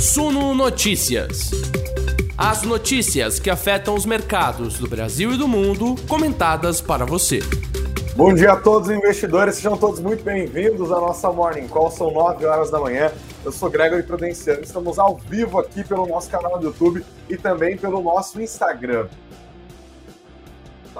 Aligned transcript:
Suno 0.00 0.54
Notícias. 0.54 1.50
As 2.34 2.62
notícias 2.62 3.38
que 3.38 3.50
afetam 3.50 3.94
os 3.94 4.06
mercados 4.06 4.78
do 4.78 4.88
Brasil 4.88 5.34
e 5.34 5.36
do 5.36 5.46
mundo, 5.46 5.94
comentadas 6.08 6.80
para 6.80 7.04
você. 7.04 7.40
Bom 8.16 8.32
dia 8.32 8.52
a 8.52 8.56
todos 8.56 8.88
investidores, 8.88 9.56
sejam 9.56 9.76
todos 9.76 10.00
muito 10.00 10.24
bem-vindos 10.24 10.90
à 10.90 10.98
nossa 10.98 11.30
Morning 11.30 11.68
Call, 11.68 11.90
são 11.90 12.10
9 12.10 12.46
horas 12.46 12.70
da 12.70 12.80
manhã. 12.80 13.12
Eu 13.44 13.52
sou 13.52 13.68
Gregory 13.68 14.02
Prudenciano, 14.02 14.62
estamos 14.62 14.98
ao 14.98 15.18
vivo 15.18 15.58
aqui 15.58 15.84
pelo 15.84 16.06
nosso 16.06 16.30
canal 16.30 16.58
do 16.58 16.68
YouTube 16.68 17.04
e 17.28 17.36
também 17.36 17.76
pelo 17.76 18.00
nosso 18.00 18.40
Instagram. 18.40 19.06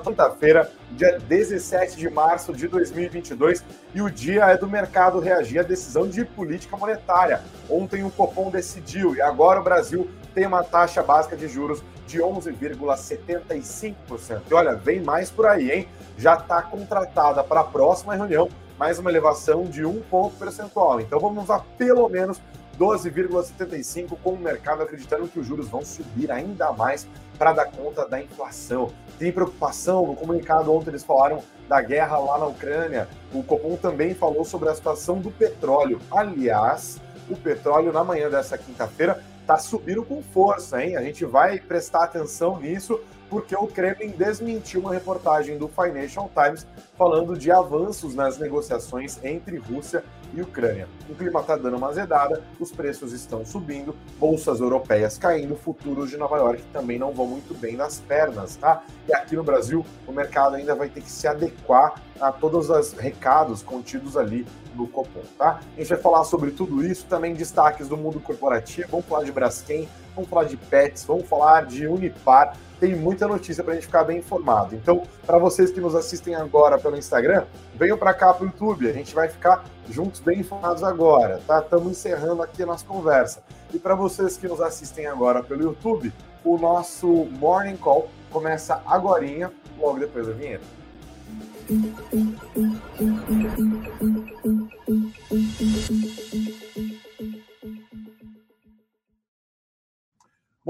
Quinta-feira, 0.01 0.69
dia 0.93 1.19
17 1.19 1.97
de 1.97 2.09
março 2.11 2.53
de 2.53 2.67
2022, 2.67 3.65
e 3.95 4.03
o 4.03 4.11
dia 4.11 4.47
é 4.47 4.57
do 4.57 4.67
mercado 4.67 5.21
reagir 5.21 5.61
à 5.61 5.63
decisão 5.63 6.09
de 6.09 6.25
política 6.25 6.77
monetária. 6.77 7.43
Ontem 7.69 8.03
o 8.03 8.11
Copom 8.11 8.51
decidiu 8.51 9.15
e 9.15 9.21
agora 9.21 9.61
o 9.61 9.65
Brasil 9.65 10.11
tem 10.35 10.47
uma 10.47 10.65
taxa 10.65 11.03
básica 11.03 11.37
de 11.37 11.47
juros 11.49 11.83
de 12.07 12.19
11,75%. 12.19 14.41
E 14.51 14.55
olha, 14.55 14.75
vem 14.75 15.01
mais 15.01 15.31
por 15.31 15.47
aí, 15.47 15.71
hein? 15.71 15.87
Já 16.17 16.35
está 16.35 16.63
contratada 16.63 17.45
para 17.45 17.61
a 17.61 17.65
próxima 17.65 18.15
reunião 18.15 18.49
mais 18.81 18.99
uma 18.99 19.11
elevação 19.11 19.65
de 19.65 19.85
um 19.85 20.01
ponto 20.01 20.35
percentual. 20.37 21.03
Então 21.03 21.21
vamos 21.21 21.51
a 21.51 21.59
pelo 21.77 22.09
menos 22.09 22.41
12,75, 22.79 24.17
com 24.23 24.31
o 24.31 24.39
mercado 24.39 24.83
acreditando 24.83 25.29
que 25.29 25.39
os 25.39 25.47
juros 25.47 25.69
vão 25.69 25.85
subir 25.85 26.31
ainda 26.31 26.73
mais 26.73 27.07
para 27.39 27.53
dar 27.53 27.67
conta 27.67 28.07
da 28.07 28.21
inflação. 28.21 28.93
Tem 29.19 29.33
preocupação, 29.33 30.07
no 30.07 30.17
comunicado 30.17 30.73
ontem 30.73 30.91
eles 30.91 31.05
falaram 31.05 31.43
da 31.69 31.81
guerra 31.81 32.19
lá 32.19 32.39
na 32.39 32.47
Ucrânia. 32.47 33.09
O 33.33 33.43
Copom 33.43 33.77
também 33.77 34.15
falou 34.15 34.45
sobre 34.45 34.69
a 34.69 34.75
situação 34.75 35.21
do 35.21 35.31
petróleo. 35.31 36.01
Aliás, 36.11 37.01
o 37.29 37.37
petróleo 37.37 37.93
na 37.93 38.03
manhã 38.03 38.29
dessa 38.29 38.59
quinta-feira 38.59 39.23
está 39.41 39.59
subindo 39.59 40.05
com 40.05 40.23
força, 40.23 40.85
hein? 40.85 40.97
A 40.97 41.03
gente 41.03 41.25
vai 41.25 41.59
prestar 41.59 42.05
atenção 42.05 42.59
nisso 42.61 43.01
porque 43.31 43.55
o 43.55 43.69
Kremlin 43.69 44.11
desmentiu 44.11 44.81
uma 44.81 44.93
reportagem 44.93 45.57
do 45.57 45.69
Financial 45.69 46.29
Times 46.35 46.67
falando 46.99 47.39
de 47.39 47.51
avanços 47.51 48.15
nas 48.15 48.37
negociações 48.37 49.23
entre 49.25 49.57
Rússia 49.57 50.05
e 50.35 50.43
Ucrânia. 50.43 50.89
O 51.09 51.15
clima 51.15 51.41
está 51.41 51.57
dando 51.57 51.77
uma 51.77 51.89
azedada, 51.89 52.43
os 52.59 52.73
preços 52.73 53.13
estão 53.13 53.45
subindo, 53.45 53.95
bolsas 54.19 54.61
europeias 54.61 55.17
caindo, 55.17 55.57
futuros 55.57 56.11
de 56.11 56.17
Nova 56.17 56.37
York 56.37 56.63
também 56.73 56.99
não 56.99 57.13
vão 57.13 57.27
muito 57.27 57.55
bem 57.55 57.77
nas 57.77 58.01
pernas, 58.01 58.57
tá? 58.57 58.83
E 59.09 59.15
aqui 59.15 59.37
no 59.37 59.45
Brasil, 59.45 59.85
o 60.07 60.13
mercado 60.13 60.57
ainda 60.57 60.75
vai 60.75 60.89
ter 60.89 61.01
que 61.01 61.11
se 61.11 61.27
adequar 61.27 62.03
a 62.21 62.33
todos 62.33 62.69
os 62.69 62.93
recados 62.93 63.63
contidos 63.63 64.17
ali 64.17 64.47
no 64.75 64.87
Copom, 64.87 65.23
tá? 65.39 65.61
A 65.77 65.81
gente 65.81 65.89
vai 65.89 65.99
falar 65.99 66.25
sobre 66.25 66.51
tudo 66.51 66.85
isso, 66.85 67.07
também 67.07 67.35
destaques 67.35 67.89
do 67.89 67.97
mundo 67.97 68.21
corporativo, 68.21 68.89
vamos 68.91 69.07
falar 69.07 69.25
de 69.25 69.33
Braskem, 69.33 69.89
vamos 70.15 70.31
falar 70.31 70.45
de 70.45 70.57
Pets, 70.57 71.05
vamos 71.05 71.27
falar 71.27 71.67
de 71.67 71.87
Unipar, 71.87 72.57
tem 72.79 72.97
muita 72.97 73.29
notícia 73.29 73.63
para 73.63 73.73
a 73.73 73.77
gente 73.77 73.87
ficar 73.87 74.05
bem 74.05 74.19
informado. 74.19 74.75
Então, 74.75 75.03
para 75.27 75.39
vocês 75.39 75.71
que 75.71 75.81
nos 75.81 75.95
assistem 75.95 76.35
agora 76.35 76.79
pelo 76.79 76.97
Instagram, 76.97 77.45
venham 77.75 77.99
para 77.99 78.15
cá 78.15 78.33
para 78.33 78.45
o 78.45 78.47
YouTube, 78.47 78.89
a 78.89 78.93
gente 78.93 79.15
vai 79.15 79.29
ficar 79.29 79.65
juntos 79.89 80.21
bem 80.21 80.41
informados 80.41 80.83
agora, 80.83 81.41
tá? 81.47 81.61
Estamos 81.61 81.91
encerrando 81.91 82.43
aqui 82.43 82.63
a 82.63 82.67
nossa 82.67 82.85
conversa. 82.87 83.43
E 83.73 83.79
para 83.79 83.95
vocês 83.95 84.37
que 84.37 84.49
nos 84.49 84.61
assistem 84.61 85.07
agora 85.07 85.43
pelo 85.43 85.63
YouTube, 85.63 86.13
o 86.45 86.57
nosso 86.57 87.07
Morning 87.07 87.77
Call 87.77 88.09
começa 88.31 88.81
agorinha, 88.87 89.53
logo 89.79 89.99
depois 89.99 90.27
da 90.27 90.33
vinheta. 90.33 90.65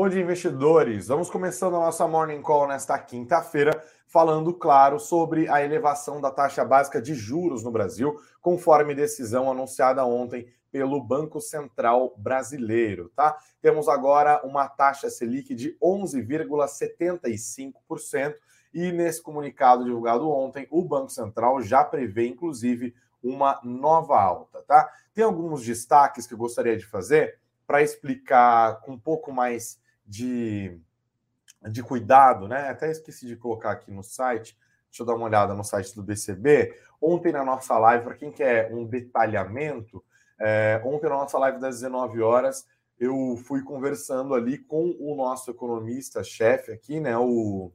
Bom 0.01 0.09
dia, 0.09 0.23
investidores. 0.23 1.09
Vamos 1.09 1.29
começando 1.29 1.77
a 1.77 1.81
nossa 1.81 2.09
Morning 2.09 2.41
Call 2.41 2.67
nesta 2.67 2.98
quinta-feira, 2.98 3.84
falando, 4.06 4.55
claro, 4.55 4.99
sobre 4.99 5.47
a 5.47 5.62
elevação 5.62 6.22
da 6.22 6.31
taxa 6.31 6.65
básica 6.65 7.03
de 7.03 7.15
juros 7.15 7.62
no 7.62 7.71
Brasil, 7.71 8.19
conforme 8.41 8.94
decisão 8.94 9.50
anunciada 9.50 10.03
ontem 10.06 10.47
pelo 10.72 11.05
Banco 11.05 11.38
Central 11.38 12.15
Brasileiro, 12.16 13.11
tá? 13.15 13.37
Temos 13.61 13.91
agora 13.91 14.41
uma 14.43 14.66
taxa 14.69 15.11
Selic 15.11 15.55
de 15.55 15.77
11,75% 15.83 18.34
e 18.72 18.91
nesse 18.93 19.22
comunicado 19.22 19.84
divulgado 19.84 20.31
ontem, 20.31 20.67
o 20.71 20.82
Banco 20.82 21.11
Central 21.11 21.61
já 21.61 21.84
prevê, 21.84 22.27
inclusive, 22.27 22.94
uma 23.22 23.61
nova 23.62 24.19
alta, 24.19 24.62
tá? 24.62 24.91
Tem 25.12 25.25
alguns 25.25 25.62
destaques 25.62 26.27
que 26.27 26.32
eu 26.32 26.38
gostaria 26.38 26.78
de 26.78 26.87
fazer 26.87 27.38
para 27.67 27.82
explicar 27.82 28.81
com 28.81 28.93
um 28.93 28.99
pouco 28.99 29.31
mais 29.31 29.78
de, 30.10 30.76
de 31.71 31.82
cuidado, 31.84 32.48
né? 32.48 32.69
Até 32.69 32.91
esqueci 32.91 33.26
de 33.26 33.37
colocar 33.37 33.71
aqui 33.71 33.93
no 33.93 34.03
site. 34.03 34.59
Deixa 34.91 35.03
eu 35.03 35.06
dar 35.06 35.15
uma 35.15 35.26
olhada 35.26 35.54
no 35.54 35.62
site 35.62 35.94
do 35.94 36.03
BCB. 36.03 36.75
Ontem 37.00 37.31
na 37.31 37.44
nossa 37.44 37.78
live, 37.78 38.03
para 38.03 38.16
quem 38.16 38.32
quer 38.32 38.75
um 38.75 38.84
detalhamento, 38.84 40.04
é, 40.38 40.82
ontem 40.84 41.09
na 41.09 41.16
nossa 41.16 41.38
live 41.38 41.60
das 41.60 41.76
19 41.76 42.20
horas, 42.20 42.66
eu 42.99 43.37
fui 43.44 43.62
conversando 43.62 44.34
ali 44.34 44.59
com 44.59 44.97
o 44.99 45.15
nosso 45.15 45.49
economista-chefe 45.50 46.72
aqui, 46.72 46.99
né? 46.99 47.16
O, 47.16 47.70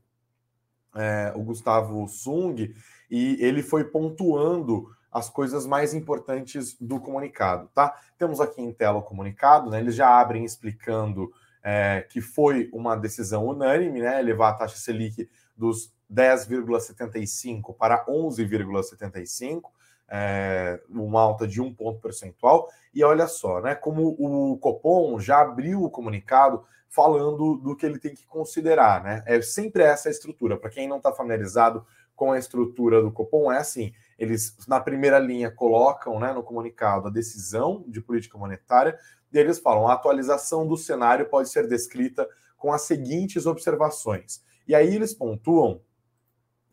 é, 0.94 1.32
o 1.36 1.42
Gustavo 1.42 2.06
Sung, 2.10 2.76
e 3.10 3.38
ele 3.40 3.64
foi 3.64 3.86
pontuando 3.86 4.94
as 5.10 5.30
coisas 5.30 5.66
mais 5.66 5.94
importantes 5.94 6.76
do 6.80 7.00
comunicado, 7.00 7.70
tá? 7.74 7.98
Temos 8.18 8.42
aqui 8.42 8.62
em 8.62 8.74
tela 8.74 8.98
o 8.98 9.04
comunicado, 9.04 9.70
né? 9.70 9.80
Eles 9.80 9.96
já 9.96 10.20
abrem 10.20 10.44
explicando 10.44 11.32
é, 11.68 12.06
que 12.08 12.22
foi 12.22 12.70
uma 12.72 12.96
decisão 12.96 13.48
unânime, 13.48 14.00
né? 14.00 14.20
Elevar 14.20 14.52
a 14.52 14.54
taxa 14.54 14.78
Selic 14.78 15.28
dos 15.58 15.92
10,75 16.14 17.76
para 17.76 18.06
11,75, 18.06 19.62
é, 20.08 20.80
uma 20.88 21.20
alta 21.20 21.48
de 21.48 21.60
um 21.60 21.74
ponto 21.74 22.00
percentual. 22.00 22.70
E 22.94 23.04
olha 23.04 23.28
só, 23.28 23.62
né? 23.62 23.74
Como 23.74 24.16
o 24.20 24.60
Copom 24.60 25.20
já 25.20 25.42
abriu 25.42 25.84
o 25.84 25.90
comunicado 25.90 26.64
falando 26.88 27.56
do 27.58 27.76
que 27.76 27.84
ele 27.84 27.98
tem 27.98 28.14
que 28.14 28.28
considerar, 28.28 29.04
né? 29.04 29.24
É 29.26 29.42
sempre 29.42 29.82
essa 29.82 30.08
estrutura. 30.08 30.58
Para 30.58 30.70
quem 30.70 30.88
não 30.88 30.98
está 30.98 31.12
familiarizado 31.12 31.84
com 32.16 32.32
a 32.32 32.38
estrutura 32.38 33.02
do 33.02 33.12
Copom, 33.12 33.52
é 33.52 33.58
assim: 33.58 33.92
eles, 34.18 34.56
na 34.68 34.80
primeira 34.80 35.20
linha, 35.20 35.52
colocam 35.52 36.20
né, 36.20 36.32
no 36.34 36.44
comunicado 36.44 37.08
a 37.08 37.12
decisão 37.12 37.84
de 37.88 38.02
política 38.02 38.38
monetária, 38.38 38.98
e 39.32 39.38
eles 39.38 39.60
falam: 39.60 39.88
a 39.88 39.94
atualização 39.94 40.68
do 40.68 40.78
cenário 40.78 41.30
pode 41.30 41.50
ser 41.50 41.68
descrita 41.68 42.28
com 42.58 42.72
as 42.72 42.84
seguintes 42.84 43.46
observações. 43.46 44.44
E 44.68 44.74
aí 44.74 44.96
eles 44.96 45.14
pontuam 45.14 45.82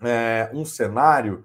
é, 0.00 0.50
um 0.52 0.64
cenário 0.64 1.44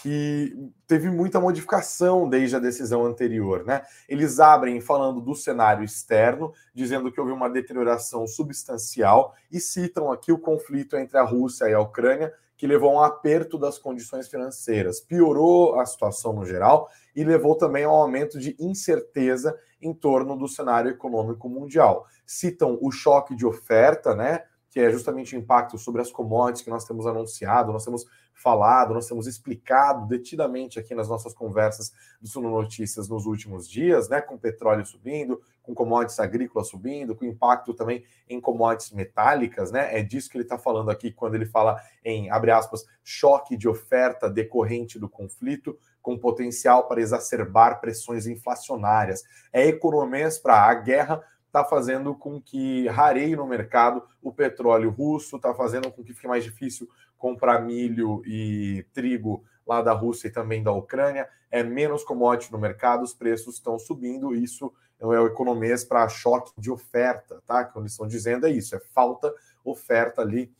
que 0.00 0.54
teve 0.86 1.10
muita 1.10 1.40
modificação 1.40 2.28
desde 2.28 2.54
a 2.54 2.60
decisão 2.60 3.04
anterior, 3.04 3.64
né? 3.64 3.82
Eles 4.08 4.38
abrem 4.38 4.80
falando 4.80 5.20
do 5.20 5.34
cenário 5.34 5.84
externo, 5.84 6.52
dizendo 6.72 7.10
que 7.10 7.20
houve 7.20 7.32
uma 7.32 7.50
deterioração 7.50 8.26
substancial 8.26 9.34
e 9.50 9.58
citam 9.58 10.12
aqui 10.12 10.30
o 10.30 10.38
conflito 10.38 10.96
entre 10.96 11.18
a 11.18 11.24
Rússia 11.24 11.68
e 11.68 11.74
a 11.74 11.80
Ucrânia, 11.80 12.32
que 12.56 12.66
levou 12.66 12.90
a 12.90 12.94
um 12.94 13.02
aperto 13.02 13.58
das 13.58 13.78
condições 13.78 14.28
financeiras, 14.28 15.00
piorou 15.00 15.80
a 15.80 15.86
situação 15.86 16.32
no 16.32 16.44
geral 16.44 16.88
e 17.14 17.24
levou 17.24 17.56
também 17.56 17.84
a 17.84 17.88
um 17.88 17.94
aumento 17.94 18.38
de 18.38 18.56
incerteza 18.58 19.56
em 19.80 19.92
torno 19.92 20.36
do 20.36 20.48
cenário 20.48 20.90
econômico 20.90 21.48
mundial. 21.48 22.06
Citam 22.26 22.78
o 22.80 22.90
choque 22.90 23.34
de 23.34 23.46
oferta, 23.46 24.14
né? 24.14 24.42
Que 24.70 24.80
é 24.80 24.90
justamente 24.90 25.34
o 25.34 25.38
impacto 25.38 25.78
sobre 25.78 26.02
as 26.02 26.10
commodities 26.10 26.62
que 26.62 26.70
nós 26.70 26.84
temos 26.84 27.06
anunciado, 27.06 27.72
nós 27.72 27.84
temos 27.84 28.04
falado, 28.38 28.94
nós 28.94 29.06
temos 29.06 29.26
explicado 29.26 30.06
detidamente 30.06 30.78
aqui 30.78 30.94
nas 30.94 31.08
nossas 31.08 31.34
conversas 31.34 31.92
do 32.20 32.28
Suno 32.28 32.50
Notícias 32.50 33.08
nos 33.08 33.26
últimos 33.26 33.68
dias, 33.68 34.08
né? 34.08 34.20
Com 34.20 34.38
petróleo 34.38 34.86
subindo, 34.86 35.40
com 35.62 35.74
commodities 35.74 36.20
agrícolas 36.20 36.68
subindo, 36.68 37.16
com 37.16 37.24
impacto 37.24 37.74
também 37.74 38.04
em 38.28 38.40
commodities 38.40 38.92
metálicas, 38.92 39.72
né? 39.72 39.98
É 39.98 40.02
disso 40.02 40.30
que 40.30 40.36
ele 40.36 40.44
está 40.44 40.56
falando 40.56 40.90
aqui 40.90 41.10
quando 41.10 41.34
ele 41.34 41.46
fala 41.46 41.80
em, 42.04 42.30
abre 42.30 42.52
aspas, 42.52 42.86
choque 43.02 43.56
de 43.56 43.68
oferta 43.68 44.30
decorrente 44.30 44.98
do 44.98 45.08
conflito, 45.08 45.76
com 46.00 46.16
potencial 46.16 46.86
para 46.86 47.00
exacerbar 47.00 47.80
pressões 47.80 48.26
inflacionárias. 48.26 49.24
É 49.52 49.66
economias 49.66 50.38
para 50.38 50.62
a 50.62 50.74
guerra 50.74 51.22
está 51.48 51.64
fazendo 51.64 52.14
com 52.14 52.40
que 52.40 52.86
rareie 52.88 53.34
no 53.34 53.46
mercado 53.46 54.02
o 54.22 54.32
petróleo 54.32 54.90
russo, 54.90 55.36
está 55.36 55.54
fazendo 55.54 55.90
com 55.90 56.04
que 56.04 56.14
fique 56.14 56.28
mais 56.28 56.44
difícil 56.44 56.88
comprar 57.18 57.60
milho 57.60 58.22
e 58.24 58.86
trigo 58.94 59.44
lá 59.66 59.82
da 59.82 59.92
Rússia 59.92 60.28
e 60.28 60.32
também 60.32 60.62
da 60.62 60.72
Ucrânia. 60.72 61.28
É 61.50 61.62
menos 61.62 62.04
commodity 62.04 62.52
no 62.52 62.58
mercado, 62.58 63.02
os 63.02 63.12
preços 63.12 63.56
estão 63.56 63.78
subindo, 63.78 64.34
isso 64.34 64.72
é 65.00 65.06
o 65.06 65.26
economês 65.26 65.84
para 65.84 66.08
choque 66.08 66.52
de 66.58 66.70
oferta, 66.70 67.42
tá? 67.46 67.64
Que 67.64 67.78
eles 67.78 67.92
estão 67.92 68.06
dizendo 68.06 68.46
é 68.46 68.50
isso, 68.50 68.74
é 68.74 68.80
falta 68.80 69.32
oferta 69.64 70.22
ali 70.22 70.52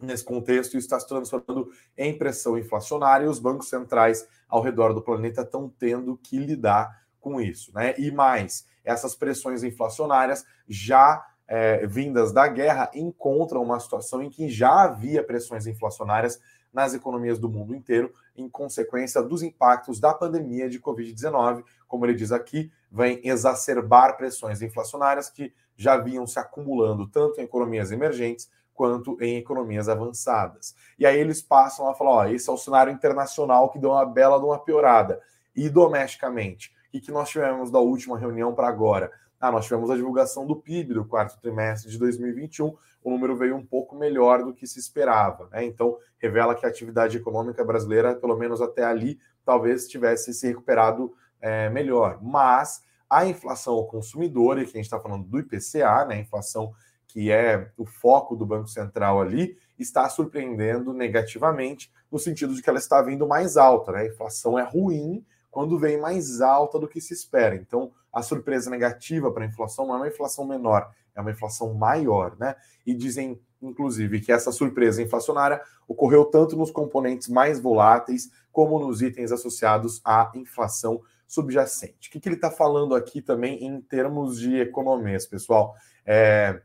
nesse 0.00 0.24
contexto, 0.24 0.76
isso 0.76 0.86
está 0.86 0.98
se 0.98 1.06
transformando 1.06 1.70
em 1.96 2.16
pressão 2.16 2.58
inflacionária 2.58 3.24
e 3.24 3.28
os 3.28 3.38
bancos 3.38 3.68
centrais 3.68 4.26
ao 4.48 4.60
redor 4.60 4.92
do 4.92 5.02
planeta 5.02 5.42
estão 5.42 5.68
tendo 5.78 6.16
que 6.16 6.38
lidar 6.38 7.02
com 7.20 7.40
isso, 7.40 7.72
né? 7.72 7.94
E 7.98 8.10
mais, 8.10 8.66
essas 8.84 9.14
pressões 9.14 9.62
inflacionárias 9.62 10.44
já 10.68 11.24
é, 11.54 11.86
vindas 11.86 12.32
da 12.32 12.48
guerra 12.48 12.90
encontram 12.94 13.62
uma 13.62 13.78
situação 13.78 14.22
em 14.22 14.30
que 14.30 14.48
já 14.48 14.84
havia 14.84 15.22
pressões 15.22 15.66
inflacionárias 15.66 16.40
nas 16.72 16.94
economias 16.94 17.38
do 17.38 17.46
mundo 17.46 17.74
inteiro, 17.74 18.10
em 18.34 18.48
consequência 18.48 19.22
dos 19.22 19.42
impactos 19.42 20.00
da 20.00 20.14
pandemia 20.14 20.70
de 20.70 20.80
Covid-19. 20.80 21.62
Como 21.86 22.06
ele 22.06 22.14
diz 22.14 22.32
aqui, 22.32 22.72
vem 22.90 23.20
exacerbar 23.22 24.16
pressões 24.16 24.62
inflacionárias 24.62 25.28
que 25.28 25.52
já 25.76 25.98
vinham 25.98 26.26
se 26.26 26.38
acumulando 26.38 27.06
tanto 27.06 27.38
em 27.38 27.44
economias 27.44 27.92
emergentes 27.92 28.50
quanto 28.72 29.18
em 29.20 29.36
economias 29.36 29.90
avançadas. 29.90 30.74
E 30.98 31.04
aí 31.04 31.20
eles 31.20 31.42
passam 31.42 31.86
a 31.86 31.94
falar: 31.94 32.10
ó, 32.12 32.24
esse 32.28 32.48
é 32.48 32.52
o 32.52 32.56
cenário 32.56 32.90
internacional 32.90 33.68
que 33.68 33.78
deu 33.78 33.90
uma 33.90 34.06
bela 34.06 34.38
de 34.38 34.46
uma 34.46 34.58
piorada. 34.58 35.20
E 35.54 35.68
domesticamente, 35.68 36.74
o 36.94 36.98
que 36.98 37.12
nós 37.12 37.28
tivemos 37.28 37.70
da 37.70 37.78
última 37.78 38.18
reunião 38.18 38.54
para 38.54 38.68
agora? 38.68 39.12
Ah, 39.42 39.50
nós 39.50 39.64
tivemos 39.64 39.90
a 39.90 39.96
divulgação 39.96 40.46
do 40.46 40.54
PIB 40.54 40.94
do 40.94 41.04
quarto 41.04 41.36
trimestre 41.40 41.90
de 41.90 41.98
2021. 41.98 42.76
O 43.02 43.10
número 43.10 43.34
veio 43.36 43.56
um 43.56 43.66
pouco 43.66 43.96
melhor 43.96 44.44
do 44.44 44.54
que 44.54 44.68
se 44.68 44.78
esperava. 44.78 45.48
Né? 45.50 45.64
Então, 45.64 45.98
revela 46.16 46.54
que 46.54 46.64
a 46.64 46.68
atividade 46.68 47.16
econômica 47.16 47.64
brasileira, 47.64 48.14
pelo 48.14 48.36
menos 48.36 48.62
até 48.62 48.84
ali, 48.84 49.18
talvez 49.44 49.88
tivesse 49.88 50.32
se 50.32 50.46
recuperado 50.46 51.12
é, 51.40 51.68
melhor. 51.70 52.20
Mas 52.22 52.84
a 53.10 53.26
inflação 53.26 53.74
ao 53.74 53.88
consumidor, 53.88 54.58
e 54.58 54.64
que 54.64 54.70
a 54.70 54.74
gente 54.74 54.84
está 54.84 55.00
falando 55.00 55.24
do 55.24 55.40
IPCA, 55.40 56.04
né? 56.04 56.14
a 56.14 56.18
inflação 56.18 56.72
que 57.08 57.32
é 57.32 57.68
o 57.76 57.84
foco 57.84 58.36
do 58.36 58.46
Banco 58.46 58.68
Central 58.68 59.20
ali, 59.20 59.58
está 59.76 60.08
surpreendendo 60.08 60.94
negativamente, 60.94 61.92
no 62.12 62.18
sentido 62.18 62.54
de 62.54 62.62
que 62.62 62.70
ela 62.70 62.78
está 62.78 63.02
vindo 63.02 63.26
mais 63.26 63.56
alta. 63.56 63.90
Né? 63.90 64.02
A 64.02 64.06
inflação 64.06 64.56
é 64.56 64.62
ruim 64.62 65.26
quando 65.52 65.78
vem 65.78 66.00
mais 66.00 66.40
alta 66.40 66.78
do 66.78 66.88
que 66.88 67.00
se 67.00 67.12
espera. 67.12 67.54
Então, 67.54 67.92
a 68.10 68.22
surpresa 68.22 68.70
negativa 68.70 69.30
para 69.30 69.44
a 69.44 69.46
inflação 69.46 69.86
não 69.86 69.94
é 69.94 69.98
uma 69.98 70.08
inflação 70.08 70.46
menor, 70.46 70.90
é 71.14 71.20
uma 71.20 71.30
inflação 71.30 71.74
maior, 71.74 72.34
né? 72.38 72.56
E 72.86 72.94
dizem, 72.94 73.38
inclusive, 73.60 74.20
que 74.20 74.32
essa 74.32 74.50
surpresa 74.50 75.02
inflacionária 75.02 75.60
ocorreu 75.86 76.24
tanto 76.24 76.56
nos 76.56 76.70
componentes 76.70 77.28
mais 77.28 77.60
voláteis 77.60 78.30
como 78.50 78.78
nos 78.80 79.02
itens 79.02 79.30
associados 79.30 80.00
à 80.04 80.32
inflação 80.34 81.02
subjacente. 81.28 82.08
O 82.08 82.12
que, 82.12 82.18
que 82.18 82.28
ele 82.28 82.36
está 82.36 82.50
falando 82.50 82.94
aqui 82.94 83.20
também 83.20 83.62
em 83.62 83.80
termos 83.80 84.40
de 84.40 84.56
economias, 84.56 85.26
pessoal? 85.26 85.74
É, 86.04 86.62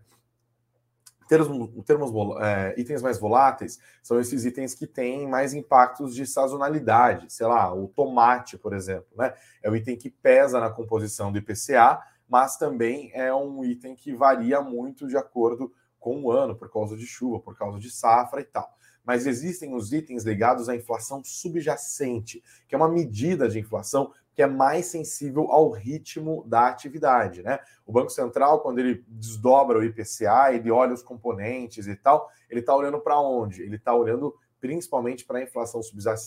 termos, 1.28 1.86
termos 1.86 2.12
é, 2.42 2.74
itens 2.78 3.02
mais 3.02 3.20
voláteis 3.20 3.80
são 4.02 4.20
esses 4.20 4.46
itens 4.46 4.74
que 4.74 4.88
têm 4.88 5.28
mais 5.28 5.54
impactos 5.54 6.16
de 6.16 6.26
sazonalidade. 6.26 7.32
Sei 7.32 7.46
lá, 7.46 7.74
o 7.74 7.88
tomate, 7.88 8.58
por 8.58 8.74
exemplo, 8.74 9.08
né? 9.16 9.34
É 9.62 9.70
o 9.70 9.76
item 9.76 9.98
que 9.98 10.10
pesa 10.10 10.60
na 10.60 10.70
composição 10.70 11.32
do 11.32 11.38
IPCA, 11.38 12.02
mas 12.28 12.58
também 12.58 13.12
é 13.14 13.34
um 13.34 13.64
item 13.64 13.96
que 13.96 14.14
varia 14.14 14.62
muito 14.62 15.08
de 15.08 15.18
acordo 15.18 15.72
com 16.00 16.24
o 16.24 16.32
ano, 16.32 16.56
por 16.56 16.72
causa 16.72 16.96
de 16.96 17.06
chuva, 17.06 17.40
por 17.40 17.58
causa 17.58 17.80
de 17.80 17.90
safra 17.90 18.42
e 18.42 18.46
tal. 18.46 18.70
Mas 19.04 19.26
existem 19.26 19.74
os 19.74 19.94
itens 19.94 20.24
ligados 20.24 20.68
à 20.68 20.76
inflação 20.76 21.24
subjacente, 21.24 22.44
que 22.68 22.76
é 22.76 22.78
uma 22.78 22.90
medida 22.90 23.48
de 23.48 23.60
inflação 23.60 24.12
que 24.38 24.44
é 24.44 24.48
mais 24.48 24.86
sensível 24.86 25.50
ao 25.50 25.72
ritmo 25.72 26.46
da 26.46 26.68
atividade, 26.68 27.42
né? 27.42 27.58
O 27.88 27.92
Banco 27.92 28.12
Central, 28.12 28.62
quando 28.62 28.78
ele 28.78 29.04
desdobra 29.08 29.80
o 29.80 29.84
IPCA, 29.84 30.54
ele 30.54 30.70
olha 30.70 30.94
os 30.94 31.02
componentes 31.02 31.88
e 31.88 31.96
tal, 31.96 32.30
ele 32.48 32.60
está 32.60 32.76
olhando 32.76 33.00
para 33.00 33.20
onde? 33.20 33.64
Ele 33.64 33.78
está 33.78 33.96
olhando 33.96 34.32
principalmente 34.60 35.26
para 35.26 35.40
a 35.40 35.42
inflação 35.42 35.82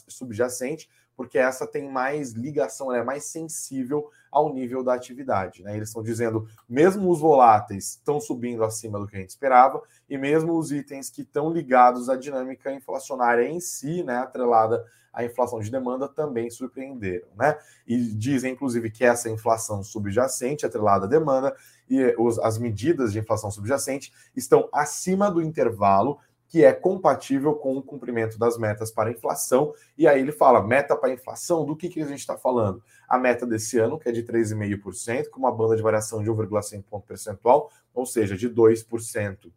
subjacente, 0.09 0.91
porque 1.21 1.37
essa 1.37 1.67
tem 1.67 1.87
mais 1.87 2.31
ligação, 2.33 2.91
é 2.95 3.05
mais 3.05 3.25
sensível 3.25 4.09
ao 4.33 4.55
nível 4.55 4.83
da 4.83 4.95
atividade. 4.95 5.63
Né? 5.63 5.77
Eles 5.77 5.91
estão 5.91 6.03
dizendo, 6.03 6.49
mesmo 6.67 7.11
os 7.11 7.21
voláteis 7.21 7.91
estão 7.91 8.19
subindo 8.19 8.65
acima 8.65 8.99
do 8.99 9.07
que 9.07 9.17
a 9.17 9.21
gente 9.21 9.29
esperava, 9.29 9.83
e 10.09 10.17
mesmo 10.17 10.57
os 10.57 10.73
itens 10.73 11.11
que 11.11 11.21
estão 11.21 11.53
ligados 11.53 12.09
à 12.09 12.17
dinâmica 12.17 12.73
inflacionária 12.73 13.47
em 13.47 13.61
si, 13.61 14.03
né, 14.03 14.17
atrelada 14.17 14.83
à 15.13 15.23
inflação 15.23 15.61
de 15.61 15.71
demanda, 15.71 16.09
também 16.09 16.49
surpreenderam. 16.49 17.29
Né? 17.37 17.55
E 17.87 17.99
dizem, 17.99 18.55
inclusive, 18.55 18.91
que 18.91 19.05
essa 19.05 19.29
inflação 19.29 19.83
subjacente, 19.83 20.65
atrelada 20.65 21.05
à 21.05 21.09
demanda, 21.09 21.55
e 21.87 22.15
os, 22.17 22.39
as 22.39 22.57
medidas 22.57 23.13
de 23.13 23.19
inflação 23.19 23.51
subjacente 23.51 24.11
estão 24.35 24.71
acima 24.73 25.31
do 25.31 25.43
intervalo 25.43 26.19
que 26.50 26.64
é 26.64 26.73
compatível 26.73 27.55
com 27.55 27.76
o 27.76 27.82
cumprimento 27.82 28.37
das 28.37 28.58
metas 28.58 28.91
para 28.91 29.12
inflação. 29.12 29.73
E 29.97 30.08
aí 30.08 30.20
ele 30.20 30.32
fala, 30.32 30.61
meta 30.61 30.97
para 30.97 31.12
inflação, 31.12 31.64
do 31.64 31.76
que, 31.76 31.88
que 31.88 32.02
a 32.02 32.06
gente 32.06 32.19
está 32.19 32.37
falando? 32.37 32.82
A 33.08 33.17
meta 33.17 33.47
desse 33.47 33.79
ano, 33.79 33.97
que 33.97 34.08
é 34.08 34.12
de 34.12 34.25
3,5%, 34.25 35.29
com 35.31 35.38
uma 35.38 35.52
banda 35.52 35.76
de 35.76 35.82
variação 35.82 36.25
de 36.25 36.29
1,5 36.29 36.82
ponto 36.91 37.06
percentual, 37.06 37.70
ou 37.94 38.05
seja, 38.05 38.37
de 38.37 38.50
2% 38.50 39.52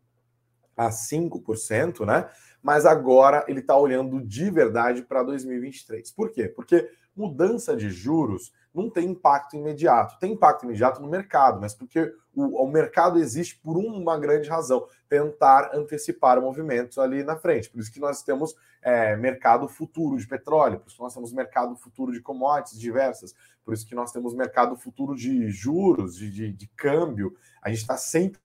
a 0.78 0.90
5%, 0.90 2.06
né? 2.06 2.30
Mas 2.62 2.86
agora 2.86 3.44
ele 3.48 3.60
está 3.60 3.76
olhando 3.76 4.22
de 4.22 4.52
verdade 4.52 5.02
para 5.02 5.24
2023. 5.24 6.12
Por 6.12 6.30
quê? 6.30 6.48
Porque 6.48 6.88
mudança 7.16 7.76
de 7.76 7.90
juros 7.90 8.52
não 8.74 8.90
tem 8.90 9.10
impacto 9.10 9.56
imediato. 9.56 10.18
Tem 10.20 10.34
impacto 10.34 10.64
imediato 10.64 11.02
no 11.02 11.08
mercado, 11.08 11.62
mas 11.62 11.76
porque 11.76 12.12
o, 12.36 12.64
o 12.64 12.68
mercado 12.68 13.20
existe 13.20 13.56
por 13.58 13.78
uma 13.78 14.18
grande 14.18 14.50
razão: 14.50 14.88
tentar 15.08 15.72
antecipar 15.74 16.42
movimentos 16.42 16.98
ali 16.98 17.24
na 17.24 17.36
frente. 17.36 17.70
Por 17.70 17.80
isso 17.80 17.92
que 17.92 18.00
nós 18.00 18.24
temos 18.24 18.56
é, 18.82 19.16
mercado 19.16 19.68
futuro 19.68 20.18
de 20.18 20.28
petróleo, 20.28 20.80
por 20.80 20.88
isso 20.88 20.98
que 20.98 21.04
nós 21.04 21.14
temos 21.14 21.32
mercado 21.32 21.76
futuro 21.76 22.12
de 22.12 22.22
commodities 22.22 22.80
diversas, 22.80 23.36
por 23.64 23.74
isso 23.74 23.88
que 23.88 23.96
nós 23.96 24.12
temos 24.12 24.34
mercado 24.34 24.76
futuro 24.76 25.16
de 25.16 25.50
juros, 25.50 26.16
de, 26.16 26.30
de, 26.32 26.52
de 26.52 26.68
câmbio. 26.76 27.36
A 27.62 27.70
gente 27.70 27.82
está 27.82 27.96
sempre 27.96 28.42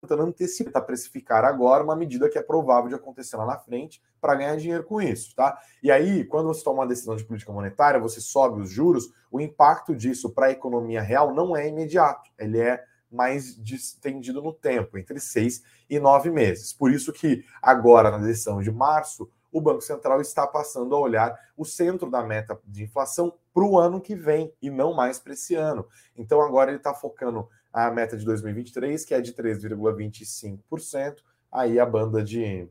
tentando 0.00 0.22
antecipar, 0.22 0.84
precificar 0.84 1.44
agora 1.44 1.84
uma 1.84 1.94
medida 1.94 2.28
que 2.28 2.38
é 2.38 2.42
provável 2.42 2.88
de 2.88 2.94
acontecer 2.94 3.36
lá 3.36 3.44
na 3.44 3.58
frente 3.58 4.02
para 4.20 4.34
ganhar 4.34 4.56
dinheiro 4.56 4.84
com 4.84 5.00
isso, 5.00 5.34
tá? 5.36 5.58
E 5.82 5.90
aí, 5.90 6.24
quando 6.24 6.46
você 6.46 6.64
toma 6.64 6.80
uma 6.80 6.86
decisão 6.86 7.14
de 7.14 7.24
política 7.24 7.52
monetária, 7.52 8.00
você 8.00 8.20
sobe 8.20 8.62
os 8.62 8.70
juros, 8.70 9.12
o 9.30 9.40
impacto 9.40 9.94
disso 9.94 10.30
para 10.30 10.46
a 10.46 10.50
economia 10.50 11.02
real 11.02 11.34
não 11.34 11.54
é 11.54 11.68
imediato, 11.68 12.30
ele 12.38 12.58
é 12.58 12.82
mais 13.10 13.56
distendido 13.62 14.40
no 14.40 14.52
tempo, 14.52 14.96
entre 14.96 15.18
seis 15.20 15.62
e 15.88 15.98
nove 15.98 16.30
meses. 16.30 16.72
Por 16.72 16.90
isso 16.90 17.12
que 17.12 17.44
agora, 17.60 18.10
na 18.10 18.18
decisão 18.18 18.62
de 18.62 18.70
março, 18.70 19.28
o 19.52 19.60
Banco 19.60 19.80
Central 19.80 20.20
está 20.20 20.46
passando 20.46 20.94
a 20.94 21.00
olhar 21.00 21.36
o 21.56 21.64
centro 21.64 22.08
da 22.08 22.22
meta 22.22 22.58
de 22.64 22.84
inflação 22.84 23.34
para 23.52 23.64
o 23.64 23.76
ano 23.78 24.00
que 24.00 24.14
vem 24.14 24.54
e 24.62 24.70
não 24.70 24.94
mais 24.94 25.18
para 25.18 25.32
esse 25.32 25.56
ano. 25.56 25.86
Então 26.16 26.40
agora 26.40 26.70
ele 26.70 26.78
está 26.78 26.94
focando 26.94 27.48
a 27.72 27.90
meta 27.90 28.16
de 28.16 28.24
2023, 28.24 29.04
que 29.04 29.14
é 29.14 29.20
de 29.20 29.32
3,25%, 29.32 31.16
aí 31.50 31.78
a 31.78 31.86
banda 31.86 32.22
de 32.22 32.68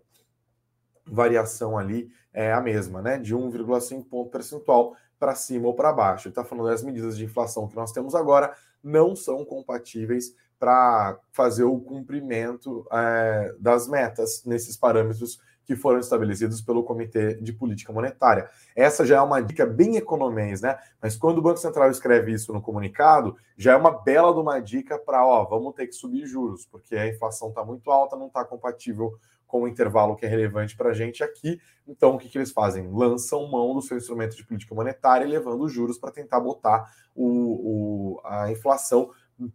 variação 1.06 1.77
ali 1.77 2.12
é 2.34 2.53
a 2.53 2.62
mesma, 2.62 3.01
né? 3.01 3.18
De 3.18 3.36
1,5 3.36 4.06
ponto 4.06 4.29
percentual 4.29 4.96
para 5.20 5.36
cima 5.36 5.68
ou 5.68 5.74
para 5.74 5.91
baixo. 5.91 6.29
Está 6.29 6.44
falando 6.44 6.68
das 6.68 6.84
medidas 6.84 7.18
de 7.18 7.25
inflação 7.25 7.68
que 7.68 7.75
nós 7.75 7.91
temos 7.91 8.15
agora 8.15 8.56
não 8.84 9.15
são 9.15 9.44
compatíveis 9.44 10.34
para 10.58 11.18
fazer 11.32 11.63
o 11.63 11.79
cumprimento 11.79 12.86
é, 12.91 13.53
das 13.60 13.88
metas 13.88 14.44
nesses 14.46 14.75
parâmetros 14.75 15.39
que 15.70 15.76
foram 15.76 16.00
estabelecidos 16.00 16.62
pelo 16.62 16.84
Comitê 16.84 17.36
de 17.36 17.54
Política 17.54 17.94
Monetária. 17.94 18.50
Essa 18.76 19.06
já 19.06 19.18
é 19.18 19.22
uma 19.22 19.40
dica 19.40 19.68
bem 19.68 19.98
economês, 19.98 20.62
né? 20.62 20.80
Mas 21.00 21.16
quando 21.16 21.38
o 21.38 21.42
Banco 21.44 21.60
Central 21.60 21.92
escreve 21.92 22.34
isso 22.34 22.52
no 22.52 22.60
comunicado, 22.60 23.38
já 23.56 23.74
é 23.74 23.76
uma 23.76 23.92
bela 23.92 24.34
de 24.34 24.40
uma 24.40 24.60
dica 24.60 24.98
para, 24.98 25.24
ó, 25.24 25.46
vamos 25.46 25.76
ter 25.76 25.86
que 25.86 25.94
subir 25.94 26.26
juros, 26.26 26.66
porque 26.66 26.96
a 26.96 27.08
inflação 27.08 27.50
está 27.50 27.64
muito 27.64 27.92
alta, 27.92 28.16
não 28.16 28.26
está 28.26 28.44
compatível 28.44 29.14
com 29.46 29.62
o 29.62 29.68
intervalo 29.68 30.16
que 30.16 30.26
é 30.26 30.28
relevante 30.30 30.76
para 30.76 30.90
a 30.90 30.94
gente 30.94 31.24
aqui. 31.24 31.62
Então, 31.88 32.16
o 32.16 32.18
que, 32.18 32.28
que 32.28 32.40
eles 32.40 32.52
fazem? 32.52 32.92
Lançam 32.92 33.48
mão 33.48 33.76
do 33.76 33.82
seu 33.84 33.96
instrumento 33.96 34.36
de 34.36 34.44
política 34.44 34.74
monetária, 34.74 35.28
levando 35.28 35.66
os 35.66 35.72
juros 35.72 36.00
para 36.00 36.10
tentar 36.10 36.40
botar 36.40 36.92
o, 37.16 38.16
o, 38.16 38.22
a 38.26 38.52
inflação 38.52 39.12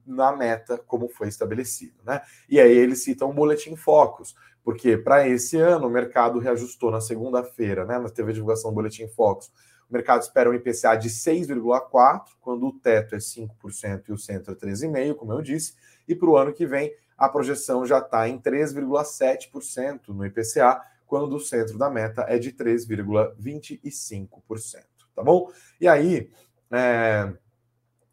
na 0.07 0.35
meta 0.35 0.79
como 0.79 1.09
foi 1.09 1.27
estabelecido. 1.27 1.97
Né? 2.05 2.23
E 2.49 2.61
aí 2.61 2.73
eles 2.73 3.03
citam 3.03 3.31
o 3.31 3.35
boletim 3.35 3.75
Focus, 3.75 4.37
porque 4.65 4.97
para 4.97 5.29
esse 5.29 5.59
ano 5.59 5.87
o 5.87 5.91
mercado 5.91 6.39
reajustou 6.39 6.91
na 6.91 7.01
segunda-feira, 7.01 7.85
né, 7.85 7.99
na 7.99 8.09
TV 8.09 8.33
divulgação 8.33 8.71
do 8.71 8.75
boletim 8.75 9.07
Focus, 9.07 9.53
o 9.89 9.93
mercado 9.93 10.23
espera 10.23 10.51
um 10.51 10.55
IPCA 10.55 10.97
de 10.97 11.11
6,4%, 11.11 12.23
quando 12.41 12.67
o 12.67 12.73
teto 12.73 13.15
é 13.15 13.19
5% 13.19 14.09
e 14.09 14.13
o 14.13 14.19
centro 14.19 14.53
é 14.53 14.57
13,5%, 14.57 15.15
como 15.15 15.35
eu 15.35 15.43
disse, 15.43 15.75
e 16.09 16.15
para 16.15 16.29
o 16.29 16.37
ano 16.37 16.55
que 16.55 16.67
vem 16.67 16.93
a 17.17 17.29
projeção 17.29 17.87
já 17.87 17.99
está 17.99 18.29
em 18.29 18.41
3,7% 18.41 20.09
no 20.09 20.27
IPCA, 20.27 20.81
quando 21.07 21.37
o 21.37 21.41
centro 21.41 21.79
da 21.79 21.89
meta 21.91 22.25
é 22.27 22.39
de 22.39 22.51
3,25%, 22.51 24.83
tá 25.15 25.23
bom? 25.23 25.49
E 25.81 25.87
aí, 25.87 26.29
é, 26.73 27.33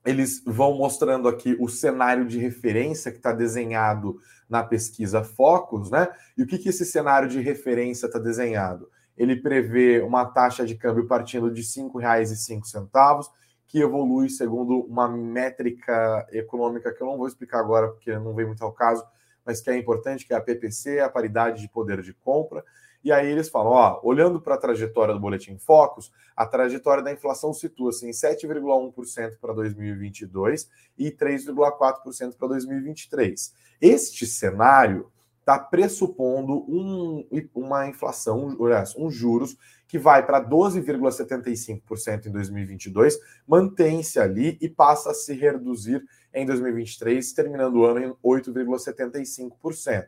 eles 0.06 0.44
vão 0.46 0.78
mostrando 0.78 1.28
aqui 1.28 1.58
o 1.60 1.68
cenário 1.70 2.28
de 2.28 2.38
referência 2.38 3.12
que 3.12 3.18
está 3.18 3.32
desenhado 3.32 4.20
na 4.52 4.62
pesquisa 4.62 5.24
Focus, 5.24 5.90
né? 5.90 6.10
E 6.38 6.44
o 6.44 6.46
que, 6.46 6.58
que 6.58 6.68
esse 6.68 6.86
cenário 6.86 7.30
de 7.30 7.40
referência 7.40 8.06
está 8.06 8.20
desenhado? 8.20 8.90
Ele 9.18 9.38
prevê 9.38 10.02
uma 10.02 10.26
taxa 10.26 10.66
de 10.66 10.76
câmbio 10.76 11.08
partindo 11.08 11.50
de 11.50 11.62
R$ 11.62 11.68
5,05, 11.68 13.30
que 13.66 13.80
evolui 13.80 14.30
segundo 14.30 14.82
uma 14.82 15.08
métrica 15.08 16.28
econômica 16.34 16.94
que 16.94 17.02
eu 17.02 17.08
não 17.08 17.18
vou 17.18 17.28
explicar 17.28 17.60
agora, 17.60 17.88
porque 17.88 18.12
não 18.20 18.36
vem 18.36 18.46
muito 18.46 18.62
ao 18.62 18.74
caso, 18.74 19.06
mas 19.46 19.62
que 19.62 19.70
é 19.70 19.78
importante, 19.78 20.28
que 20.28 20.34
é 20.34 20.38
a 20.38 20.42
PPC, 20.42 21.00
a 21.00 21.10
paridade 21.10 21.62
de 21.62 21.70
poder 21.70 22.02
de 22.02 22.14
compra. 22.14 22.62
E 23.04 23.12
aí 23.12 23.28
eles 23.28 23.50
falam, 23.50 23.72
ó, 23.72 24.00
olhando 24.04 24.40
para 24.40 24.56
a 24.56 24.58
trajetória 24.58 25.14
do 25.14 25.20
Boletim 25.20 25.58
Focus, 25.58 26.12
a 26.36 26.46
trajetória 26.46 27.04
da 27.04 27.12
inflação 27.12 27.54
situa-se 27.54 28.08
em 28.08 28.12
7,1% 28.12 29.38
para 29.40 29.54
2022 29.54 30.70
e 30.98 31.12
3,4% 31.12 32.36
para 32.38 32.48
2023. 32.50 33.54
Este 33.82 34.28
cenário 34.28 35.12
está 35.40 35.58
pressupondo 35.58 36.64
um, 36.70 37.26
uma 37.56 37.88
inflação, 37.88 38.56
um 38.98 39.10
juros 39.10 39.58
que 39.88 39.98
vai 39.98 40.26
para 40.26 40.40
12,75% 40.42 42.28
em 42.28 42.32
2022, 42.32 43.20
mantém-se 43.46 44.20
ali 44.20 44.58
e 44.62 44.70
passa 44.70 45.12
a 45.12 45.14
se 45.14 45.34
reduzir 45.34 46.02
em 46.34 46.46
2023, 46.46 47.34
terminando 47.34 47.76
o 47.76 47.86
ano 47.86 48.00
em 48.00 48.14
8,75%. 48.24 50.08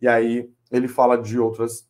E 0.00 0.06
aí 0.06 0.48
ele 0.70 0.86
fala 0.86 1.16
de 1.16 1.38
outras 1.38 1.88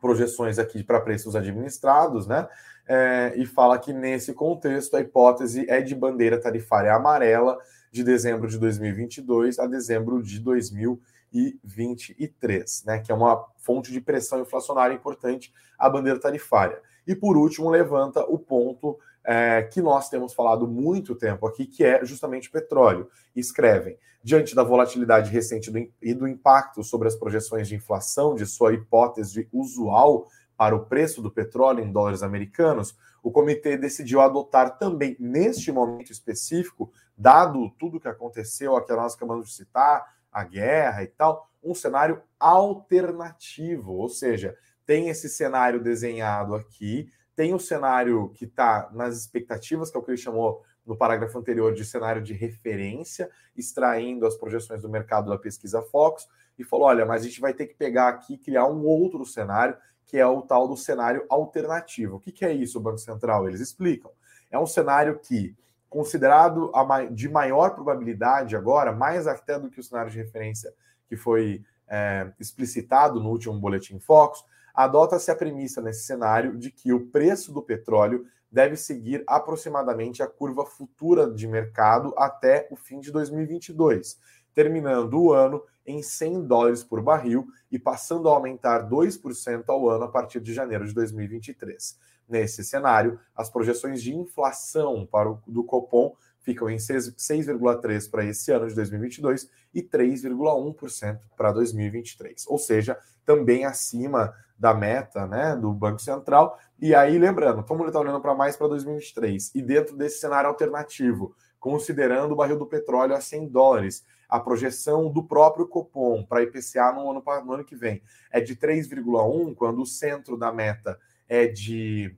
projeções 0.00 0.58
aqui 0.58 0.82
para 0.82 1.00
preços 1.00 1.36
administrados, 1.36 2.26
né? 2.26 2.48
É, 2.86 3.34
e 3.36 3.44
fala 3.44 3.78
que 3.78 3.92
nesse 3.92 4.32
contexto 4.32 4.96
a 4.96 5.00
hipótese 5.00 5.68
é 5.68 5.80
de 5.82 5.94
bandeira 5.94 6.40
tarifária 6.40 6.94
amarela 6.94 7.58
de 7.92 8.02
dezembro 8.02 8.48
de 8.48 8.58
2022 8.58 9.58
a 9.58 9.66
dezembro 9.66 10.22
de 10.22 10.40
2023 10.40 11.18
e 11.32 11.58
23, 11.62 12.84
né, 12.86 12.98
que 13.00 13.12
é 13.12 13.14
uma 13.14 13.44
fonte 13.58 13.92
de 13.92 14.00
pressão 14.00 14.40
inflacionária 14.40 14.94
importante, 14.94 15.52
a 15.78 15.88
bandeira 15.88 16.18
tarifária. 16.18 16.80
E 17.06 17.14
por 17.14 17.36
último, 17.36 17.70
levanta 17.70 18.20
o 18.24 18.38
ponto 18.38 18.98
é, 19.30 19.62
que 19.62 19.82
nós 19.82 20.08
temos 20.08 20.32
falado 20.32 20.66
muito 20.66 21.14
tempo 21.14 21.46
aqui, 21.46 21.66
que 21.66 21.84
é 21.84 22.02
justamente 22.02 22.48
o 22.48 22.52
petróleo. 22.52 23.10
Escrevem: 23.36 23.98
diante 24.24 24.54
da 24.54 24.62
volatilidade 24.62 25.30
recente 25.30 25.70
do, 25.70 25.86
e 26.00 26.14
do 26.14 26.26
impacto 26.26 26.82
sobre 26.82 27.08
as 27.08 27.14
projeções 27.14 27.68
de 27.68 27.74
inflação 27.74 28.34
de 28.34 28.46
sua 28.46 28.72
hipótese 28.72 29.46
usual 29.52 30.26
para 30.56 30.74
o 30.74 30.86
preço 30.86 31.20
do 31.20 31.30
petróleo 31.30 31.84
em 31.84 31.92
dólares 31.92 32.22
americanos, 32.22 32.96
o 33.22 33.30
comitê 33.30 33.76
decidiu 33.76 34.22
adotar 34.22 34.78
também, 34.78 35.14
neste 35.20 35.70
momento 35.70 36.10
específico, 36.10 36.90
dado 37.14 37.70
tudo 37.78 38.00
que 38.00 38.08
aconteceu, 38.08 38.76
aqui 38.76 38.92
nós 38.94 39.14
acabamos 39.14 39.48
de 39.50 39.54
citar, 39.54 40.06
a 40.32 40.42
guerra 40.42 41.02
e 41.02 41.06
tal, 41.06 41.50
um 41.62 41.74
cenário 41.74 42.22
alternativo, 42.40 43.92
ou 43.92 44.08
seja, 44.08 44.56
tem 44.86 45.10
esse 45.10 45.28
cenário 45.28 45.82
desenhado 45.82 46.54
aqui, 46.54 47.10
tem 47.38 47.54
o 47.54 47.60
cenário 47.60 48.30
que 48.30 48.46
está 48.46 48.90
nas 48.92 49.16
expectativas, 49.16 49.92
que 49.92 49.96
é 49.96 50.00
o 50.00 50.02
que 50.02 50.10
ele 50.10 50.18
chamou 50.18 50.64
no 50.84 50.96
parágrafo 50.96 51.38
anterior 51.38 51.72
de 51.72 51.84
cenário 51.84 52.20
de 52.20 52.32
referência, 52.32 53.30
extraindo 53.56 54.26
as 54.26 54.34
projeções 54.34 54.82
do 54.82 54.88
mercado 54.88 55.30
da 55.30 55.38
pesquisa 55.38 55.80
Fox, 55.80 56.26
e 56.58 56.64
falou: 56.64 56.88
olha, 56.88 57.06
mas 57.06 57.22
a 57.22 57.26
gente 57.26 57.40
vai 57.40 57.54
ter 57.54 57.68
que 57.68 57.76
pegar 57.76 58.08
aqui 58.08 58.34
e 58.34 58.38
criar 58.38 58.66
um 58.66 58.84
outro 58.84 59.24
cenário, 59.24 59.76
que 60.04 60.18
é 60.18 60.26
o 60.26 60.42
tal 60.42 60.66
do 60.66 60.76
cenário 60.76 61.24
alternativo. 61.28 62.16
O 62.16 62.18
que, 62.18 62.32
que 62.32 62.44
é 62.44 62.52
isso, 62.52 62.76
o 62.76 62.82
Banco 62.82 62.98
Central? 62.98 63.46
Eles 63.46 63.60
explicam. 63.60 64.10
É 64.50 64.58
um 64.58 64.66
cenário 64.66 65.16
que 65.20 65.54
considerado 65.88 66.72
de 67.12 67.28
maior 67.28 67.70
probabilidade 67.70 68.56
agora, 68.56 68.90
mais 68.90 69.28
até 69.28 69.60
do 69.60 69.70
que 69.70 69.78
o 69.78 69.84
cenário 69.84 70.10
de 70.10 70.18
referência 70.18 70.74
que 71.06 71.16
foi 71.16 71.62
é, 71.86 72.32
explicitado 72.40 73.20
no 73.20 73.30
último 73.30 73.56
boletim 73.60 74.00
Focus, 74.00 74.44
adota-se 74.78 75.28
a 75.28 75.34
premissa 75.34 75.82
nesse 75.82 76.04
cenário 76.04 76.56
de 76.56 76.70
que 76.70 76.92
o 76.92 77.06
preço 77.06 77.52
do 77.52 77.60
petróleo 77.60 78.24
deve 78.48 78.76
seguir 78.76 79.24
aproximadamente 79.26 80.22
a 80.22 80.26
curva 80.28 80.64
futura 80.64 81.28
de 81.28 81.48
mercado 81.48 82.14
até 82.16 82.68
o 82.70 82.76
fim 82.76 83.00
de 83.00 83.10
2022, 83.10 84.20
terminando 84.54 85.20
o 85.20 85.32
ano 85.32 85.64
em 85.84 86.00
100 86.00 86.46
dólares 86.46 86.84
por 86.84 87.02
barril 87.02 87.48
e 87.72 87.76
passando 87.76 88.28
a 88.28 88.32
aumentar 88.32 88.88
2% 88.88 89.64
ao 89.66 89.90
ano 89.90 90.04
a 90.04 90.08
partir 90.08 90.38
de 90.38 90.54
janeiro 90.54 90.86
de 90.86 90.94
2023. 90.94 91.98
Nesse 92.28 92.62
cenário, 92.62 93.18
as 93.34 93.50
projeções 93.50 94.00
de 94.00 94.14
inflação 94.14 95.04
para 95.04 95.28
o, 95.28 95.42
do 95.44 95.64
Copom 95.64 96.14
ficam 96.48 96.70
em 96.70 96.76
6,3% 96.76 98.10
para 98.10 98.24
esse 98.24 98.50
ano 98.50 98.66
de 98.66 98.74
2022 98.74 99.50
e 99.74 99.82
3,1% 99.82 101.20
para 101.36 101.52
2023. 101.52 102.46
Ou 102.46 102.56
seja, 102.56 102.98
também 103.22 103.66
acima 103.66 104.34
da 104.58 104.72
meta 104.72 105.26
né, 105.26 105.54
do 105.54 105.70
Banco 105.74 106.00
Central. 106.00 106.58
E 106.80 106.94
aí, 106.94 107.18
lembrando, 107.18 107.62
como 107.62 107.82
ele 107.82 107.90
está 107.90 108.00
olhando 108.00 108.22
para 108.22 108.34
mais 108.34 108.56
para 108.56 108.66
2023 108.68 109.54
e 109.54 109.60
dentro 109.60 109.94
desse 109.94 110.20
cenário 110.20 110.48
alternativo, 110.48 111.36
considerando 111.60 112.32
o 112.32 112.36
barril 112.36 112.58
do 112.58 112.64
petróleo 112.64 113.14
a 113.14 113.20
100 113.20 113.48
dólares, 113.48 114.06
a 114.26 114.40
projeção 114.40 115.12
do 115.12 115.22
próprio 115.22 115.68
Copom 115.68 116.24
para 116.24 116.42
IPCA 116.42 116.92
no 116.92 117.10
ano, 117.10 117.22
no 117.44 117.52
ano 117.52 117.64
que 117.64 117.76
vem 117.76 118.02
é 118.32 118.40
de 118.40 118.56
3,1, 118.56 119.54
quando 119.54 119.82
o 119.82 119.86
centro 119.86 120.34
da 120.34 120.50
meta 120.50 120.98
é 121.28 121.46
de 121.46 122.16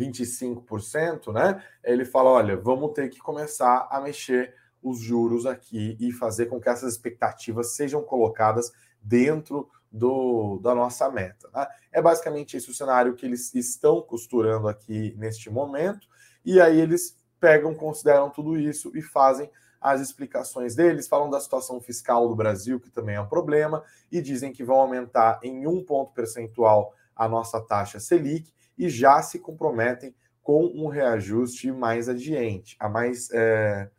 3,25%, 0.00 1.32
né? 1.32 1.62
Ele 1.84 2.04
fala: 2.04 2.30
olha, 2.30 2.56
vamos 2.56 2.92
ter 2.92 3.08
que 3.08 3.18
começar 3.18 3.88
a 3.90 4.00
mexer 4.00 4.54
os 4.82 4.98
juros 4.98 5.44
aqui 5.44 5.96
e 6.00 6.10
fazer 6.10 6.46
com 6.46 6.60
que 6.60 6.68
essas 6.68 6.92
expectativas 6.94 7.74
sejam 7.74 8.02
colocadas 8.02 8.72
dentro 9.02 9.68
do, 9.92 10.58
da 10.62 10.74
nossa 10.74 11.10
meta. 11.10 11.48
Né? 11.52 11.66
É 11.92 12.00
basicamente 12.00 12.56
esse 12.56 12.70
o 12.70 12.74
cenário 12.74 13.14
que 13.14 13.26
eles 13.26 13.54
estão 13.54 14.00
costurando 14.00 14.68
aqui 14.68 15.14
neste 15.18 15.50
momento, 15.50 16.08
e 16.44 16.60
aí 16.60 16.80
eles 16.80 17.18
pegam, 17.38 17.74
consideram 17.74 18.30
tudo 18.30 18.58
isso 18.58 18.90
e 18.94 19.02
fazem 19.02 19.50
as 19.80 20.00
explicações 20.00 20.74
deles, 20.74 21.08
falam 21.08 21.30
da 21.30 21.40
situação 21.40 21.80
fiscal 21.80 22.28
do 22.28 22.36
Brasil, 22.36 22.78
que 22.78 22.90
também 22.90 23.16
é 23.16 23.20
um 23.20 23.28
problema, 23.28 23.82
e 24.12 24.20
dizem 24.20 24.52
que 24.52 24.62
vão 24.62 24.76
aumentar 24.76 25.40
em 25.42 25.66
um 25.66 25.82
ponto 25.82 26.12
percentual 26.12 26.94
a 27.16 27.26
nossa 27.26 27.60
taxa 27.60 27.98
Selic 27.98 28.52
e 28.80 28.88
já 28.88 29.20
se 29.20 29.38
comprometem 29.38 30.14
com 30.42 30.64
um 30.64 30.88
reajuste 30.88 31.70
mais 31.70 32.08
adiante, 32.08 32.76
a 32.80 32.88
mais 32.88 33.30
é, 33.30 33.90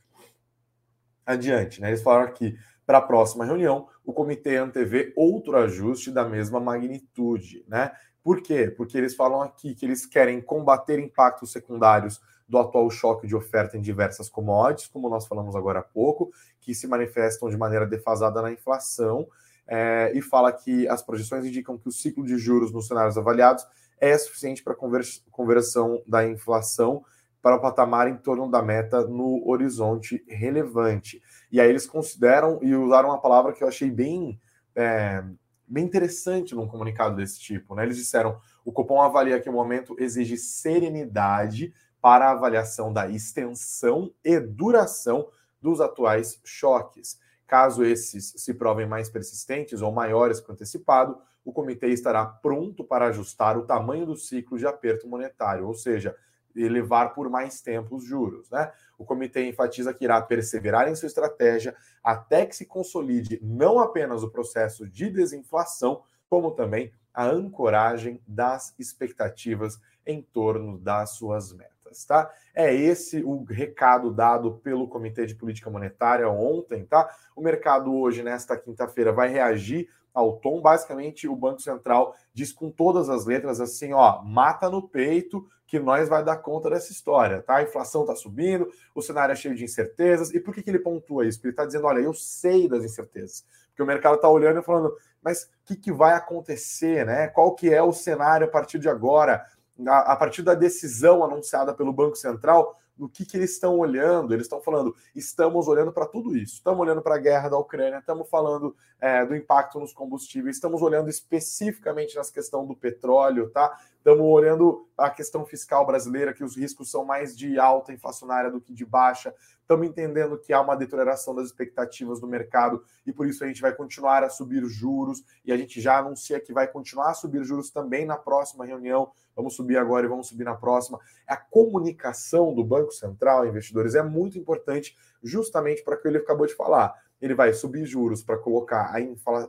adiante. 1.24 1.80
Né? 1.80 1.90
Eles 1.90 2.02
falaram 2.02 2.28
aqui 2.28 2.58
para 2.84 2.98
a 2.98 3.02
próxima 3.02 3.46
reunião, 3.46 3.88
o 4.04 4.12
comitê 4.12 4.58
antevê 4.58 5.14
outro 5.16 5.56
ajuste 5.56 6.10
da 6.10 6.28
mesma 6.28 6.60
magnitude. 6.60 7.64
Né? 7.68 7.92
Por 8.24 8.42
quê? 8.42 8.74
Porque 8.76 8.98
eles 8.98 9.14
falam 9.14 9.44
aqui 9.44 9.76
que 9.76 9.86
eles 9.86 10.04
querem 10.04 10.42
combater 10.42 10.98
impactos 10.98 11.52
secundários 11.52 12.20
do 12.50 12.58
atual 12.58 12.90
choque 12.90 13.28
de 13.28 13.36
oferta 13.36 13.78
em 13.78 13.82
diversas 13.82 14.30
commodities, 14.30 14.88
como 14.88 15.10
nós 15.10 15.28
falamos 15.28 15.56
agora 15.56 15.80
há 15.80 15.84
pouco, 15.84 16.32
que 16.60 16.74
se 16.74 16.88
manifestam 16.88 17.50
de 17.50 17.56
maneira 17.56 17.86
defasada 17.86 18.42
na 18.42 18.52
inflação, 18.52 19.28
é, 19.68 20.12
e 20.16 20.22
fala 20.24 20.52
que 20.52 20.88
as 20.90 21.04
projeções 21.04 21.46
indicam 21.46 21.78
que 21.78 21.88
o 21.88 21.92
ciclo 21.92 22.26
de 22.26 22.38
juros 22.38 22.74
nos 22.74 22.88
cenários 22.88 23.16
avaliados 23.16 23.64
é 24.02 24.18
suficiente 24.18 24.64
para 24.64 24.76
convers 24.76 25.24
conversão 25.32 26.02
da 26.08 26.28
inflação 26.28 27.06
para 27.42 27.56
o 27.56 27.62
patamar 27.62 28.08
em 28.08 28.18
torno 28.18 28.50
da 28.50 28.62
meta 28.62 29.06
no 29.06 29.48
horizonte 29.48 30.24
relevante. 30.28 31.22
E 31.52 31.62
aí 31.62 31.70
eles 31.70 31.88
consideram 31.88 32.60
e 32.62 32.76
usaram 32.76 33.10
uma 33.10 33.22
palavra 33.22 33.54
que 33.54 33.64
eu 33.64 33.68
achei 33.68 33.90
bem, 33.90 34.40
é, 34.76 35.24
bem 35.68 35.86
interessante 35.86 36.54
num 36.54 36.68
comunicado 36.68 37.16
desse 37.16 37.40
tipo. 37.40 37.74
Né? 37.76 37.84
Eles 37.84 37.98
disseram: 37.98 38.40
o 38.66 38.72
Copom 38.72 39.02
avalia 39.02 39.40
que 39.40 39.50
o 39.50 39.54
momento 39.54 39.96
exige 40.00 40.38
serenidade 40.38 41.74
para 42.02 42.28
a 42.28 42.32
avaliação 42.32 42.92
da 42.92 43.08
extensão 43.08 44.12
e 44.24 44.40
duração 44.40 45.28
dos 45.62 45.80
atuais 45.80 46.40
choques. 46.44 47.20
Caso 47.52 47.84
esses 47.84 48.34
se 48.38 48.54
provem 48.54 48.88
mais 48.88 49.10
persistentes 49.10 49.82
ou 49.82 49.92
maiores 49.92 50.40
que 50.40 50.50
o 50.50 50.54
antecipado, 50.54 51.22
o 51.44 51.52
comitê 51.52 51.90
estará 51.90 52.26
pronto 52.26 52.82
para 52.82 53.08
ajustar 53.08 53.58
o 53.58 53.66
tamanho 53.66 54.06
do 54.06 54.16
ciclo 54.16 54.58
de 54.58 54.66
aperto 54.66 55.06
monetário, 55.06 55.68
ou 55.68 55.74
seja, 55.74 56.16
elevar 56.56 57.14
por 57.14 57.30
mais 57.30 57.60
tempo 57.62 57.98
os 57.98 58.06
juros. 58.06 58.50
Né? 58.50 58.72
O 58.98 59.04
comitê 59.04 59.46
enfatiza 59.50 59.94
que 59.94 60.06
irá 60.06 60.22
perseverar 60.22 60.88
em 60.88 60.96
sua 60.96 61.08
estratégia 61.08 61.76
até 62.02 62.46
que 62.46 62.56
se 62.56 62.66
consolide 62.66 63.38
não 63.44 63.80
apenas 63.80 64.24
o 64.24 64.32
processo 64.32 64.88
de 64.88 65.10
desinflação, 65.10 66.04
como 66.30 66.52
também 66.52 66.94
a 67.14 67.26
ancoragem 67.26 68.22
das 68.26 68.74
expectativas 68.80 69.78
em 70.06 70.22
torno 70.22 70.78
das 70.78 71.10
suas 71.18 71.52
metas 71.52 71.71
tá? 72.08 72.32
É 72.54 72.74
esse 72.74 73.24
o 73.24 73.44
recado 73.44 74.12
dado 74.12 74.60
pelo 74.64 74.88
Comitê 74.88 75.26
de 75.26 75.36
Política 75.36 75.70
Monetária 75.70 76.30
ontem, 76.30 76.86
tá? 76.86 77.10
O 77.36 77.42
mercado 77.42 77.94
hoje, 77.94 78.24
nesta 78.24 78.58
quinta-feira, 78.58 79.12
vai 79.12 79.30
reagir 79.30 79.88
ao 80.14 80.38
tom. 80.38 80.62
Basicamente, 80.62 81.28
o 81.28 81.36
Banco 81.36 81.62
Central 81.62 82.16
diz 82.34 82.52
com 82.52 82.70
todas 82.70 83.10
as 83.10 83.26
letras 83.26 83.60
assim: 83.60 83.94
ó, 83.94 84.22
mata 84.22 84.70
no 84.70 84.88
peito 84.88 85.46
que 85.66 85.80
nós 85.80 86.10
vai 86.10 86.24
dar 86.24 86.38
conta 86.38 86.70
dessa 86.70 86.92
história, 86.92 87.42
tá? 87.42 87.58
A 87.58 87.64
inflação 87.64 88.06
tá 88.06 88.16
subindo, 88.16 88.70
o 88.94 89.02
cenário 89.02 89.32
é 89.32 89.36
cheio 89.36 89.56
de 89.56 89.64
incertezas. 89.64 90.34
E 90.34 90.40
por 90.40 90.54
que, 90.54 90.62
que 90.62 90.70
ele 90.70 90.80
pontua 90.80 91.26
isso? 91.26 91.38
Porque 91.38 91.48
ele 91.48 91.54
está 91.54 91.66
dizendo: 91.66 91.88
olha, 91.88 92.00
eu 92.00 92.14
sei 92.14 92.68
das 92.68 92.84
incertezas. 92.84 93.46
Porque 93.70 93.84
o 93.84 93.86
mercado 93.86 94.16
está 94.16 94.30
olhando 94.30 94.60
e 94.60 94.64
falando, 94.64 94.94
mas 95.22 95.44
o 95.44 95.48
que, 95.66 95.76
que 95.76 95.92
vai 95.92 96.14
acontecer, 96.14 97.06
né? 97.06 97.28
Qual 97.30 97.56
que 97.56 97.74
é 97.74 97.82
o 97.82 97.94
cenário 97.94 98.46
a 98.46 98.50
partir 98.50 98.80
de 98.80 98.90
agora? 98.90 99.46
A, 99.88 100.14
a 100.14 100.16
partir 100.16 100.42
da 100.42 100.54
decisão 100.54 101.24
anunciada 101.24 101.74
pelo 101.74 101.94
Banco 101.94 102.16
Central, 102.16 102.78
no 102.98 103.10
que, 103.10 103.26
que 103.26 103.36
eles 103.36 103.52
estão 103.52 103.78
olhando. 103.80 104.34
Eles 104.34 104.46
estão 104.46 104.62
falando, 104.62 104.96
estamos 105.16 105.68
olhando 105.68 105.92
para 105.92 106.06
tudo 106.06 106.38
isso. 106.38 106.56
Estamos 106.56 106.80
olhando 106.80 107.02
para 107.02 107.16
a 107.16 107.20
guerra 107.20 107.50
da 107.50 107.58
Ucrânia, 107.58 107.98
estamos 107.98 108.30
falando 108.30 108.76
é, 109.00 109.26
do 109.26 109.36
impacto 109.36 109.80
nos 109.80 109.92
combustíveis, 109.92 110.56
estamos 110.56 110.82
olhando 110.84 111.10
especificamente 111.10 112.16
nas 112.16 112.30
questão 112.30 112.66
do 112.66 112.76
petróleo, 112.76 113.50
tá? 113.50 113.76
Estamos 114.02 114.26
olhando 114.26 114.90
a 114.98 115.12
questão 115.12 115.46
fiscal 115.46 115.86
brasileira, 115.86 116.34
que 116.34 116.44
os 116.44 116.58
riscos 116.58 116.90
são 116.90 117.06
mais 117.06 117.38
de 117.38 117.60
alta 117.60 117.94
inflacionária 117.94 118.50
do 118.50 118.60
que 118.60 118.74
de 118.74 118.84
baixa. 118.84 119.32
Estamos 119.62 119.86
entendendo 119.86 120.40
que 120.40 120.52
há 120.52 120.60
uma 120.60 120.76
deterioração 120.76 121.36
das 121.36 121.46
expectativas 121.46 122.20
do 122.20 122.28
mercado 122.28 122.84
e 123.06 123.14
por 123.14 123.28
isso 123.28 123.44
a 123.44 123.48
gente 123.48 123.62
vai 123.62 123.76
continuar 123.76 124.24
a 124.24 124.30
subir 124.30 124.66
juros 124.66 125.24
e 125.46 125.54
a 125.54 125.56
gente 125.56 125.80
já 125.80 126.00
anuncia 126.00 126.40
que 126.40 126.52
vai 126.52 126.68
continuar 126.68 127.12
a 127.12 127.14
subir 127.14 127.44
juros 127.44 127.70
também 127.70 128.04
na 128.04 128.18
próxima 128.18 128.66
reunião. 128.66 129.12
Vamos 129.36 129.56
subir 129.56 129.78
agora 129.78 130.08
e 130.08 130.10
vamos 130.10 130.28
subir 130.28 130.46
na 130.46 130.56
próxima. 130.56 131.00
A 131.28 131.38
comunicação 131.38 132.56
do 132.56 132.64
Banco 132.64 132.92
Central, 132.92 133.46
investidores, 133.46 133.94
é 133.94 134.02
muito 134.02 134.36
importante 134.36 134.98
justamente 135.22 135.84
para 135.84 135.94
o 135.94 136.02
que 136.02 136.08
ele 136.08 136.18
acabou 136.18 136.48
de 136.48 136.56
falar. 136.56 136.92
Ele 137.22 137.36
vai 137.36 137.54
subir 137.54 137.86
juros 137.86 138.24
para 138.24 138.36
colocar 138.36 138.96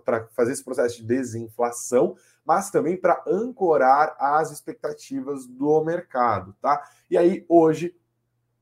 para 0.04 0.26
fazer 0.26 0.52
esse 0.52 0.62
processo 0.62 0.99
de 0.99 1.04
desinflação, 1.04 2.14
mas 2.44 2.70
também 2.70 2.96
para 2.96 3.22
ancorar 3.26 4.16
as 4.18 4.50
expectativas 4.50 5.46
do 5.46 5.82
mercado, 5.84 6.54
tá? 6.61 6.82
E 7.11 7.16
aí 7.16 7.44
hoje 7.49 7.94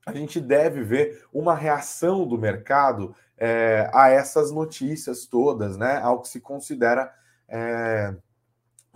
a 0.05 0.13
gente 0.13 0.39
deve 0.39 0.83
ver 0.83 1.23
uma 1.31 1.53
reação 1.53 2.27
do 2.27 2.37
mercado 2.37 3.15
é, 3.37 3.89
a 3.93 4.09
essas 4.09 4.51
notícias 4.51 5.25
todas, 5.25 5.77
né? 5.77 5.99
Ao 6.01 6.21
que 6.21 6.27
se 6.27 6.39
considera 6.39 7.13
é, 7.47 8.15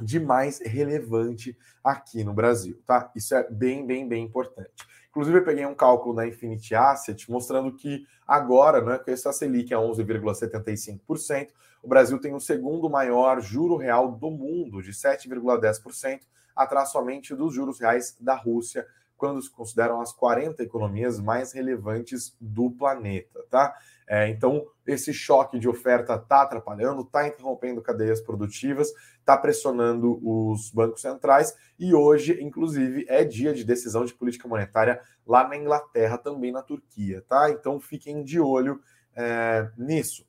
de 0.02 0.20
mais 0.20 0.60
relevante 0.60 1.58
aqui 1.84 2.24
no 2.24 2.34
Brasil, 2.34 2.82
tá? 2.86 3.12
Isso 3.16 3.36
é 3.36 3.50
bem, 3.50 3.86
bem, 3.86 4.08
bem 4.08 4.26
importante. 4.26 4.72
Inclusive, 5.10 5.38
eu 5.38 5.46
peguei 5.46 5.66
um 5.66 5.74
cálculo 5.74 6.14
na 6.14 6.28
Infinity 6.28 6.76
Asset 6.76 7.32
mostrando 7.32 7.74
que 7.74 8.06
agora, 8.28 8.82
né, 8.82 8.98
com 8.98 9.10
essa 9.10 9.32
Selic 9.32 9.74
é 9.74 9.78
11,75%, 9.78 11.50
o 11.86 11.88
Brasil 11.88 12.20
tem 12.20 12.34
o 12.34 12.40
segundo 12.40 12.90
maior 12.90 13.40
juro 13.40 13.78
real 13.78 14.12
do 14.12 14.32
mundo, 14.32 14.82
de 14.82 14.92
7,10%, 14.92 16.22
atrás 16.56 16.90
somente 16.90 17.36
dos 17.36 17.54
juros 17.54 17.80
reais 17.80 18.18
da 18.20 18.34
Rússia, 18.34 18.88
quando 19.16 19.40
se 19.40 19.52
consideram 19.52 20.02
as 20.02 20.12
40 20.12 20.64
economias 20.64 21.20
mais 21.20 21.54
relevantes 21.54 22.36
do 22.42 22.72
planeta, 22.72 23.40
tá? 23.52 23.76
É, 24.08 24.28
então, 24.30 24.66
esse 24.86 25.14
choque 25.14 25.60
de 25.60 25.70
oferta 25.70 26.16
está 26.16 26.42
atrapalhando, 26.42 27.02
está 27.02 27.28
interrompendo 27.28 27.82
cadeias 27.82 28.20
produtivas, 28.20 28.90
está 29.20 29.38
pressionando 29.38 30.20
os 30.28 30.72
bancos 30.72 31.02
centrais 31.02 31.56
e 31.78 31.94
hoje, 31.94 32.44
inclusive, 32.44 33.06
é 33.08 33.24
dia 33.24 33.54
de 33.54 33.64
decisão 33.64 34.06
de 34.06 34.14
política 34.14 34.48
monetária 34.48 35.00
lá 35.26 35.48
na 35.48 35.56
Inglaterra, 35.56 36.18
também 36.18 36.52
na 36.52 36.64
Turquia, 36.64 37.24
tá? 37.28 37.52
Então, 37.52 37.80
fiquem 37.80 38.24
de 38.24 38.40
olho 38.40 38.82
é, 39.16 39.70
nisso. 39.78 40.26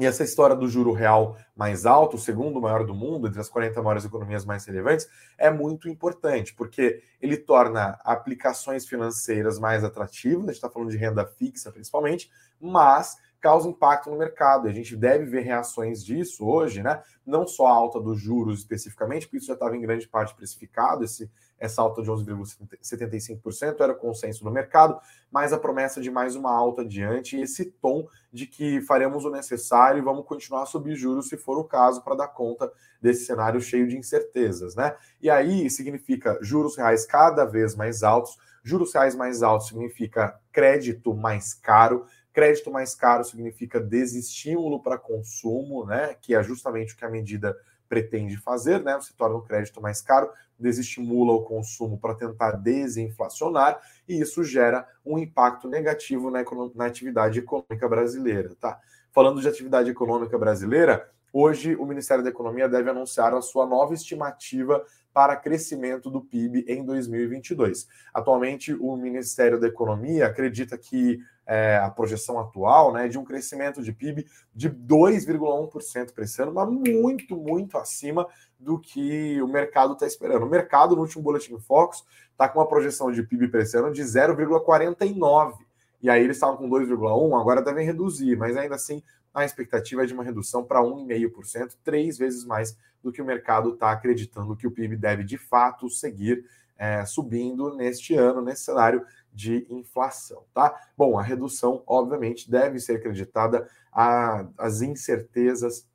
E 0.00 0.06
essa 0.06 0.24
história 0.24 0.56
do 0.56 0.66
juro 0.66 0.92
real 0.92 1.36
mais 1.54 1.84
alto, 1.84 2.16
o 2.16 2.18
segundo 2.18 2.58
maior 2.58 2.86
do 2.86 2.94
mundo, 2.94 3.28
entre 3.28 3.38
as 3.38 3.50
40 3.50 3.82
maiores 3.82 4.02
economias 4.02 4.46
mais 4.46 4.64
relevantes, 4.64 5.06
é 5.36 5.50
muito 5.50 5.90
importante, 5.90 6.54
porque 6.54 7.02
ele 7.20 7.36
torna 7.36 8.00
aplicações 8.02 8.88
financeiras 8.88 9.58
mais 9.58 9.84
atrativas, 9.84 10.44
a 10.44 10.46
gente 10.46 10.54
está 10.54 10.70
falando 10.70 10.90
de 10.90 10.96
renda 10.96 11.26
fixa 11.26 11.70
principalmente, 11.70 12.30
mas 12.58 13.18
causa 13.38 13.68
impacto 13.68 14.08
no 14.08 14.16
mercado. 14.16 14.68
A 14.68 14.72
gente 14.72 14.96
deve 14.96 15.26
ver 15.26 15.42
reações 15.42 16.02
disso 16.02 16.46
hoje, 16.46 16.82
né? 16.82 17.02
Não 17.26 17.46
só 17.46 17.66
a 17.66 17.72
alta 17.72 18.00
dos 18.00 18.18
juros 18.18 18.60
especificamente, 18.60 19.26
porque 19.26 19.36
isso 19.36 19.48
já 19.48 19.54
estava 19.54 19.76
em 19.76 19.82
grande 19.82 20.08
parte 20.08 20.34
precificado, 20.34 21.04
esse, 21.04 21.30
essa 21.60 21.82
alta 21.82 22.02
de 22.02 22.10
11,75% 22.10 23.80
era 23.80 23.92
o 23.92 23.96
consenso 23.96 24.42
do 24.42 24.50
mercado, 24.50 24.98
mas 25.30 25.52
a 25.52 25.58
promessa 25.58 26.00
de 26.00 26.10
mais 26.10 26.34
uma 26.34 26.50
alta 26.50 26.80
adiante 26.80 27.36
e 27.36 27.42
esse 27.42 27.66
tom 27.66 28.08
de 28.32 28.46
que 28.46 28.80
faremos 28.80 29.24
o 29.24 29.30
necessário 29.30 29.98
e 29.98 30.04
vamos 30.04 30.24
continuar 30.24 30.66
subir 30.66 30.96
juros 30.96 31.28
se 31.28 31.36
for 31.36 31.58
o 31.58 31.64
caso 31.64 32.02
para 32.02 32.16
dar 32.16 32.28
conta 32.28 32.72
desse 33.00 33.26
cenário 33.26 33.60
cheio 33.60 33.86
de 33.86 33.96
incertezas, 33.96 34.74
né? 34.74 34.96
E 35.20 35.28
aí 35.28 35.68
significa 35.68 36.38
juros 36.40 36.76
reais 36.76 37.04
cada 37.04 37.44
vez 37.44 37.76
mais 37.76 38.02
altos. 38.02 38.38
Juros 38.62 38.92
reais 38.92 39.14
mais 39.14 39.42
altos 39.42 39.68
significa 39.68 40.38
crédito 40.52 41.14
mais 41.14 41.54
caro, 41.54 42.06
Crédito 42.32 42.70
mais 42.70 42.94
caro 42.94 43.24
significa 43.24 43.80
desestímulo 43.80 44.80
para 44.80 44.96
consumo, 44.96 45.84
né? 45.84 46.14
Que 46.20 46.34
é 46.34 46.42
justamente 46.42 46.94
o 46.94 46.96
que 46.96 47.04
a 47.04 47.10
medida 47.10 47.56
pretende 47.88 48.36
fazer, 48.36 48.80
né? 48.82 48.94
Você 48.94 49.12
torna 49.14 49.36
o 49.36 49.42
crédito 49.42 49.80
mais 49.80 50.00
caro, 50.00 50.30
desestimula 50.60 51.32
o 51.32 51.42
consumo 51.42 51.98
para 51.98 52.14
tentar 52.14 52.52
desinflacionar, 52.52 53.80
e 54.08 54.20
isso 54.20 54.44
gera 54.44 54.86
um 55.04 55.18
impacto 55.18 55.68
negativo 55.68 56.30
na, 56.30 56.44
na 56.74 56.86
atividade 56.86 57.38
econômica 57.38 57.88
brasileira, 57.88 58.54
tá? 58.60 58.78
Falando 59.12 59.40
de 59.40 59.48
atividade 59.48 59.90
econômica 59.90 60.38
brasileira, 60.38 61.10
hoje 61.32 61.74
o 61.76 61.84
Ministério 61.84 62.22
da 62.22 62.30
Economia 62.30 62.68
deve 62.68 62.90
anunciar 62.90 63.34
a 63.34 63.42
sua 63.42 63.66
nova 63.66 63.94
estimativa 63.94 64.84
para 65.12 65.36
crescimento 65.36 66.10
do 66.10 66.20
PIB 66.20 66.64
em 66.68 66.84
2022. 66.84 67.88
Atualmente, 68.14 68.72
o 68.74 68.96
Ministério 68.96 69.58
da 69.58 69.66
Economia 69.66 70.26
acredita 70.26 70.78
que 70.78 71.18
é, 71.46 71.76
a 71.78 71.90
projeção 71.90 72.38
atual 72.38 72.92
né, 72.92 73.08
de 73.08 73.18
um 73.18 73.24
crescimento 73.24 73.82
de 73.82 73.92
PIB 73.92 74.24
de 74.54 74.70
2,1% 74.70 76.12
para 76.12 76.24
esse 76.24 76.40
ano, 76.40 76.52
mas 76.52 76.68
muito, 76.68 77.36
muito 77.36 77.76
acima 77.76 78.26
do 78.58 78.78
que 78.78 79.42
o 79.42 79.48
mercado 79.48 79.94
está 79.94 80.06
esperando. 80.06 80.46
O 80.46 80.48
mercado, 80.48 80.94
no 80.94 81.02
último 81.02 81.24
Boletim 81.24 81.58
Focus, 81.58 82.04
está 82.30 82.48
com 82.48 82.60
uma 82.60 82.68
projeção 82.68 83.10
de 83.10 83.22
PIB 83.22 83.48
para 83.48 83.62
esse 83.62 83.76
ano 83.76 83.92
de 83.92 84.02
0,49%. 84.02 85.54
E 86.02 86.08
aí 86.08 86.22
eles 86.22 86.36
estavam 86.36 86.56
com 86.56 86.70
2,1%, 86.70 87.38
agora 87.38 87.60
devem 87.60 87.84
reduzir, 87.84 88.36
mas 88.36 88.56
ainda 88.56 88.76
assim 88.76 89.02
a 89.32 89.44
expectativa 89.44 90.02
é 90.02 90.06
de 90.06 90.12
uma 90.12 90.24
redução 90.24 90.64
para 90.64 90.80
1,5%, 90.80 91.76
três 91.82 92.18
vezes 92.18 92.44
mais 92.44 92.76
do 93.02 93.12
que 93.12 93.22
o 93.22 93.24
mercado 93.24 93.74
está 93.74 93.90
acreditando 93.90 94.56
que 94.56 94.66
o 94.66 94.70
PIB 94.70 94.96
deve 94.96 95.24
de 95.24 95.38
fato 95.38 95.88
seguir 95.88 96.44
é, 96.76 97.04
subindo 97.04 97.74
neste 97.76 98.14
ano, 98.14 98.40
nesse 98.40 98.64
cenário 98.64 99.04
de 99.32 99.66
inflação, 99.68 100.44
tá? 100.52 100.74
Bom, 100.96 101.18
a 101.18 101.22
redução, 101.22 101.82
obviamente, 101.86 102.50
deve 102.50 102.80
ser 102.80 102.96
acreditada 102.96 103.68
às 103.92 104.80
incertezas 104.80 105.86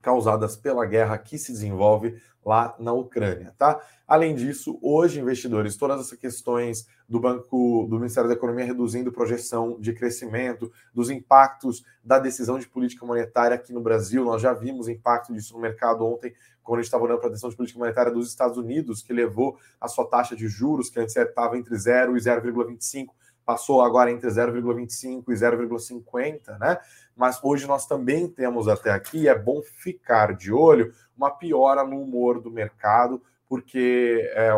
causadas 0.00 0.56
pela 0.56 0.86
guerra 0.86 1.18
que 1.18 1.38
se 1.38 1.52
desenvolve 1.52 2.20
lá 2.44 2.74
na 2.78 2.92
Ucrânia, 2.92 3.54
tá? 3.58 3.80
Além 4.06 4.34
disso, 4.34 4.78
hoje 4.82 5.20
investidores, 5.20 5.76
todas 5.76 6.00
essas 6.00 6.18
questões 6.18 6.86
do 7.08 7.20
Banco 7.20 7.86
do 7.88 7.96
Ministério 7.96 8.28
da 8.28 8.34
Economia 8.34 8.64
reduzindo 8.64 9.12
projeção 9.12 9.78
de 9.78 9.92
crescimento, 9.92 10.72
dos 10.92 11.10
impactos 11.10 11.84
da 12.02 12.18
decisão 12.18 12.58
de 12.58 12.66
política 12.66 13.04
monetária 13.04 13.54
aqui 13.54 13.72
no 13.72 13.80
Brasil, 13.80 14.24
nós 14.24 14.40
já 14.40 14.52
vimos 14.52 14.88
impacto 14.88 15.32
disso 15.32 15.54
no 15.54 15.60
mercado 15.60 16.04
ontem, 16.04 16.32
quando 16.62 16.78
a 16.78 16.82
gente 16.82 16.86
estava 16.86 17.04
olhando 17.04 17.18
para 17.18 17.28
a 17.28 17.30
decisão 17.30 17.50
de 17.50 17.56
política 17.56 17.78
monetária 17.78 18.12
dos 18.12 18.28
Estados 18.28 18.56
Unidos, 18.56 19.02
que 19.02 19.12
levou 19.12 19.58
a 19.80 19.88
sua 19.88 20.06
taxa 20.06 20.34
de 20.34 20.48
juros, 20.48 20.88
que 20.88 20.98
antes 21.00 21.16
estava 21.16 21.56
entre 21.58 21.76
0 21.76 22.16
e 22.16 22.20
0,25, 22.20 23.08
passou 23.44 23.82
agora 23.82 24.10
entre 24.10 24.28
0,25 24.28 25.24
e 25.28 25.32
0,50, 25.32 26.58
né? 26.58 26.78
Mas 27.16 27.40
hoje 27.42 27.66
nós 27.66 27.86
também 27.86 28.28
temos 28.28 28.68
até 28.68 28.90
aqui, 28.92 29.28
é 29.28 29.36
bom 29.36 29.60
ficar 29.62 30.34
de 30.36 30.52
olho, 30.52 30.92
uma 31.20 31.30
piora 31.30 31.84
no 31.84 32.00
humor 32.00 32.40
do 32.40 32.50
mercado, 32.50 33.22
porque 33.46 34.30
é, 34.32 34.50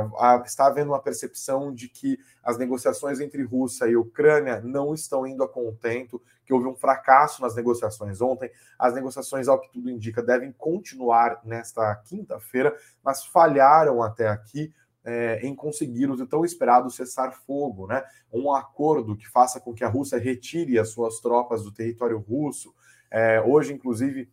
está 0.45 0.67
havendo 0.67 0.93
uma 0.93 1.01
percepção 1.01 1.75
de 1.75 1.89
que 1.89 2.19
as 2.43 2.59
negociações 2.59 3.21
entre 3.21 3.43
Rússia 3.43 3.87
e 3.87 3.97
Ucrânia 3.97 4.61
não 4.61 4.93
estão 4.93 5.27
indo 5.27 5.43
a 5.43 5.49
contento, 5.49 6.21
que 6.45 6.53
houve 6.53 6.69
um 6.69 6.77
fracasso 6.77 7.41
nas 7.41 7.57
negociações 7.57 8.21
ontem. 8.21 8.51
As 8.79 8.95
negociações, 8.95 9.49
ao 9.49 9.59
que 9.59 9.73
tudo 9.73 9.91
indica, 9.91 10.23
devem 10.23 10.53
continuar 10.53 11.41
nesta 11.43 11.95
quinta-feira, 12.05 12.77
mas 13.03 13.25
falharam 13.25 14.03
até 14.03 14.29
aqui 14.29 14.73
é, 15.05 15.41
em 15.43 15.55
conseguir 15.55 16.11
o 16.11 16.27
tão 16.27 16.45
esperado 16.45 16.91
cessar-fogo, 16.91 17.87
né? 17.87 18.05
Um 18.33 18.53
acordo 18.53 19.17
que 19.17 19.29
faça 19.29 19.59
com 19.59 19.73
que 19.73 19.85
a 19.85 19.89
Rússia 19.89 20.19
retire 20.19 20.79
as 20.79 20.91
suas 20.91 21.19
tropas 21.19 21.63
do 21.63 21.73
território 21.73 22.19
russo. 22.19 22.75
É, 23.11 23.41
hoje, 23.41 23.73
inclusive, 23.73 24.31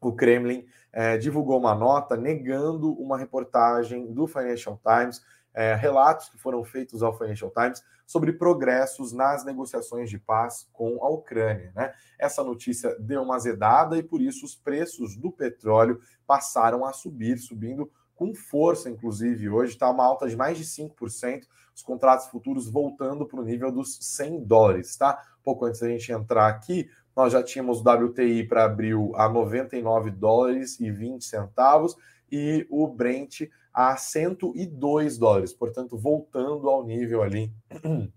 o 0.00 0.12
Kremlin 0.12 0.64
é, 0.92 1.16
divulgou 1.16 1.58
uma 1.58 1.74
nota 1.74 2.16
negando 2.16 2.92
uma 2.92 3.18
reportagem 3.18 4.12
do 4.12 4.26
Financial 4.26 4.80
Times, 4.84 5.22
é, 5.52 5.74
relatos 5.74 6.28
que 6.28 6.38
foram 6.38 6.62
feitos 6.64 7.02
ao 7.02 7.16
Financial 7.16 7.50
Times 7.50 7.82
sobre 8.06 8.32
progressos 8.32 9.12
nas 9.12 9.44
negociações 9.44 10.10
de 10.10 10.18
paz 10.18 10.68
com 10.72 11.04
a 11.04 11.08
Ucrânia. 11.08 11.72
Né? 11.74 11.92
Essa 12.18 12.42
notícia 12.42 12.96
deu 12.98 13.22
uma 13.22 13.36
azedada 13.36 13.96
e 13.96 14.02
por 14.02 14.20
isso 14.20 14.44
os 14.44 14.54
preços 14.54 15.16
do 15.16 15.30
petróleo 15.30 16.00
passaram 16.26 16.84
a 16.84 16.92
subir, 16.92 17.38
subindo 17.38 17.90
com 18.20 18.34
força, 18.34 18.90
inclusive, 18.90 19.48
hoje 19.48 19.72
está 19.72 19.90
uma 19.90 20.04
alta 20.04 20.28
de 20.28 20.36
mais 20.36 20.58
de 20.58 20.64
5%, 20.64 21.46
os 21.74 21.82
contratos 21.82 22.26
futuros 22.26 22.68
voltando 22.68 23.26
para 23.26 23.40
o 23.40 23.42
nível 23.42 23.72
dos 23.72 23.96
100 23.98 24.44
dólares, 24.44 24.94
tá? 24.94 25.18
Pouco 25.42 25.64
antes 25.64 25.80
da 25.80 25.88
gente 25.88 26.12
entrar 26.12 26.46
aqui, 26.46 26.86
nós 27.20 27.34
já 27.34 27.42
tínhamos 27.42 27.80
o 27.80 27.82
WTI 27.82 28.44
para 28.44 28.64
abril 28.64 29.12
a 29.14 29.28
99 29.28 30.10
dólares 30.10 30.80
e 30.80 30.90
20 30.90 31.22
centavos 31.22 31.94
e 32.32 32.66
o 32.70 32.88
Brent 32.88 33.42
a 33.74 33.94
102 33.94 35.18
dólares, 35.18 35.52
portanto, 35.52 35.98
voltando 35.98 36.70
ao 36.70 36.82
nível 36.82 37.22
ali 37.22 37.52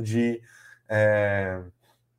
de. 0.00 0.40
É, 0.88 1.60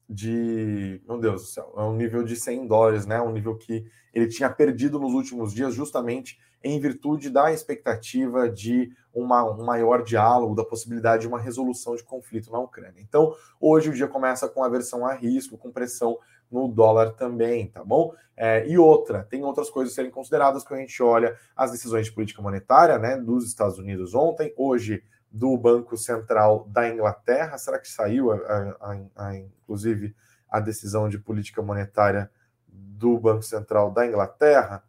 de. 0.10 1.02
Meu 1.08 1.20
Deus 1.20 1.42
do 1.44 1.48
céu, 1.48 1.74
é 1.78 1.84
um 1.84 1.96
nível 1.96 2.22
de 2.22 2.36
100 2.36 2.68
dólares, 2.68 3.06
né? 3.06 3.22
Um 3.22 3.32
nível 3.32 3.58
que 3.58 3.86
ele 4.14 4.28
tinha 4.28 4.50
perdido 4.50 5.00
nos 5.00 5.14
últimos 5.14 5.54
dias, 5.54 5.74
justamente 5.74 6.38
em 6.64 6.80
virtude 6.80 7.30
da 7.30 7.52
expectativa 7.52 8.50
de 8.50 8.92
uma, 9.14 9.44
um 9.44 9.66
maior 9.66 10.04
diálogo, 10.04 10.56
da 10.56 10.64
possibilidade 10.64 11.22
de 11.22 11.28
uma 11.28 11.40
resolução 11.40 11.96
de 11.96 12.04
conflito 12.04 12.52
na 12.52 12.60
Ucrânia. 12.60 13.02
Então, 13.02 13.36
hoje 13.60 13.90
o 13.90 13.94
dia 13.94 14.08
começa 14.08 14.48
com 14.48 14.64
aversão 14.64 15.06
a 15.06 15.14
risco, 15.14 15.58
com 15.58 15.72
pressão 15.72 16.18
no 16.50 16.68
dólar 16.68 17.14
também, 17.14 17.68
tá 17.68 17.84
bom? 17.84 18.14
É, 18.36 18.68
e 18.68 18.78
outra, 18.78 19.24
tem 19.24 19.44
outras 19.44 19.70
coisas 19.70 19.94
a 19.94 19.96
serem 19.96 20.12
consideradas 20.12 20.64
quando 20.64 20.80
a 20.80 20.82
gente 20.84 21.02
olha 21.04 21.38
as 21.56 21.72
decisões 21.72 22.06
de 22.06 22.12
política 22.12 22.42
monetária, 22.42 22.98
né, 22.98 23.18
dos 23.18 23.46
Estados 23.46 23.78
Unidos 23.78 24.16
ontem, 24.16 24.54
hoje 24.58 25.04
do 25.32 25.58
Banco 25.58 25.98
Central 25.98 26.68
da 26.70 26.88
Inglaterra. 26.88 27.58
Será 27.58 27.80
que 27.80 27.88
saiu, 27.88 28.32
a, 28.32 28.36
a, 28.36 29.28
a, 29.28 29.36
inclusive, 29.36 30.16
a 30.50 30.60
decisão 30.60 31.10
de 31.10 31.18
política 31.18 31.62
monetária 31.62 32.30
do 32.68 33.20
Banco 33.20 33.44
Central 33.44 33.92
da 33.92 34.06
Inglaterra? 34.06 34.84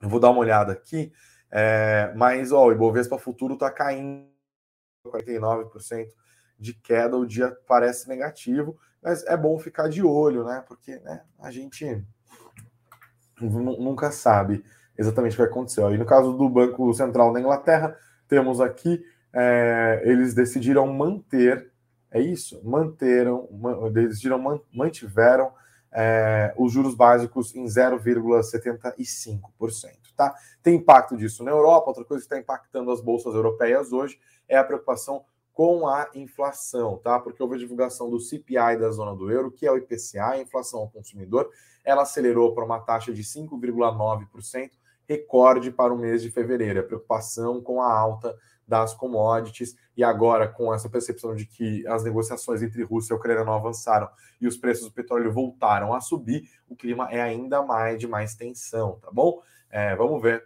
Eu 0.00 0.08
vou 0.08 0.20
dar 0.20 0.30
uma 0.30 0.40
olhada 0.40 0.72
aqui, 0.72 1.12
é, 1.50 2.12
mas 2.16 2.52
ó, 2.52 2.66
o 2.66 2.72
Ibovespa 2.72 3.18
Futuro 3.18 3.54
está 3.54 3.70
caindo 3.70 4.26
49% 5.06 6.08
de 6.58 6.74
queda, 6.74 7.16
o 7.16 7.26
dia 7.26 7.56
parece 7.66 8.08
negativo, 8.08 8.76
mas 9.02 9.24
é 9.26 9.36
bom 9.36 9.58
ficar 9.58 9.88
de 9.88 10.02
olho, 10.02 10.44
né? 10.44 10.62
Porque 10.66 10.96
né, 10.98 11.22
a 11.38 11.50
gente 11.50 12.04
nunca 13.40 14.10
sabe 14.10 14.64
exatamente 14.96 15.32
o 15.32 15.36
que 15.36 15.42
vai 15.42 15.50
acontecer. 15.50 15.80
E 15.92 15.98
no 15.98 16.04
caso 16.04 16.32
do 16.32 16.48
Banco 16.48 16.92
Central 16.92 17.32
da 17.32 17.40
Inglaterra, 17.40 17.96
temos 18.26 18.60
aqui 18.60 19.04
é, 19.32 20.02
eles 20.04 20.34
decidiram 20.34 20.86
manter, 20.86 21.70
é 22.10 22.20
isso? 22.20 22.60
Manteram, 22.64 23.48
decidiram, 23.92 24.62
mantiveram 24.72 25.52
é, 25.92 26.54
os 26.56 26.72
juros 26.72 26.94
básicos 26.94 27.54
em 27.54 27.64
0,75%. 27.64 29.40
Tá? 30.16 30.34
Tem 30.62 30.74
impacto 30.74 31.16
disso 31.16 31.44
na 31.44 31.50
Europa, 31.50 31.88
outra 31.88 32.04
coisa 32.04 32.22
que 32.22 32.26
está 32.26 32.38
impactando 32.38 32.90
as 32.90 33.00
bolsas 33.00 33.34
europeias 33.34 33.92
hoje 33.92 34.18
é 34.48 34.56
a 34.56 34.64
preocupação 34.64 35.24
com 35.58 35.88
a 35.88 36.08
inflação, 36.14 36.98
tá? 36.98 37.18
Porque 37.18 37.42
houve 37.42 37.56
a 37.56 37.58
divulgação 37.58 38.08
do 38.08 38.20
CPI 38.20 38.78
da 38.78 38.92
zona 38.92 39.12
do 39.12 39.28
euro, 39.28 39.50
que 39.50 39.66
é 39.66 39.72
o 39.72 39.76
IPCA, 39.76 40.30
a 40.30 40.38
inflação 40.38 40.78
ao 40.78 40.88
consumidor, 40.88 41.50
ela 41.84 42.02
acelerou 42.02 42.54
para 42.54 42.64
uma 42.64 42.78
taxa 42.78 43.12
de 43.12 43.24
5,9%, 43.24 44.70
recorde 45.08 45.72
para 45.72 45.92
o 45.92 45.98
mês 45.98 46.22
de 46.22 46.30
fevereiro. 46.30 46.78
A 46.78 46.84
preocupação 46.84 47.60
com 47.60 47.82
a 47.82 47.92
alta 47.92 48.36
das 48.68 48.92
commodities, 48.92 49.74
e 49.96 50.04
agora 50.04 50.46
com 50.46 50.72
essa 50.72 50.88
percepção 50.88 51.34
de 51.34 51.46
que 51.46 51.86
as 51.86 52.04
negociações 52.04 52.62
entre 52.62 52.84
Rússia 52.84 53.14
e 53.14 53.16
Ucrânia 53.16 53.44
não 53.44 53.54
avançaram 53.54 54.08
e 54.40 54.46
os 54.46 54.56
preços 54.56 54.84
do 54.84 54.92
petróleo 54.92 55.32
voltaram 55.32 55.94
a 55.94 56.00
subir, 56.00 56.48
o 56.68 56.76
clima 56.76 57.08
é 57.10 57.20
ainda 57.20 57.62
mais 57.62 57.98
de 57.98 58.06
mais 58.06 58.34
tensão, 58.34 58.98
tá 59.00 59.10
bom? 59.10 59.40
É, 59.70 59.96
vamos 59.96 60.20
ver 60.22 60.44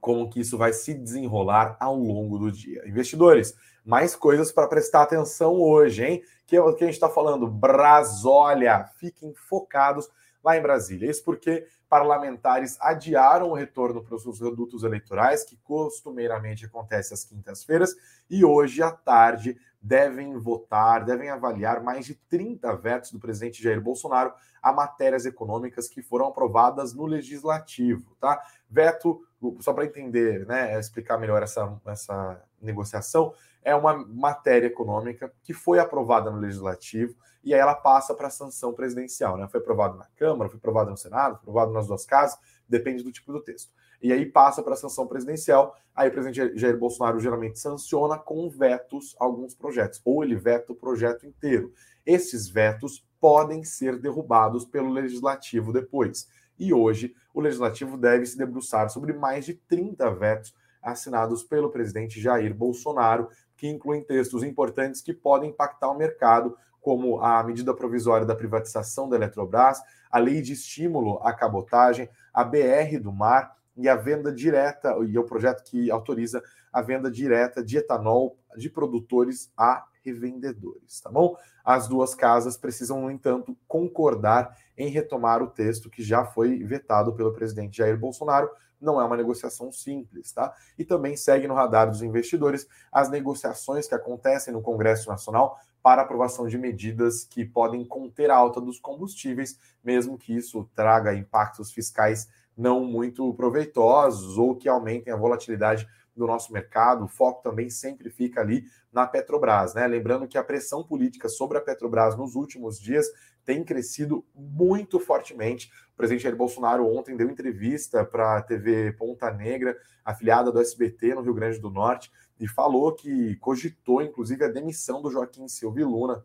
como 0.00 0.28
que 0.28 0.40
isso 0.40 0.58
vai 0.58 0.72
se 0.72 0.92
desenrolar 0.92 1.76
ao 1.78 1.96
longo 1.96 2.36
do 2.36 2.50
dia. 2.50 2.82
Investidores, 2.88 3.54
mais 3.84 4.16
coisas 4.16 4.50
para 4.50 4.66
prestar 4.66 5.02
atenção 5.02 5.60
hoje, 5.60 6.04
hein? 6.04 6.22
Que, 6.44 6.56
é 6.56 6.72
que 6.72 6.82
a 6.82 6.86
gente 6.86 6.94
está 6.94 7.08
falando, 7.08 7.46
Brasólia, 7.46 8.84
fiquem 8.98 9.32
focados 9.32 10.08
lá 10.42 10.56
em 10.56 10.62
Brasília. 10.62 11.10
Isso 11.10 11.24
porque 11.24 11.66
parlamentares 11.88 12.78
adiaram 12.80 13.50
o 13.50 13.54
retorno 13.54 14.02
para 14.02 14.14
os 14.14 14.40
redutos 14.40 14.82
eleitorais, 14.82 15.44
que 15.44 15.56
costumeiramente 15.58 16.64
acontece 16.64 17.12
às 17.12 17.24
quintas-feiras, 17.24 17.94
e 18.30 18.44
hoje 18.44 18.82
à 18.82 18.90
tarde 18.90 19.58
devem 19.80 20.38
votar, 20.38 21.04
devem 21.04 21.28
avaliar 21.28 21.82
mais 21.82 22.06
de 22.06 22.14
30 22.14 22.74
vetos 22.76 23.10
do 23.10 23.18
presidente 23.18 23.62
Jair 23.62 23.80
Bolsonaro 23.80 24.32
a 24.62 24.72
matérias 24.72 25.26
econômicas 25.26 25.88
que 25.88 26.00
foram 26.00 26.28
aprovadas 26.28 26.94
no 26.94 27.04
legislativo, 27.04 28.16
tá? 28.20 28.40
Veto, 28.70 29.20
só 29.58 29.72
para 29.72 29.84
entender, 29.84 30.46
né, 30.46 30.78
explicar 30.78 31.18
melhor 31.18 31.42
essa, 31.42 31.78
essa 31.84 32.40
negociação, 32.60 33.34
é 33.64 33.74
uma 33.74 33.94
matéria 33.94 34.66
econômica 34.66 35.32
que 35.42 35.52
foi 35.52 35.78
aprovada 35.78 36.30
no 36.30 36.38
legislativo 36.38 37.14
e 37.44 37.52
aí 37.52 37.60
ela 37.60 37.74
passa 37.74 38.14
para 38.14 38.28
a 38.28 38.30
sanção 38.30 38.72
presidencial. 38.72 39.36
Né? 39.36 39.48
Foi 39.48 39.60
aprovado 39.60 39.96
na 39.96 40.06
Câmara, 40.16 40.48
foi 40.48 40.58
aprovado 40.58 40.90
no 40.90 40.96
Senado, 40.96 41.34
foi 41.36 41.42
aprovado 41.42 41.72
nas 41.72 41.86
duas 41.86 42.04
casas, 42.04 42.38
depende 42.68 43.02
do 43.02 43.12
tipo 43.12 43.32
do 43.32 43.40
texto. 43.40 43.72
E 44.00 44.12
aí 44.12 44.26
passa 44.26 44.62
para 44.62 44.74
a 44.74 44.76
sanção 44.76 45.06
presidencial, 45.06 45.76
aí 45.94 46.08
o 46.08 46.12
presidente 46.12 46.58
Jair 46.58 46.76
Bolsonaro 46.76 47.20
geralmente 47.20 47.58
sanciona 47.58 48.18
com 48.18 48.48
vetos 48.50 49.14
alguns 49.18 49.54
projetos, 49.54 50.00
ou 50.04 50.24
ele 50.24 50.34
veta 50.34 50.72
o 50.72 50.76
projeto 50.76 51.24
inteiro. 51.24 51.72
Esses 52.04 52.48
vetos 52.48 53.06
podem 53.20 53.62
ser 53.62 54.00
derrubados 54.00 54.64
pelo 54.64 54.90
legislativo 54.90 55.72
depois. 55.72 56.28
E 56.58 56.74
hoje 56.74 57.14
o 57.32 57.40
legislativo 57.40 57.96
deve 57.96 58.26
se 58.26 58.36
debruçar 58.36 58.90
sobre 58.90 59.12
mais 59.12 59.44
de 59.44 59.54
30 59.54 60.10
vetos 60.10 60.52
assinados 60.82 61.44
pelo 61.44 61.70
presidente 61.70 62.20
Jair 62.20 62.52
Bolsonaro, 62.52 63.28
que 63.62 63.68
incluem 63.68 64.02
textos 64.02 64.42
importantes 64.42 65.00
que 65.00 65.14
podem 65.14 65.50
impactar 65.50 65.88
o 65.88 65.96
mercado, 65.96 66.58
como 66.80 67.20
a 67.20 67.44
medida 67.44 67.72
provisória 67.72 68.26
da 68.26 68.34
privatização 68.34 69.08
da 69.08 69.14
Eletrobras, 69.14 69.80
a 70.10 70.18
lei 70.18 70.42
de 70.42 70.52
estímulo 70.52 71.20
à 71.22 71.32
cabotagem, 71.32 72.08
a 72.34 72.42
BR 72.42 72.98
do 73.00 73.12
mar 73.12 73.56
e 73.76 73.88
a 73.88 73.94
venda 73.94 74.32
direta, 74.32 74.96
e 75.06 75.16
o 75.16 75.22
projeto 75.22 75.62
que 75.62 75.92
autoriza 75.92 76.42
a 76.72 76.80
venda 76.80 77.10
direta 77.10 77.62
de 77.62 77.78
etanol 77.78 78.36
de 78.56 78.70
produtores 78.70 79.52
a 79.56 79.84
revendedores, 80.04 81.00
tá 81.00 81.10
bom? 81.10 81.36
As 81.64 81.86
duas 81.86 82.14
casas 82.14 82.56
precisam, 82.56 83.00
no 83.00 83.10
entanto, 83.10 83.56
concordar 83.68 84.56
em 84.76 84.88
retomar 84.88 85.42
o 85.42 85.46
texto 85.46 85.88
que 85.88 86.02
já 86.02 86.24
foi 86.24 86.58
vetado 86.64 87.12
pelo 87.14 87.32
presidente 87.32 87.78
Jair 87.78 87.96
Bolsonaro. 87.96 88.50
Não 88.80 89.00
é 89.00 89.04
uma 89.04 89.16
negociação 89.16 89.70
simples, 89.70 90.32
tá? 90.32 90.52
E 90.76 90.84
também 90.84 91.16
segue 91.16 91.46
no 91.46 91.54
radar 91.54 91.88
dos 91.88 92.02
investidores 92.02 92.66
as 92.90 93.08
negociações 93.08 93.86
que 93.86 93.94
acontecem 93.94 94.52
no 94.52 94.60
Congresso 94.60 95.08
Nacional 95.08 95.56
para 95.80 96.02
aprovação 96.02 96.48
de 96.48 96.58
medidas 96.58 97.24
que 97.24 97.44
podem 97.44 97.84
conter 97.84 98.30
a 98.30 98.36
alta 98.36 98.60
dos 98.60 98.80
combustíveis, 98.80 99.58
mesmo 99.84 100.18
que 100.18 100.34
isso 100.34 100.68
traga 100.74 101.14
impactos 101.14 101.72
fiscais 101.72 102.28
não 102.56 102.84
muito 102.84 103.32
proveitosos 103.34 104.36
ou 104.36 104.54
que 104.54 104.68
aumentem 104.68 105.12
a 105.12 105.16
volatilidade 105.16 105.88
do 106.16 106.26
nosso 106.26 106.52
mercado. 106.52 107.04
O 107.04 107.08
foco 107.08 107.42
também 107.42 107.70
sempre 107.70 108.10
fica 108.10 108.40
ali 108.40 108.64
na 108.92 109.06
Petrobras, 109.06 109.74
né? 109.74 109.86
Lembrando 109.86 110.28
que 110.28 110.36
a 110.38 110.44
pressão 110.44 110.84
política 110.84 111.28
sobre 111.28 111.58
a 111.58 111.60
Petrobras 111.60 112.16
nos 112.16 112.34
últimos 112.34 112.78
dias 112.78 113.06
tem 113.44 113.64
crescido 113.64 114.24
muito 114.34 115.00
fortemente. 115.00 115.70
O 115.94 115.96
presidente 115.96 116.22
Jair 116.22 116.36
Bolsonaro 116.36 116.86
ontem 116.86 117.16
deu 117.16 117.28
entrevista 117.28 118.04
para 118.04 118.38
a 118.38 118.42
TV 118.42 118.92
Ponta 118.92 119.30
Negra, 119.30 119.76
afiliada 120.04 120.52
do 120.52 120.60
SBT 120.60 121.14
no 121.14 121.22
Rio 121.22 121.34
Grande 121.34 121.58
do 121.58 121.70
Norte, 121.70 122.10
e 122.38 122.46
falou 122.46 122.92
que 122.92 123.36
cogitou, 123.36 124.02
inclusive, 124.02 124.44
a 124.44 124.48
demissão 124.48 125.00
do 125.02 125.10
Joaquim 125.10 125.48
Silva 125.48 125.80
e 125.80 125.84
Luna. 125.84 126.24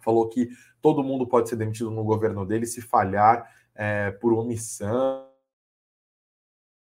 Falou 0.00 0.28
que 0.28 0.48
todo 0.80 1.04
mundo 1.04 1.26
pode 1.26 1.48
ser 1.48 1.56
demitido 1.56 1.90
no 1.90 2.04
governo 2.04 2.44
dele 2.44 2.66
se 2.66 2.80
falhar 2.80 3.48
é, 3.74 4.10
por 4.10 4.32
omissão. 4.32 5.31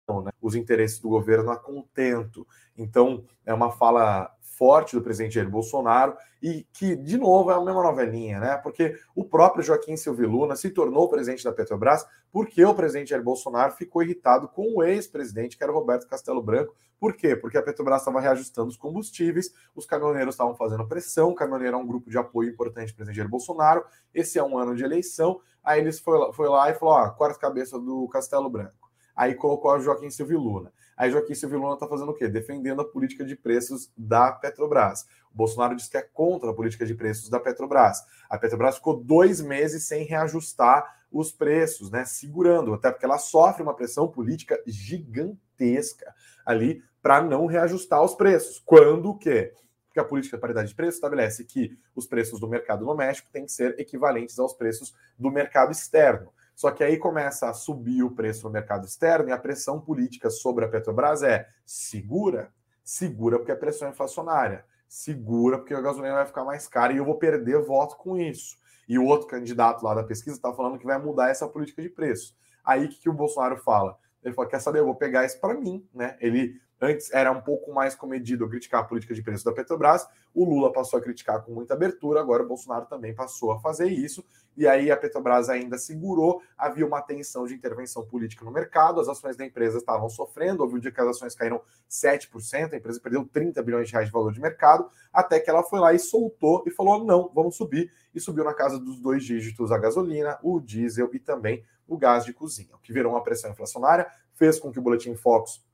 Né? 0.09 0.31
Os 0.41 0.55
interesses 0.55 1.01
do 1.01 1.09
governo 1.09 1.51
a 1.51 1.57
contento. 1.57 2.47
Então, 2.77 3.25
é 3.45 3.53
uma 3.53 3.73
fala 3.73 4.31
forte 4.57 4.97
do 4.97 5.03
presidente 5.03 5.35
Jair 5.35 5.51
Bolsonaro 5.51 6.17
e 6.43 6.67
que, 6.73 6.97
de 6.97 7.19
novo, 7.19 7.51
é 7.51 7.55
a 7.55 7.61
mesma 7.61 7.83
novelinha, 7.83 8.41
né? 8.41 8.57
Porque 8.57 8.97
o 9.15 9.25
próprio 9.25 9.63
Joaquim 9.63 9.97
Silvio 9.97 10.31
Luna 10.31 10.57
se 10.57 10.71
tornou 10.71 11.09
presidente 11.09 11.45
da 11.45 11.53
Petrobras 11.53 12.07
porque 12.33 12.65
o 12.65 12.75
presidente 12.75 13.11
Jair 13.11 13.23
Bolsonaro 13.23 13.73
ficou 13.73 14.03
irritado 14.03 14.49
com 14.49 14.77
o 14.77 14.83
ex-presidente, 14.83 15.59
que 15.59 15.63
era 15.63 15.73
Roberto 15.73 16.07
Castelo 16.07 16.43
Branco. 16.43 16.75
Por 16.99 17.15
quê? 17.15 17.37
Porque 17.37 17.59
a 17.59 17.63
Petrobras 17.63 18.01
estava 18.01 18.21
reajustando 18.21 18.69
os 18.69 18.77
combustíveis, 18.77 19.53
os 19.75 19.85
caminhoneiros 19.85 20.35
estavam 20.35 20.55
fazendo 20.55 20.87
pressão, 20.89 21.31
o 21.31 21.35
caminhoneiro 21.35 21.77
é 21.77 21.81
um 21.81 21.87
grupo 21.87 22.09
de 22.09 22.17
apoio 22.17 22.49
importante 22.49 22.93
do 22.93 22.97
presidente 22.97 23.17
Jair 23.17 23.29
Bolsonaro, 23.29 23.85
esse 24.15 24.39
é 24.39 24.43
um 24.43 24.57
ano 24.57 24.75
de 24.75 24.85
eleição, 24.85 25.41
aí 25.63 25.81
eles 25.81 26.01
foi 26.01 26.33
foi 26.33 26.49
lá 26.49 26.71
e 26.71 26.75
falou, 26.75 26.95
ó, 26.95 27.11
quarta 27.11 27.39
cabeça 27.39 27.79
do 27.79 28.09
Castelo 28.09 28.49
Branco. 28.49 28.86
Aí 29.17 29.35
colocou 29.35 29.73
o 29.73 29.81
Joaquim 29.81 30.11
Silvio 30.11 30.39
Luna. 30.39 30.73
Aí 30.97 31.11
Joaquim 31.11 31.35
Silvio 31.35 31.59
Luna 31.59 31.75
está 31.75 31.89
fazendo 31.89 32.11
o 32.11 32.15
quê? 32.15 32.29
Defendendo 32.29 32.83
a 32.83 32.85
política 32.85 33.25
de 33.25 33.35
preços 33.35 33.91
da 33.97 34.31
Petrobras. 34.31 35.07
O 35.33 35.37
Bolsonaro 35.37 35.75
disse 35.75 35.91
que 35.91 35.97
é 35.97 36.03
contra 36.03 36.51
a 36.51 36.55
política 36.55 36.85
de 36.85 36.95
preços 36.95 37.29
da 37.29 37.41
Petrobras. 37.41 38.03
A 38.29 38.39
Petrobras 38.39 38.77
ficou 38.77 38.97
dois 39.03 39.41
meses 39.41 39.85
sem 39.85 40.05
reajustar 40.05 41.05
os 41.11 41.33
preços, 41.33 41.91
né? 41.91 42.05
Segurando, 42.05 42.75
até 42.75 42.91
porque 42.91 43.05
ela 43.05 43.19
sofre 43.19 43.63
uma 43.63 43.75
pressão 43.75 44.09
política 44.09 44.61
gigantesca 44.67 46.15
ali 46.45 46.83
para 47.03 47.23
não 47.23 47.47
reajustar 47.47 48.03
os 48.03 48.15
preços. 48.15 48.63
Quando 48.65 49.11
o 49.11 49.19
quê? 49.19 49.53
Porque 49.87 50.01
a 50.01 50.05
política 50.05 50.37
de 50.37 50.41
paridade 50.41 50.69
de 50.69 50.75
preços 50.75 50.97
estabelece 50.97 51.45
que 51.45 51.79
os 51.95 52.07
preços 52.07 52.41
do 52.41 52.49
mercado 52.49 52.85
doméstico 52.85 53.31
têm 53.31 53.47
que 53.47 53.53
ser 53.53 53.79
equivalentes 53.79 54.39
aos 54.39 54.53
preços 54.53 54.95
do 55.19 55.31
mercado 55.31 55.73
externo. 55.73 56.33
Só 56.57 56.71
que 56.71 56.83
aí 56.83 56.97
começa 56.97 57.51
a 57.51 57.53
subir 57.53 58.03
o 58.03 58.11
preço 58.11 58.47
no 58.47 58.53
mercado 58.53 58.87
externo 58.87 59.29
e 59.29 59.33
a 59.33 59.39
pressão 59.39 59.79
política 59.79 60.31
sobre 60.31 60.65
a 60.65 60.69
Petrobras 60.69 61.23
é 61.23 61.47
segura, 61.67 62.51
segura 62.83 63.37
porque 63.37 63.53
é 63.53 63.55
pressão 63.55 63.91
inflacionária, 63.91 64.65
segura 64.89 65.59
porque 65.59 65.75
a 65.75 65.81
gasolina 65.83 66.15
vai 66.15 66.25
ficar 66.25 66.45
mais 66.45 66.67
cara 66.67 66.95
e 66.95 66.97
eu 66.97 67.05
vou 67.05 67.17
perder 67.17 67.63
voto 67.63 67.99
com 67.99 68.17
isso. 68.17 68.57
E 68.89 68.99
o 68.99 69.05
outro 69.05 69.27
candidato 69.27 69.85
lá 69.85 69.95
da 69.95 70.03
pesquisa 70.03 70.37
está 70.37 70.51
falando 70.51 70.79
que 70.79 70.87
vai 70.87 70.99
mudar 70.99 71.29
essa 71.29 71.47
política 71.47 71.83
de 71.83 71.91
preço. 71.91 72.35
Aí 72.65 72.87
o 72.87 72.89
que, 72.89 73.01
que 73.01 73.11
o 73.11 73.13
Bolsonaro 73.13 73.59
fala? 73.59 73.99
Ele 74.25 74.33
fala: 74.35 74.49
quer 74.49 74.61
saber, 74.61 74.79
eu 74.79 74.87
vou 74.87 74.95
pegar 74.95 75.27
isso 75.27 75.39
para 75.39 75.53
mim, 75.53 75.87
né? 75.93 76.17
Ele 76.21 76.59
Antes 76.81 77.11
era 77.13 77.33
um 77.33 77.41
pouco 77.41 77.73
mais 77.73 77.95
comedido 77.95 78.49
criticar 78.49 78.83
a 78.83 78.85
política 78.85 79.15
de 79.15 79.23
preço 79.23 79.45
da 79.45 79.53
Petrobras, 79.53 80.07
o 80.35 80.45
Lula 80.45 80.71
passou 80.71 80.99
a 80.99 81.03
criticar 81.03 81.43
com 81.43 81.53
muita 81.53 81.73
abertura, 81.73 82.21
agora 82.21 82.43
o 82.43 82.47
Bolsonaro 82.47 82.85
também 82.85 83.15
passou 83.15 83.51
a 83.51 83.59
fazer 83.59 83.89
isso, 83.89 84.23
e 84.55 84.67
aí 84.67 84.91
a 84.91 84.97
Petrobras 84.97 85.49
ainda 85.49 85.79
segurou, 85.79 86.43
havia 86.57 86.87
uma 86.87 87.01
tensão 87.01 87.47
de 87.47 87.55
intervenção 87.55 88.05
política 88.05 88.45
no 88.45 88.51
mercado, 88.51 89.01
as 89.01 89.09
ações 89.09 89.37
da 89.37 89.47
empresa 89.47 89.79
estavam 89.79 90.11
sofrendo, 90.11 90.63
houve 90.63 90.77
um 90.77 90.79
dia 90.79 90.93
que 90.93 91.01
as 91.01 91.09
ações 91.09 91.35
caíram 91.35 91.63
7%, 91.89 92.75
a 92.75 92.77
empresa 92.77 93.01
perdeu 93.01 93.25
30 93.25 93.63
bilhões 93.63 93.87
de 93.89 93.93
reais 93.93 94.09
de 94.09 94.13
valor 94.13 94.33
de 94.33 94.41
mercado, 94.41 94.91
até 95.11 95.41
que 95.41 95.49
ela 95.49 95.63
foi 95.63 95.81
lá 95.81 95.95
e 95.95 95.99
soltou 95.99 96.63
e 96.67 96.71
falou: 96.71 97.03
não, 97.05 97.31
vamos 97.35 97.57
subir, 97.57 97.91
e 98.15 98.21
subiu 98.21 98.45
na 98.45 98.53
casa 98.53 98.79
dos 98.79 99.01
dois 99.01 99.25
dígitos 99.25 99.73
a 99.73 99.79
gasolina, 99.79 100.39
o 100.43 100.61
diesel 100.61 101.09
e 101.15 101.19
também 101.19 101.65
o 101.89 101.97
gás 101.97 102.25
de 102.25 102.33
cozinha, 102.33 102.75
o 102.75 102.79
que 102.79 102.93
virou 102.93 103.13
uma 103.13 103.23
pressão 103.23 103.51
inflacionária, 103.51 104.07
fez 104.35 104.59
com 104.59 104.71
que 104.71 104.79
o 104.79 104.83
Boletim 104.83 105.15
Focus 105.15 105.66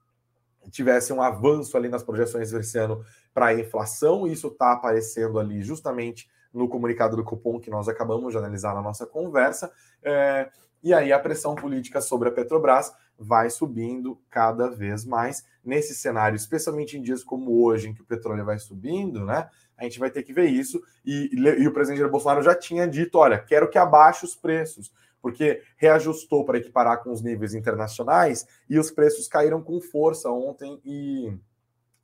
tivesse 0.71 1.13
um 1.13 1.23
avanço 1.23 1.77
ali 1.77 1.89
nas 1.89 2.03
projeções 2.03 2.51
desse 2.51 2.79
ano 2.79 3.05
para 3.33 3.47
a 3.47 3.55
inflação, 3.55 4.27
isso 4.27 4.49
está 4.49 4.73
aparecendo 4.73 5.39
ali 5.39 5.63
justamente 5.63 6.29
no 6.53 6.69
comunicado 6.69 7.17
do 7.17 7.25
cupom 7.25 7.59
que 7.59 7.71
nós 7.71 7.89
acabamos 7.89 8.33
de 8.33 8.39
analisar 8.39 8.75
na 8.75 8.83
nossa 8.83 9.07
conversa. 9.07 9.73
É, 10.03 10.51
e 10.83 10.93
aí 10.93 11.13
a 11.13 11.19
pressão 11.19 11.55
política 11.55 12.01
sobre 12.01 12.29
a 12.29 12.33
Petrobras 12.33 12.93
vai 13.19 13.49
subindo 13.51 14.21
cada 14.29 14.69
vez 14.69 15.05
mais. 15.05 15.45
Nesse 15.65 15.95
cenário, 15.95 16.35
especialmente 16.35 16.99
em 16.99 17.03
dias 17.03 17.23
como 17.23 17.65
hoje, 17.65 17.89
em 17.89 17.95
que 17.95 18.03
o 18.03 18.05
petróleo 18.05 18.45
vai 18.45 18.59
subindo, 18.59 19.25
né? 19.25 19.49
A 19.77 19.85
gente 19.85 20.01
vai 20.01 20.11
ter 20.11 20.25
que 20.25 20.33
ver 20.33 20.47
isso. 20.47 20.83
E, 21.05 21.31
e 21.33 21.69
o 21.69 21.73
presidente 21.73 22.05
Bolsonaro 22.09 22.43
já 22.43 22.55
tinha 22.55 22.87
dito: 22.87 23.17
olha, 23.19 23.39
quero 23.39 23.71
que 23.71 23.79
abaixe 23.79 24.25
os 24.25 24.35
preços 24.35 24.93
porque 25.23 25.63
reajustou 25.77 26.45
para 26.45 26.59
equiparar 26.59 27.03
com 27.03 27.13
os 27.13 27.23
níveis 27.23 27.55
internacionais 27.55 28.45
e 28.69 28.79
os 28.79 28.91
preços 28.91 29.29
caíram 29.29 29.63
com 29.63 29.81
força 29.81 30.29
ontem 30.29 30.81
e 30.85 31.33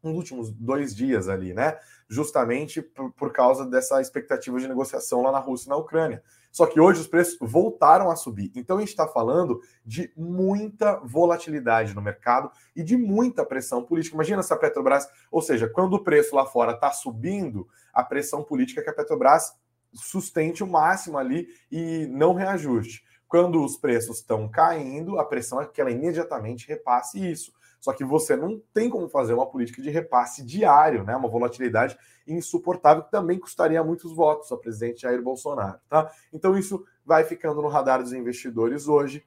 nos 0.02 0.16
últimos 0.16 0.50
dois 0.52 0.94
dias 0.94 1.28
ali, 1.28 1.52
né? 1.52 1.76
Justamente 2.08 2.80
por, 2.80 3.12
por, 3.12 3.32
causa 3.32 3.66
dessa 3.66 4.00
expectativa 4.00 4.58
de 4.58 4.68
negociação 4.68 5.22
lá 5.22 5.32
na 5.32 5.40
Rússia 5.40 5.66
e 5.66 5.70
na 5.70 5.76
Ucrânia. 5.76 6.22
Só 6.50 6.66
que 6.66 6.80
hoje 6.80 7.00
os 7.00 7.08
preços 7.08 7.36
voltaram 7.40 8.10
a 8.10 8.16
subir. 8.16 8.50
Então 8.54 8.76
a 8.76 8.80
gente 8.80 8.90
está 8.90 9.06
falando 9.06 9.60
de 9.84 10.12
muita 10.16 10.96
volatilidade 11.00 11.94
no 11.94 12.00
mercado 12.00 12.50
e 12.74 12.82
de 12.82 12.96
muita 12.96 13.44
pressão 13.44 13.84
política. 13.84 14.16
Imagina 14.16 14.42
se 14.42 14.52
a 14.52 14.56
Petrobras, 14.56 15.06
ou 15.30 15.42
seja, 15.42 15.68
quando 15.68 15.94
o 15.94 16.02
preço 16.02 16.34
lá 16.34 16.46
fora 16.46 16.72
está 16.72 16.90
subindo, 16.90 17.68
a 17.92 18.02
pressão 18.02 18.42
política 18.42 18.80
é 18.80 18.84
que 18.84 18.90
a 18.90 18.94
Petrobras 18.94 19.52
sustente 19.92 20.62
o 20.62 20.66
máximo 20.66 21.18
ali 21.18 21.48
e 21.70 22.06
não 22.10 22.34
reajuste. 22.34 23.02
Quando 23.28 23.62
os 23.62 23.76
preços 23.76 24.18
estão 24.18 24.48
caindo, 24.48 25.18
a 25.18 25.24
pressão 25.24 25.60
é 25.60 25.66
que 25.66 25.80
ela 25.80 25.90
imediatamente 25.90 26.66
repasse 26.66 27.30
isso. 27.30 27.52
Só 27.78 27.92
que 27.92 28.04
você 28.04 28.34
não 28.34 28.60
tem 28.74 28.90
como 28.90 29.08
fazer 29.08 29.34
uma 29.34 29.46
política 29.46 29.80
de 29.80 29.90
repasse 29.90 30.42
diário, 30.44 31.04
né? 31.04 31.14
Uma 31.14 31.28
volatilidade 31.28 31.96
insuportável 32.26 33.04
que 33.04 33.10
também 33.10 33.38
custaria 33.38 33.84
muitos 33.84 34.12
votos 34.12 34.50
ao 34.50 34.58
presidente 34.58 35.02
Jair 35.02 35.22
Bolsonaro, 35.22 35.78
tá? 35.88 36.10
Então 36.32 36.58
isso 36.58 36.84
vai 37.04 37.22
ficando 37.22 37.62
no 37.62 37.68
radar 37.68 38.02
dos 38.02 38.12
investidores 38.12 38.88
hoje. 38.88 39.24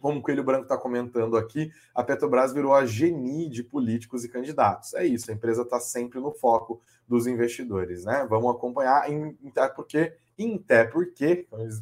Como 0.00 0.18
o 0.18 0.22
Coelho 0.22 0.42
Branco 0.42 0.64
está 0.64 0.76
comentando 0.76 1.36
aqui, 1.36 1.70
a 1.94 2.02
Petrobras 2.02 2.52
virou 2.52 2.74
a 2.74 2.84
genie 2.84 3.48
de 3.48 3.62
políticos 3.62 4.24
e 4.24 4.28
candidatos. 4.28 4.94
É 4.94 5.06
isso, 5.06 5.30
a 5.30 5.34
empresa 5.34 5.62
está 5.62 5.78
sempre 5.78 6.18
no 6.18 6.32
foco 6.32 6.80
dos 7.06 7.26
investidores, 7.26 8.04
né? 8.04 8.26
Vamos 8.28 8.50
acompanhar, 8.54 9.04
até 9.46 9.68
porque, 9.68 10.16
até 10.56 10.84
porque, 10.84 11.46
como 11.48 11.62
eles 11.62 11.80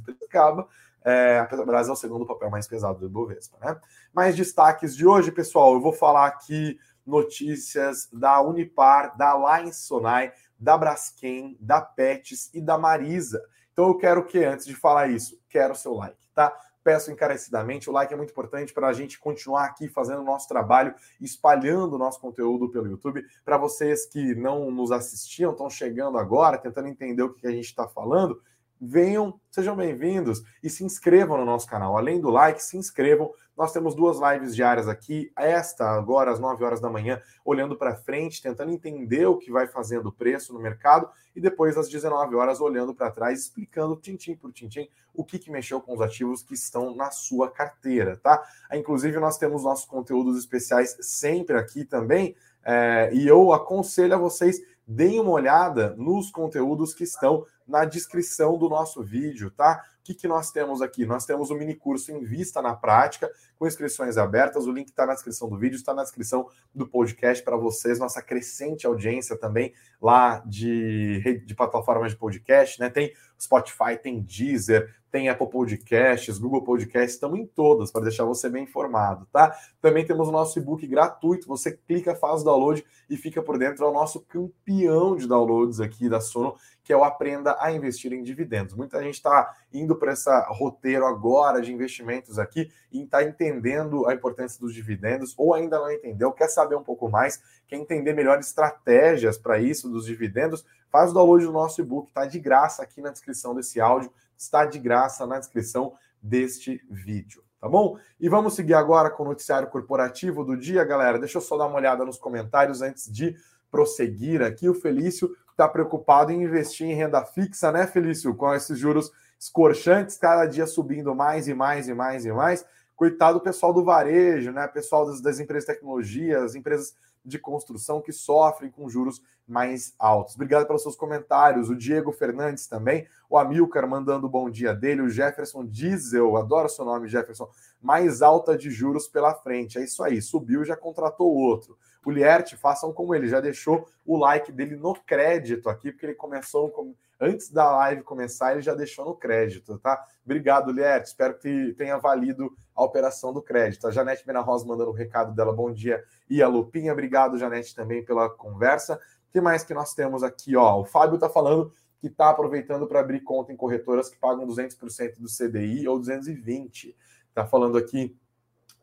é, 1.04 1.38
a 1.38 1.46
Petrobras 1.46 1.88
é 1.88 1.92
o 1.92 1.96
segundo 1.96 2.26
papel 2.26 2.50
mais 2.50 2.66
pesado 2.66 2.98
do 2.98 3.06
Ibovespa. 3.06 3.58
Né? 3.60 3.80
Mais 4.12 4.36
destaques 4.36 4.96
de 4.96 5.06
hoje, 5.06 5.32
pessoal, 5.32 5.74
eu 5.74 5.80
vou 5.80 5.92
falar 5.92 6.26
aqui 6.26 6.78
notícias 7.06 8.08
da 8.12 8.40
Unipar, 8.40 9.16
da 9.16 9.34
Lions 9.34 9.76
Sonai, 9.76 10.32
da 10.58 10.76
Braskem, 10.76 11.56
da 11.60 11.80
Pets 11.80 12.50
e 12.52 12.60
da 12.60 12.76
Marisa. 12.76 13.42
Então 13.72 13.88
eu 13.88 13.96
quero 13.96 14.24
que, 14.24 14.44
antes 14.44 14.66
de 14.66 14.74
falar 14.74 15.08
isso, 15.08 15.40
quero 15.48 15.72
o 15.72 15.76
seu 15.76 15.94
like, 15.94 16.28
tá? 16.34 16.54
Peço 16.82 17.10
encarecidamente, 17.10 17.90
o 17.90 17.92
like 17.92 18.12
é 18.12 18.16
muito 18.16 18.30
importante 18.30 18.72
para 18.72 18.88
a 18.88 18.92
gente 18.92 19.18
continuar 19.18 19.66
aqui 19.66 19.86
fazendo 19.86 20.20
o 20.20 20.24
nosso 20.24 20.48
trabalho, 20.48 20.94
espalhando 21.20 21.94
o 21.94 21.98
nosso 21.98 22.18
conteúdo 22.18 22.70
pelo 22.70 22.88
YouTube. 22.88 23.22
Para 23.44 23.58
vocês 23.58 24.06
que 24.06 24.34
não 24.34 24.70
nos 24.70 24.90
assistiam, 24.90 25.52
estão 25.52 25.68
chegando 25.68 26.16
agora, 26.16 26.56
tentando 26.56 26.88
entender 26.88 27.22
o 27.22 27.34
que 27.34 27.46
a 27.46 27.50
gente 27.50 27.66
está 27.66 27.86
falando, 27.86 28.40
venham, 28.80 29.38
sejam 29.50 29.76
bem-vindos 29.76 30.42
e 30.62 30.70
se 30.70 30.82
inscrevam 30.82 31.36
no 31.36 31.44
nosso 31.44 31.66
canal. 31.66 31.98
Além 31.98 32.18
do 32.20 32.30
like, 32.30 32.62
se 32.62 32.78
inscrevam. 32.78 33.30
Nós 33.54 33.72
temos 33.72 33.94
duas 33.94 34.18
lives 34.18 34.56
diárias 34.56 34.88
aqui. 34.88 35.30
Esta, 35.36 35.90
agora 35.90 36.30
às 36.30 36.40
9 36.40 36.64
horas 36.64 36.80
da 36.80 36.88
manhã, 36.88 37.20
olhando 37.44 37.76
para 37.76 37.94
frente, 37.94 38.40
tentando 38.40 38.72
entender 38.72 39.26
o 39.26 39.36
que 39.36 39.52
vai 39.52 39.66
fazendo 39.66 40.06
o 40.06 40.12
preço 40.12 40.54
no 40.54 40.60
mercado, 40.60 41.10
e 41.36 41.40
depois 41.40 41.76
às 41.76 41.90
19 41.90 42.34
horas, 42.36 42.58
olhando 42.60 42.94
para 42.94 43.10
trás, 43.10 43.40
explicando 43.40 43.96
tintim 43.96 44.34
por 44.34 44.50
tintim 44.50 44.88
o 45.12 45.24
que, 45.24 45.38
que 45.38 45.50
mexeu 45.50 45.80
com 45.80 45.92
os 45.92 46.00
ativos 46.00 46.42
que 46.42 46.54
estão 46.54 46.94
na 46.94 47.10
sua 47.10 47.50
carteira, 47.50 48.16
tá? 48.16 48.42
Inclusive, 48.72 49.18
nós 49.18 49.36
temos 49.36 49.64
nossos 49.64 49.84
conteúdos 49.84 50.38
especiais 50.38 50.96
sempre 51.00 51.58
aqui 51.58 51.84
também. 51.84 52.34
É, 52.62 53.10
e 53.12 53.26
eu 53.26 53.52
aconselho 53.52 54.14
a 54.14 54.18
vocês 54.18 54.60
deem 54.90 55.20
uma 55.20 55.30
olhada 55.30 55.94
nos 55.96 56.32
conteúdos 56.32 56.92
que 56.92 57.04
estão 57.04 57.46
na 57.66 57.84
descrição 57.84 58.58
do 58.58 58.68
nosso 58.68 59.04
vídeo, 59.04 59.48
tá? 59.48 59.84
O 60.00 60.02
que, 60.02 60.14
que 60.14 60.26
nós 60.26 60.50
temos 60.50 60.82
aqui? 60.82 61.06
Nós 61.06 61.24
temos 61.24 61.50
o 61.50 61.54
mini 61.54 61.76
curso 61.76 62.10
em 62.10 62.24
vista 62.24 62.60
na 62.60 62.74
prática, 62.74 63.30
com 63.56 63.68
inscrições 63.68 64.16
abertas. 64.16 64.66
O 64.66 64.72
link 64.72 64.88
está 64.88 65.06
na 65.06 65.14
descrição 65.14 65.48
do 65.48 65.56
vídeo, 65.56 65.76
está 65.76 65.94
na 65.94 66.02
descrição 66.02 66.48
do 66.74 66.88
podcast 66.88 67.44
para 67.44 67.56
vocês. 67.56 68.00
Nossa 68.00 68.20
crescente 68.20 68.84
audiência 68.84 69.38
também 69.38 69.72
lá 70.02 70.42
de, 70.44 71.44
de 71.46 71.54
plataformas 71.54 72.10
de 72.10 72.18
podcast, 72.18 72.80
né? 72.80 72.90
Tem 72.90 73.12
Spotify, 73.40 73.96
tem 74.00 74.20
Deezer, 74.20 74.94
tem 75.10 75.28
Apple 75.28 75.48
Podcasts, 75.48 76.38
Google 76.38 76.62
Podcasts, 76.62 77.14
estamos 77.14 77.38
em 77.38 77.46
todas 77.46 77.90
para 77.90 78.02
deixar 78.02 78.24
você 78.24 78.48
bem 78.48 78.64
informado, 78.64 79.26
tá? 79.32 79.56
Também 79.80 80.04
temos 80.04 80.28
o 80.28 80.32
nosso 80.32 80.58
e-book 80.58 80.86
gratuito, 80.86 81.48
você 81.48 81.72
clica, 81.72 82.14
faz 82.14 82.42
o 82.42 82.44
download 82.44 82.84
e 83.08 83.16
fica 83.16 83.42
por 83.42 83.58
dentro, 83.58 83.84
é 83.84 83.88
o 83.88 83.92
nosso 83.92 84.20
campeão 84.20 85.16
de 85.16 85.26
downloads 85.26 85.80
aqui 85.80 86.08
da 86.08 86.20
Sono, 86.20 86.54
que 86.84 86.92
é 86.92 86.96
o 86.96 87.02
Aprenda 87.02 87.56
a 87.58 87.72
Investir 87.72 88.12
em 88.12 88.22
Dividendos. 88.22 88.74
Muita 88.74 89.02
gente 89.02 89.14
está 89.14 89.52
indo 89.72 89.96
para 89.96 90.12
esse 90.12 90.30
roteiro 90.50 91.06
agora 91.06 91.60
de 91.60 91.72
investimentos 91.72 92.38
aqui 92.38 92.70
e 92.92 93.02
está 93.02 93.22
entendendo 93.24 94.06
a 94.06 94.14
importância 94.14 94.60
dos 94.60 94.74
dividendos, 94.74 95.34
ou 95.36 95.54
ainda 95.54 95.78
não 95.78 95.90
entendeu, 95.90 96.30
quer 96.32 96.48
saber 96.48 96.76
um 96.76 96.84
pouco 96.84 97.08
mais, 97.08 97.42
quer 97.66 97.76
entender 97.76 98.12
melhor 98.12 98.38
estratégias 98.38 99.36
para 99.36 99.58
isso 99.58 99.88
dos 99.88 100.06
dividendos, 100.06 100.64
faz 100.90 101.10
o 101.10 101.14
download 101.14 101.44
do 101.44 101.52
nosso 101.52 101.80
e-book, 101.80 102.08
está 102.08 102.26
de 102.26 102.38
graça 102.38 102.82
aqui 102.82 103.00
na 103.00 103.10
descrição 103.10 103.54
desse 103.54 103.80
áudio 103.80 104.12
está 104.40 104.64
de 104.64 104.78
graça 104.78 105.26
na 105.26 105.38
descrição 105.38 105.92
deste 106.22 106.82
vídeo, 106.90 107.42
tá 107.60 107.68
bom? 107.68 107.98
E 108.18 108.28
vamos 108.28 108.54
seguir 108.54 108.74
agora 108.74 109.10
com 109.10 109.22
o 109.22 109.26
noticiário 109.26 109.68
corporativo 109.68 110.44
do 110.44 110.56
dia, 110.56 110.82
galera. 110.82 111.18
Deixa 111.18 111.38
eu 111.38 111.42
só 111.42 111.56
dar 111.56 111.66
uma 111.66 111.76
olhada 111.76 112.04
nos 112.04 112.18
comentários 112.18 112.80
antes 112.80 113.10
de 113.10 113.36
prosseguir 113.70 114.42
aqui. 114.42 114.68
O 114.68 114.74
Felício 114.74 115.36
está 115.50 115.68
preocupado 115.68 116.32
em 116.32 116.42
investir 116.42 116.86
em 116.86 116.94
renda 116.94 117.24
fixa, 117.24 117.70
né, 117.70 117.86
Felício? 117.86 118.34
Com 118.34 118.52
esses 118.54 118.78
juros 118.78 119.12
escorchantes, 119.38 120.16
cada 120.16 120.46
dia 120.46 120.66
subindo 120.66 121.14
mais 121.14 121.46
e 121.46 121.54
mais 121.54 121.88
e 121.88 121.94
mais 121.94 122.24
e 122.24 122.32
mais. 122.32 122.64
Coitado 122.96 123.38
do 123.38 123.44
pessoal 123.44 123.72
do 123.72 123.84
varejo, 123.84 124.52
né? 124.52 124.66
Pessoal 124.68 125.06
das, 125.06 125.20
das 125.20 125.38
empresas 125.38 125.66
de 125.66 125.74
tecnologia, 125.74 126.42
as 126.42 126.54
empresas 126.54 126.94
de 127.24 127.38
construção 127.38 128.00
que 128.00 128.12
sofrem 128.12 128.70
com 128.70 128.88
juros 128.88 129.22
mais 129.46 129.94
altos. 129.98 130.34
Obrigado 130.34 130.66
pelos 130.66 130.82
seus 130.82 130.96
comentários. 130.96 131.68
O 131.68 131.76
Diego 131.76 132.12
Fernandes 132.12 132.66
também, 132.66 133.06
o 133.28 133.36
Amilcar 133.36 133.88
mandando 133.88 134.26
o 134.26 134.30
bom 134.30 134.48
dia 134.48 134.72
dele, 134.74 135.02
o 135.02 135.08
Jefferson 135.08 135.66
Diesel, 135.66 136.36
adoro 136.36 136.68
seu 136.68 136.84
nome, 136.84 137.08
Jefferson, 137.08 137.48
mais 137.82 138.22
alta 138.22 138.56
de 138.56 138.70
juros 138.70 139.08
pela 139.08 139.34
frente. 139.34 139.78
É 139.78 139.84
isso 139.84 140.02
aí, 140.02 140.22
subiu, 140.22 140.64
já 140.64 140.76
contratou 140.76 141.34
outro. 141.34 141.76
O 142.04 142.10
Lierte, 142.10 142.56
façam 142.56 142.92
como 142.92 143.14
ele, 143.14 143.28
já 143.28 143.40
deixou 143.40 143.86
o 144.06 144.16
like 144.16 144.50
dele 144.50 144.76
no 144.76 144.94
crédito 144.94 145.68
aqui, 145.68 145.92
porque 145.92 146.06
ele 146.06 146.14
começou 146.14 146.70
com 146.70 146.94
antes 147.20 147.50
da 147.50 147.70
live 147.76 148.02
começar, 148.02 148.52
ele 148.52 148.62
já 148.62 148.74
deixou 148.74 149.04
no 149.04 149.14
crédito, 149.14 149.78
tá? 149.78 150.02
Obrigado, 150.24 150.72
Liette. 150.72 151.08
Espero 151.08 151.38
que 151.38 151.74
tenha 151.76 151.98
valido 151.98 152.56
a 152.74 152.82
operação 152.82 153.32
do 153.32 153.42
crédito. 153.42 153.86
A 153.86 153.90
Janete 153.90 154.24
Rosa 154.26 154.66
mandando 154.66 154.90
o 154.90 154.94
recado 154.94 155.34
dela, 155.34 155.52
bom 155.52 155.70
dia. 155.70 156.02
E 156.28 156.42
a 156.42 156.48
Lupinha, 156.48 156.92
obrigado, 156.92 157.36
Janete, 157.36 157.74
também 157.74 158.04
pela 158.04 158.30
conversa. 158.30 158.94
O 159.28 159.32
que 159.32 159.40
mais 159.40 159.62
que 159.62 159.74
nós 159.74 159.92
temos 159.92 160.22
aqui? 160.22 160.56
Ó, 160.56 160.80
o 160.80 160.84
Fábio 160.84 161.18
tá 161.18 161.28
falando 161.28 161.70
que 162.00 162.06
está 162.06 162.30
aproveitando 162.30 162.86
para 162.86 163.00
abrir 163.00 163.20
conta 163.20 163.52
em 163.52 163.56
corretoras 163.56 164.08
que 164.08 164.16
pagam 164.16 164.46
200% 164.46 165.18
do 165.18 165.28
CDI 165.28 165.86
ou 165.86 166.00
220%. 166.00 166.94
Está 167.28 167.46
falando 167.46 167.76
aqui 167.76 168.16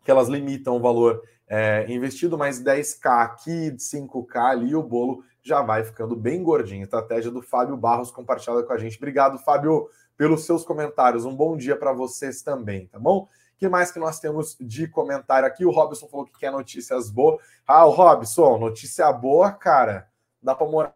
que 0.04 0.12
elas 0.12 0.30
limitam 0.30 0.78
o 0.78 0.80
valor 0.80 1.22
é, 1.48 1.86
investido, 1.92 2.38
mais 2.38 2.62
10k 2.64 3.24
aqui, 3.24 3.72
5k 3.78 4.36
ali, 4.38 4.76
o 4.76 4.84
bolo 4.84 5.24
já 5.48 5.62
vai 5.62 5.84
ficando 5.84 6.16
bem 6.16 6.44
gordinho. 6.44 6.84
Estratégia 6.84 7.32
do 7.32 7.42
Fábio 7.42 7.78
Barros 7.78 8.12
compartilhada 8.12 8.64
com 8.64 8.74
a 8.74 8.78
gente. 8.78 8.98
Obrigado, 8.98 9.40
Fábio, 9.40 9.90
pelos 10.18 10.46
seus 10.46 10.64
comentários. 10.64 11.24
Um 11.24 11.36
bom 11.36 11.56
dia 11.56 11.78
para 11.78 11.94
vocês 11.94 12.42
também, 12.42 12.88
tá 12.88 13.00
bom? 13.00 13.28
Que 13.58 13.70
mais 13.70 13.92
que 13.92 13.98
nós 13.98 14.20
temos 14.20 14.58
de 14.60 14.88
comentário 14.88 15.48
aqui? 15.48 15.66
O 15.66 15.72
Robson 15.72 16.08
falou 16.08 16.26
que 16.26 16.38
quer 16.38 16.52
notícias 16.52 17.10
boas. 17.10 17.42
Ah, 17.66 17.86
o 17.86 17.92
Robson, 17.92 18.58
notícia 18.58 19.12
boa, 19.14 19.52
cara. 19.52 20.10
Dá 20.42 20.54
para 20.54 20.68
morar 20.68 20.94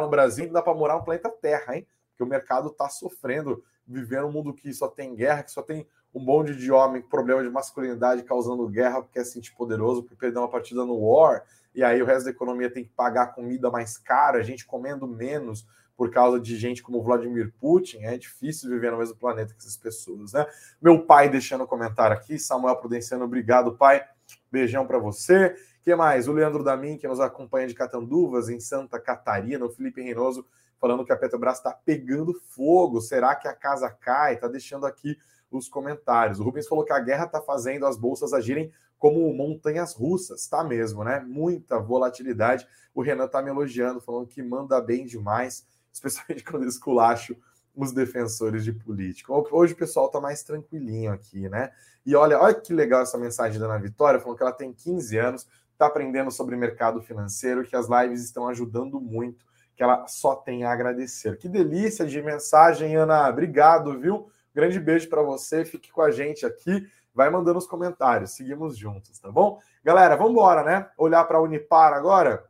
no 0.00 0.08
Brasil, 0.08 0.50
dá 0.50 0.62
para 0.62 0.72
morar 0.72 0.94
no 0.94 1.04
planeta 1.04 1.28
Terra, 1.28 1.76
hein? 1.76 1.86
Porque 2.10 2.22
o 2.22 2.26
mercado 2.26 2.68
está 2.68 2.88
sofrendo, 2.88 3.62
vivendo 3.86 4.26
um 4.26 4.32
mundo 4.32 4.54
que 4.54 4.72
só 4.72 4.88
tem 4.88 5.14
guerra, 5.14 5.42
que 5.42 5.50
só 5.50 5.60
tem 5.60 5.86
um 6.14 6.20
monte 6.20 6.54
de 6.54 6.72
homem 6.72 7.02
problema 7.02 7.42
de 7.42 7.50
masculinidade 7.50 8.22
causando 8.22 8.66
guerra 8.68 9.02
porque 9.02 9.22
se 9.22 9.32
sentir 9.32 9.54
poderoso, 9.54 10.02
porque 10.02 10.16
perdeu 10.16 10.40
uma 10.40 10.48
partida 10.48 10.84
no 10.84 10.96
War, 10.98 11.44
e 11.76 11.84
aí 11.84 12.02
o 12.02 12.06
resto 12.06 12.24
da 12.24 12.30
economia 12.30 12.70
tem 12.70 12.82
que 12.82 12.90
pagar 12.90 13.34
comida 13.34 13.70
mais 13.70 13.98
cara, 13.98 14.42
gente 14.42 14.66
comendo 14.66 15.06
menos 15.06 15.66
por 15.96 16.10
causa 16.10 16.40
de 16.40 16.56
gente 16.56 16.82
como 16.82 17.02
Vladimir 17.02 17.52
Putin, 17.60 17.98
é 17.98 18.18
difícil 18.18 18.68
viver 18.68 18.90
no 18.90 18.98
mesmo 18.98 19.16
planeta 19.16 19.54
que 19.54 19.60
essas 19.60 19.76
pessoas, 19.76 20.32
né? 20.32 20.46
Meu 20.80 21.04
pai 21.06 21.28
deixando 21.28 21.64
um 21.64 21.66
comentário 21.66 22.16
aqui, 22.16 22.38
Samuel 22.38 22.76
Prudenciano, 22.76 23.24
obrigado, 23.24 23.76
pai. 23.76 24.04
Beijão 24.50 24.86
para 24.86 24.98
você. 24.98 25.54
que 25.82 25.94
mais? 25.94 26.28
O 26.28 26.32
Leandro 26.32 26.64
Damin, 26.64 26.98
que 26.98 27.06
nos 27.06 27.20
acompanha 27.20 27.68
de 27.68 27.74
Catanduvas, 27.74 28.48
em 28.48 28.58
Santa 28.58 28.98
Catarina, 28.98 29.64
o 29.64 29.70
Felipe 29.70 30.02
Reinoso 30.02 30.46
falando 30.80 31.04
que 31.04 31.12
a 31.12 31.16
Petrobras 31.16 31.58
está 31.58 31.72
pegando 31.72 32.34
fogo. 32.50 33.00
Será 33.00 33.34
que 33.34 33.48
a 33.48 33.54
casa 33.54 33.88
cai? 33.90 34.34
Está 34.34 34.48
deixando 34.48 34.86
aqui 34.86 35.16
os 35.50 35.68
comentários. 35.68 36.40
O 36.40 36.44
Rubens 36.44 36.66
falou 36.66 36.84
que 36.84 36.92
a 36.92 37.00
guerra 37.00 37.26
está 37.26 37.40
fazendo 37.40 37.86
as 37.86 37.96
bolsas 37.96 38.32
agirem 38.32 38.72
como 38.98 39.32
montanhas 39.34 39.94
russas, 39.94 40.46
tá 40.48 40.64
mesmo, 40.64 41.04
né? 41.04 41.20
Muita 41.20 41.78
volatilidade. 41.78 42.66
O 42.94 43.02
Renan 43.02 43.28
tá 43.28 43.42
me 43.42 43.50
elogiando, 43.50 44.00
falando 44.00 44.26
que 44.26 44.42
manda 44.42 44.80
bem 44.80 45.04
demais, 45.04 45.66
especialmente 45.92 46.44
quando 46.44 46.66
esculacho 46.66 47.36
os 47.74 47.92
defensores 47.92 48.64
de 48.64 48.72
política. 48.72 49.32
Hoje 49.52 49.74
o 49.74 49.76
pessoal 49.76 50.08
tá 50.08 50.18
mais 50.18 50.42
tranquilinho 50.42 51.12
aqui, 51.12 51.48
né? 51.48 51.70
E 52.06 52.16
olha, 52.16 52.40
olha 52.40 52.54
que 52.54 52.72
legal 52.72 53.02
essa 53.02 53.18
mensagem 53.18 53.60
da 53.60 53.66
Ana 53.66 53.78
Vitória, 53.78 54.18
falando 54.18 54.38
que 54.38 54.42
ela 54.42 54.52
tem 54.52 54.72
15 54.72 55.18
anos, 55.18 55.46
está 55.72 55.86
aprendendo 55.86 56.30
sobre 56.30 56.56
mercado 56.56 57.02
financeiro, 57.02 57.64
que 57.64 57.76
as 57.76 57.86
lives 57.86 58.24
estão 58.24 58.48
ajudando 58.48 58.98
muito, 58.98 59.44
que 59.76 59.82
ela 59.82 60.06
só 60.06 60.34
tem 60.34 60.64
a 60.64 60.72
agradecer. 60.72 61.36
Que 61.36 61.48
delícia 61.50 62.06
de 62.06 62.22
mensagem, 62.22 62.96
Ana. 62.96 63.28
Obrigado, 63.28 63.98
viu? 64.00 64.30
Grande 64.56 64.80
beijo 64.80 65.06
para 65.10 65.20
você, 65.20 65.66
fique 65.66 65.92
com 65.92 66.00
a 66.00 66.10
gente 66.10 66.46
aqui, 66.46 66.90
vai 67.14 67.28
mandando 67.28 67.58
os 67.58 67.66
comentários, 67.66 68.30
seguimos 68.30 68.74
juntos, 68.74 69.18
tá 69.18 69.30
bom? 69.30 69.60
Galera, 69.84 70.16
vamos 70.16 70.32
embora, 70.32 70.64
né? 70.64 70.88
Olhar 70.96 71.22
para 71.26 71.36
a 71.36 71.42
Unipar 71.42 71.92
agora, 71.92 72.42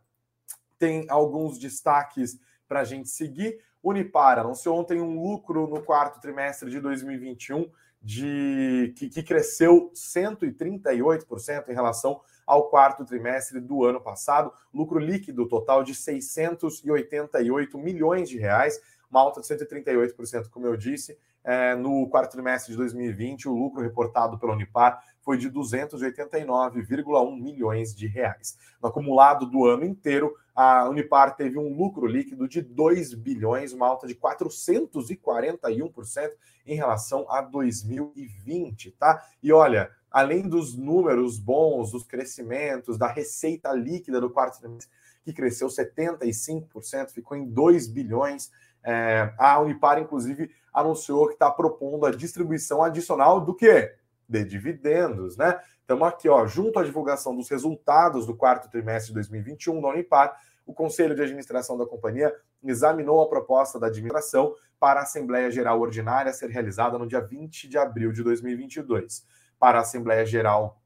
tem 0.78 1.04
alguns 1.08 1.58
destaques 1.58 2.38
para 2.68 2.78
a 2.78 2.84
gente 2.84 3.08
seguir. 3.08 3.58
Unipar 3.82 4.38
anunciou 4.38 4.78
ontem 4.78 5.00
um 5.00 5.20
lucro 5.20 5.66
no 5.66 5.82
quarto 5.82 6.20
trimestre 6.20 6.70
de 6.70 6.78
2021 6.78 7.68
de 8.00 8.94
que, 8.96 9.08
que 9.08 9.24
cresceu 9.24 9.90
138% 9.92 11.68
em 11.68 11.74
relação 11.74 12.20
ao 12.46 12.70
quarto 12.70 13.04
trimestre 13.04 13.60
do 13.60 13.84
ano 13.84 14.00
passado, 14.00 14.52
lucro 14.72 15.00
líquido 15.00 15.48
total 15.48 15.82
de 15.82 15.92
688 15.92 17.76
milhões 17.76 18.28
de 18.28 18.38
reais, 18.38 18.80
uma 19.10 19.20
alta 19.20 19.40
de 19.40 19.48
138%, 19.48 20.48
como 20.50 20.68
eu 20.68 20.76
disse, 20.76 21.18
é, 21.46 21.74
no 21.76 22.09
quarto 22.09 22.32
trimestre 22.32 22.72
de 22.72 22.76
2020, 22.76 23.48
o 23.48 23.54
lucro 23.54 23.80
reportado 23.80 24.37
pela 24.37 24.52
Unipar 24.52 25.00
foi 25.22 25.38
de 25.38 25.48
289,1 25.48 27.40
milhões 27.40 27.94
de 27.94 28.09
reais. 28.09 28.59
No 28.82 28.88
acumulado 28.88 29.46
do 29.46 29.64
ano 29.64 29.85
inteiro, 29.85 30.35
a 30.54 30.88
Unipar 30.88 31.37
teve 31.37 31.56
um 31.56 31.72
lucro 31.72 32.04
líquido 32.04 32.48
de 32.48 32.61
2 32.61 33.14
bilhões, 33.14 33.72
uma 33.72 33.87
alta 33.87 34.09
de 34.09 34.16
441% 34.16 36.30
em 36.66 36.74
relação 36.74 37.24
a 37.30 37.40
2020, 37.40 38.90
tá? 38.92 39.24
E 39.40 39.52
olha, 39.52 39.88
além 40.11 40.48
dos 40.48 40.76
números 40.76 41.38
bons, 41.38 41.92
dos 41.92 42.02
crescimentos, 42.02 42.98
da 42.98 43.06
receita 43.06 43.72
líquida 43.72 44.20
do 44.20 44.30
quarto 44.30 44.59
trimestre, 44.59 44.90
que 45.24 45.32
cresceu 45.32 45.68
75%, 45.68 47.11
ficou 47.11 47.37
em 47.37 47.46
2 47.46 47.87
bilhões, 47.87 48.50
é, 48.82 49.32
a 49.37 49.59
Unipar, 49.59 49.98
inclusive, 49.98 50.50
anunciou 50.76 51.26
que 51.26 51.32
está 51.32 51.50
propondo 51.50 52.04
a 52.04 52.10
distribuição 52.10 52.82
adicional 52.82 53.40
do 53.40 53.54
quê? 53.54 53.94
De 54.28 54.44
dividendos, 54.44 55.38
né? 55.38 55.58
Estamos 55.80 56.06
aqui, 56.06 56.28
ó, 56.28 56.46
junto 56.46 56.78
à 56.78 56.84
divulgação 56.84 57.34
dos 57.34 57.48
resultados 57.48 58.26
do 58.26 58.36
quarto 58.36 58.68
trimestre 58.68 59.08
de 59.08 59.14
2021 59.14 59.80
da 59.80 59.88
Unipar, 59.88 60.36
o 60.66 60.74
Conselho 60.74 61.14
de 61.14 61.22
Administração 61.22 61.78
da 61.78 61.86
companhia 61.86 62.34
examinou 62.62 63.22
a 63.22 63.28
proposta 63.28 63.80
da 63.80 63.86
administração 63.86 64.54
para 64.78 65.00
a 65.00 65.04
Assembleia 65.04 65.50
Geral 65.50 65.80
Ordinária 65.80 66.32
ser 66.34 66.50
realizada 66.50 66.98
no 66.98 67.06
dia 67.06 67.20
20 67.20 67.68
de 67.68 67.78
abril 67.78 68.12
de 68.12 68.22
2022. 68.22 69.24
Para 69.58 69.78
a 69.78 69.80
Assembleia 69.80 70.26
Geral 70.26 70.82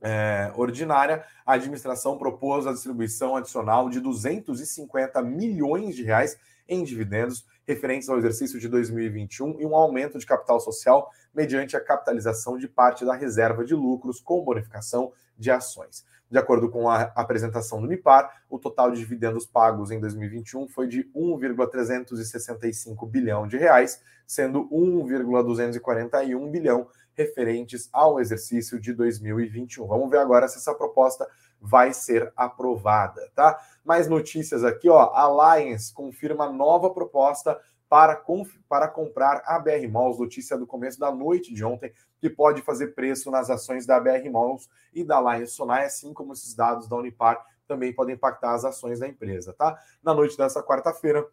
é, 0.00 0.50
ordinária, 0.56 1.24
a 1.46 1.52
administração 1.52 2.18
propôs 2.18 2.66
a 2.66 2.72
distribuição 2.72 3.36
adicional 3.36 3.88
de 3.88 4.00
250 4.00 5.22
milhões 5.22 5.94
de 5.94 6.02
reais 6.02 6.36
em 6.66 6.82
dividendos 6.82 7.44
referentes 7.66 8.08
ao 8.08 8.18
exercício 8.18 8.58
de 8.58 8.68
2021 8.68 9.60
e 9.60 9.66
um 9.66 9.74
aumento 9.74 10.18
de 10.18 10.26
capital 10.26 10.60
social 10.60 11.10
mediante 11.34 11.76
a 11.76 11.80
capitalização 11.80 12.56
de 12.58 12.68
parte 12.68 13.04
da 13.04 13.14
reserva 13.14 13.64
de 13.64 13.74
lucros 13.74 14.20
com 14.20 14.44
bonificação 14.44 15.12
de 15.38 15.50
ações. 15.50 16.04
De 16.32 16.38
acordo 16.38 16.70
com 16.70 16.88
a 16.88 17.12
apresentação 17.14 17.80
do 17.82 17.86
MIPAR, 17.86 18.44
o 18.48 18.58
total 18.58 18.90
de 18.90 18.98
dividendos 18.98 19.44
pagos 19.44 19.90
em 19.90 20.00
2021 20.00 20.66
foi 20.66 20.88
de 20.88 21.10
1,365 21.14 23.06
bilhão 23.06 23.46
de 23.46 23.58
reais, 23.58 24.00
sendo 24.26 24.66
1,241 24.72 26.50
bilhão 26.50 26.88
referentes 27.14 27.90
ao 27.92 28.18
exercício 28.18 28.80
de 28.80 28.94
2021. 28.94 29.86
Vamos 29.86 30.08
ver 30.08 30.18
agora 30.18 30.48
se 30.48 30.56
essa 30.56 30.74
proposta 30.74 31.28
vai 31.60 31.92
ser 31.92 32.32
aprovada, 32.34 33.30
tá? 33.34 33.60
Mais 33.84 34.08
notícias 34.08 34.64
aqui, 34.64 34.88
ó. 34.88 35.12
Alliance 35.14 35.92
confirma 35.92 36.50
nova 36.50 36.90
proposta 36.90 37.58
para, 37.88 38.22
para 38.68 38.88
comprar 38.88 39.42
a 39.44 39.58
BR 39.58 39.86
Malls, 39.90 40.18
notícia 40.18 40.56
do 40.56 40.66
começo 40.66 40.98
da 40.98 41.12
noite 41.12 41.52
de 41.52 41.64
ontem, 41.64 41.92
que 42.18 42.30
pode 42.30 42.62
fazer 42.62 42.94
preço 42.94 43.30
nas 43.30 43.50
ações 43.50 43.84
da 43.84 44.00
BR 44.00 44.30
Malls 44.30 44.68
e 44.94 45.04
da 45.04 45.16
Alliance 45.16 45.52
Sonai, 45.52 45.84
assim 45.84 46.14
como 46.14 46.32
esses 46.32 46.54
dados 46.54 46.88
da 46.88 46.96
Unipar 46.96 47.44
também 47.66 47.92
podem 47.92 48.14
impactar 48.14 48.54
as 48.54 48.64
ações 48.64 49.00
da 49.00 49.08
empresa, 49.08 49.52
tá? 49.52 49.78
Na 50.02 50.14
noite 50.14 50.36
dessa 50.36 50.62
quarta-feira, 50.62 51.26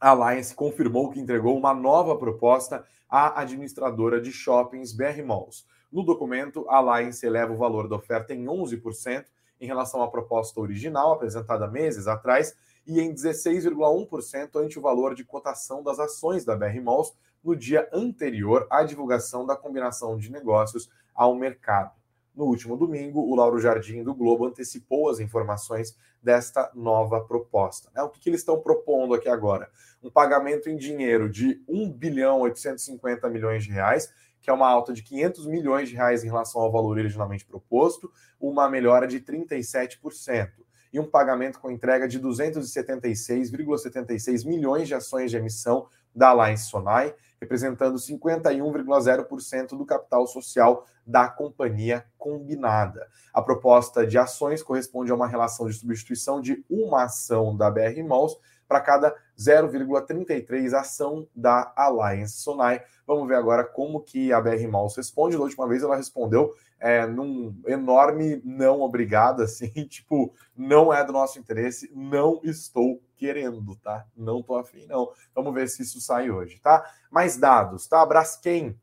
a 0.00 0.10
Alliance 0.10 0.54
confirmou 0.54 1.10
que 1.10 1.20
entregou 1.20 1.56
uma 1.56 1.72
nova 1.72 2.16
proposta 2.16 2.84
à 3.08 3.40
administradora 3.40 4.20
de 4.20 4.32
shoppings 4.32 4.92
BR 4.92 5.22
Malls. 5.24 5.66
No 5.90 6.04
documento, 6.04 6.68
a 6.68 6.76
Alliance 6.76 7.24
eleva 7.24 7.52
o 7.52 7.56
valor 7.56 7.88
da 7.88 7.96
oferta 7.96 8.34
em 8.34 8.44
11% 8.44 9.24
em 9.60 9.66
relação 9.66 10.02
à 10.02 10.08
proposta 10.08 10.60
original 10.60 11.12
apresentada 11.12 11.66
meses 11.66 12.06
atrás 12.06 12.56
e 12.86 13.00
em 13.00 13.14
16,1% 13.14 14.50
ante 14.56 14.78
o 14.78 14.82
valor 14.82 15.14
de 15.14 15.24
cotação 15.24 15.82
das 15.82 15.98
ações 15.98 16.44
da 16.44 16.56
BR 16.56 16.80
Malls 16.82 17.12
no 17.42 17.54
dia 17.54 17.88
anterior 17.92 18.66
à 18.70 18.82
divulgação 18.82 19.46
da 19.46 19.56
combinação 19.56 20.16
de 20.16 20.30
negócios 20.30 20.90
ao 21.14 21.34
mercado. 21.34 21.92
No 22.34 22.46
último 22.46 22.76
domingo, 22.76 23.20
o 23.20 23.36
Lauro 23.36 23.60
Jardim 23.60 24.02
do 24.02 24.12
Globo 24.12 24.46
antecipou 24.46 25.08
as 25.08 25.20
informações 25.20 25.96
desta 26.20 26.68
nova 26.74 27.20
proposta. 27.20 27.90
O 28.02 28.08
que, 28.08 28.18
que 28.18 28.28
eles 28.28 28.40
estão 28.40 28.60
propondo 28.60 29.14
aqui 29.14 29.28
agora? 29.28 29.70
Um 30.02 30.10
pagamento 30.10 30.68
em 30.68 30.76
dinheiro 30.76 31.30
de 31.30 31.62
1 31.68 31.92
bilhão 31.92 32.40
850 32.40 33.28
milhões 33.28 33.62
de 33.62 33.70
reais 33.70 34.12
que 34.44 34.50
é 34.50 34.52
uma 34.52 34.68
alta 34.68 34.92
de 34.92 35.02
500 35.02 35.46
milhões 35.46 35.88
de 35.88 35.94
reais 35.94 36.22
em 36.22 36.26
relação 36.26 36.60
ao 36.60 36.70
valor 36.70 36.98
originalmente 36.98 37.46
proposto, 37.46 38.12
uma 38.38 38.68
melhora 38.68 39.06
de 39.06 39.18
37%, 39.18 40.50
e 40.92 41.00
um 41.00 41.10
pagamento 41.10 41.58
com 41.58 41.70
entrega 41.70 42.06
de 42.06 42.20
276,76 42.20 44.46
milhões 44.46 44.86
de 44.86 44.94
ações 44.94 45.30
de 45.30 45.38
emissão 45.38 45.88
da 46.14 46.28
Alliance 46.28 46.66
Sonai, 46.66 47.14
representando 47.40 47.96
51,0% 47.96 49.78
do 49.78 49.86
capital 49.86 50.26
social 50.26 50.84
da 51.06 51.26
companhia 51.26 52.04
combinada. 52.18 53.08
A 53.32 53.40
proposta 53.40 54.06
de 54.06 54.18
ações 54.18 54.62
corresponde 54.62 55.10
a 55.10 55.14
uma 55.14 55.26
relação 55.26 55.66
de 55.66 55.72
substituição 55.72 56.38
de 56.38 56.62
uma 56.68 57.04
ação 57.04 57.56
da 57.56 57.70
BR 57.70 58.02
Malls 58.06 58.36
para 58.68 58.82
cada 58.82 59.16
0,33 59.38 60.72
ação 60.74 61.26
da 61.34 61.72
Alliance 61.76 62.38
Sonai. 62.38 62.82
Vamos 63.06 63.28
ver 63.28 63.36
agora 63.36 63.64
como 63.64 64.00
que 64.00 64.32
a 64.32 64.40
BR 64.40 64.66
Malls 64.68 64.96
responde. 64.96 65.36
Da 65.36 65.42
última 65.42 65.68
vez 65.68 65.82
ela 65.82 65.96
respondeu 65.96 66.54
é, 66.78 67.06
num 67.06 67.54
enorme 67.66 68.42
não 68.44 68.82
obrigado, 68.82 69.42
assim, 69.42 69.70
tipo, 69.88 70.34
não 70.56 70.92
é 70.92 71.04
do 71.04 71.12
nosso 71.12 71.38
interesse, 71.38 71.90
não 71.94 72.40
estou 72.44 73.00
querendo, 73.16 73.74
tá? 73.76 74.06
Não 74.16 74.42
tô 74.42 74.54
afim, 74.56 74.86
não. 74.86 75.10
Vamos 75.34 75.54
ver 75.54 75.68
se 75.68 75.82
isso 75.82 76.00
sai 76.00 76.30
hoje, 76.30 76.60
tá? 76.60 76.84
Mais 77.10 77.36
dados, 77.36 77.86
tá? 77.86 78.04
Braskem 78.04 78.78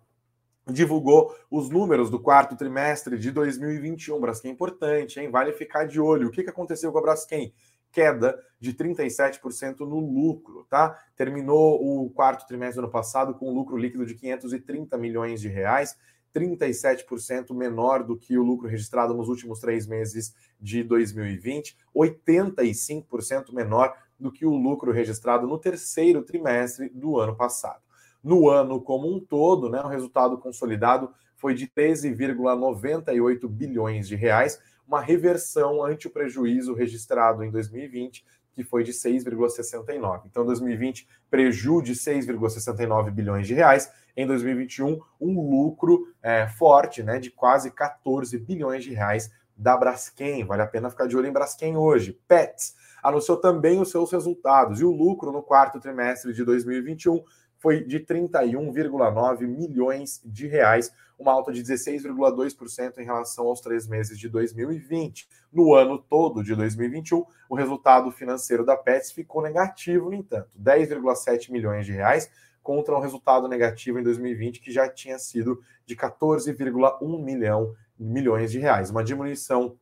divulgou 0.68 1.36
os 1.49 1.70
números 1.70 2.10
do 2.10 2.20
quarto 2.20 2.56
trimestre 2.56 3.18
de 3.18 3.32
2021. 3.32 4.20
Braskem 4.20 4.52
é 4.52 4.54
importante, 4.54 5.20
hein? 5.20 5.30
Vale 5.30 5.52
ficar 5.54 5.86
de 5.86 5.99
olho. 5.99 6.28
O 6.28 6.32
que, 6.32 6.43
que 6.43 6.49
aconteceu 6.49 6.91
com 6.91 6.97
a 6.97 7.02
Braskem? 7.02 7.54
Queda 7.92 8.39
de 8.60 8.74
37% 8.74 9.80
no 9.80 10.00
lucro, 10.00 10.66
tá? 10.70 10.98
Terminou 11.16 11.80
o 11.82 12.10
quarto 12.10 12.48
trimestre 12.48 12.76
do 12.76 12.86
ano 12.86 12.92
passado 12.92 13.34
com 13.34 13.50
um 13.50 13.54
lucro 13.54 13.76
líquido 13.76 14.06
de 14.06 14.16
530 14.16 14.98
milhões 14.98 15.42
de 15.42 15.48
reais, 15.48 15.98
37% 16.34 17.54
menor 17.54 18.04
do 18.04 18.16
que 18.16 18.38
o 18.38 18.44
lucro 18.44 18.68
registrado 18.68 19.14
nos 19.14 19.28
últimos 19.28 19.60
três 19.60 19.86
meses 19.86 20.34
de 20.60 20.84
2020, 20.84 21.78
85% 21.96 23.52
menor 23.52 23.94
do 24.20 24.32
que 24.32 24.46
o 24.46 24.56
lucro 24.56 24.92
registrado 24.92 25.48
no 25.48 25.58
terceiro 25.58 26.22
trimestre 26.24 26.89
do 26.89 27.20
ano 27.20 27.36
passado. 27.36 27.82
No 28.24 28.48
ano 28.50 28.80
como 28.80 29.14
um 29.14 29.20
todo, 29.20 29.70
né, 29.70 29.82
o 29.82 29.88
resultado 29.88 30.38
consolidado 30.38 31.12
foi 31.36 31.56
de 31.56 31.68
13,98 31.68 33.48
bilhões 33.48 34.08
de 34.08 34.16
reais, 34.16 34.62
uma 34.92 35.00
reversão 35.00 35.82
ante 35.82 36.08
o 36.08 36.10
prejuízo 36.10 36.74
registrado 36.74 37.46
em 37.46 37.50
2020, 37.50 38.26
que 38.52 38.62
foi 38.62 38.84
de 38.84 38.92
6,69. 38.92 40.24
Então, 40.26 40.46
2020, 40.46 41.08
prejuízo 41.30 41.82
de 41.82 41.94
6,69 41.94 43.10
bilhões 43.10 43.48
de 43.48 43.54
reais. 43.54 43.89
Em 44.18 44.28
2021, 44.28 45.00
um 45.22 45.50
lucro 45.50 46.14
é, 46.22 46.46
forte, 46.46 47.02
né, 47.02 47.20
de 47.20 47.32
quase 47.32 47.72
14 47.72 48.38
bilhões 48.38 48.84
de 48.84 48.94
reais 48.94 49.32
da 49.56 49.78
Braskem. 49.78 50.44
Vale 50.44 50.62
a 50.62 50.68
pena 50.68 50.89
ficar 50.89 51.08
de 51.08 51.16
olho 51.16 51.28
em 51.28 51.32
Braskem 51.32 51.78
hoje. 51.78 52.20
Pets 52.28 52.76
anunciou 53.02 53.38
também 53.38 53.80
os 53.80 53.89
seus 53.89 54.12
resultados 54.12 54.82
e 54.82 54.84
o 54.84 54.92
lucro 54.92 55.32
no 55.32 55.42
quarto 55.42 55.80
trimestre 55.80 56.34
de 56.34 56.44
2021 56.44 57.24
foi 57.58 57.84
de 57.84 58.00
31,9 58.00 59.42
milhões 59.42 60.20
de 60.26 60.48
reais, 60.48 60.92
uma 61.22 61.32
alta 61.32 61.51
de 61.51 61.61
16,2% 61.63 62.97
em 62.97 63.05
relação 63.05 63.47
aos 63.47 63.61
três 63.61 63.88
meses 63.88 64.17
de 64.17 64.28
2020. 64.28 65.28
No 65.51 65.74
ano 65.74 65.97
todo 65.97 66.43
de 66.43 66.55
2021, 66.55 67.24
o 67.49 67.55
resultado 67.55 68.11
financeiro 68.11 68.65
da 68.65 68.76
Pets 68.76 69.11
ficou 69.11 69.41
negativo, 69.41 70.09
no 70.09 70.15
entanto, 70.15 70.49
10,7 70.59 71.51
milhões 71.51 71.86
de 71.86 71.91
reais 71.91 72.30
contra 72.63 72.95
um 72.95 72.99
resultado 72.99 73.47
negativo 73.47 73.99
em 73.99 74.03
2020 74.03 74.61
que 74.61 74.72
já 74.72 74.88
tinha 74.88 75.17
sido 75.17 75.61
de 75.86 75.95
14,1 75.95 77.24
milhão 77.24 77.74
milhões 77.97 78.51
de 78.51 78.59
reais, 78.59 78.89
uma 78.89 79.03
diminuição 79.03 79.78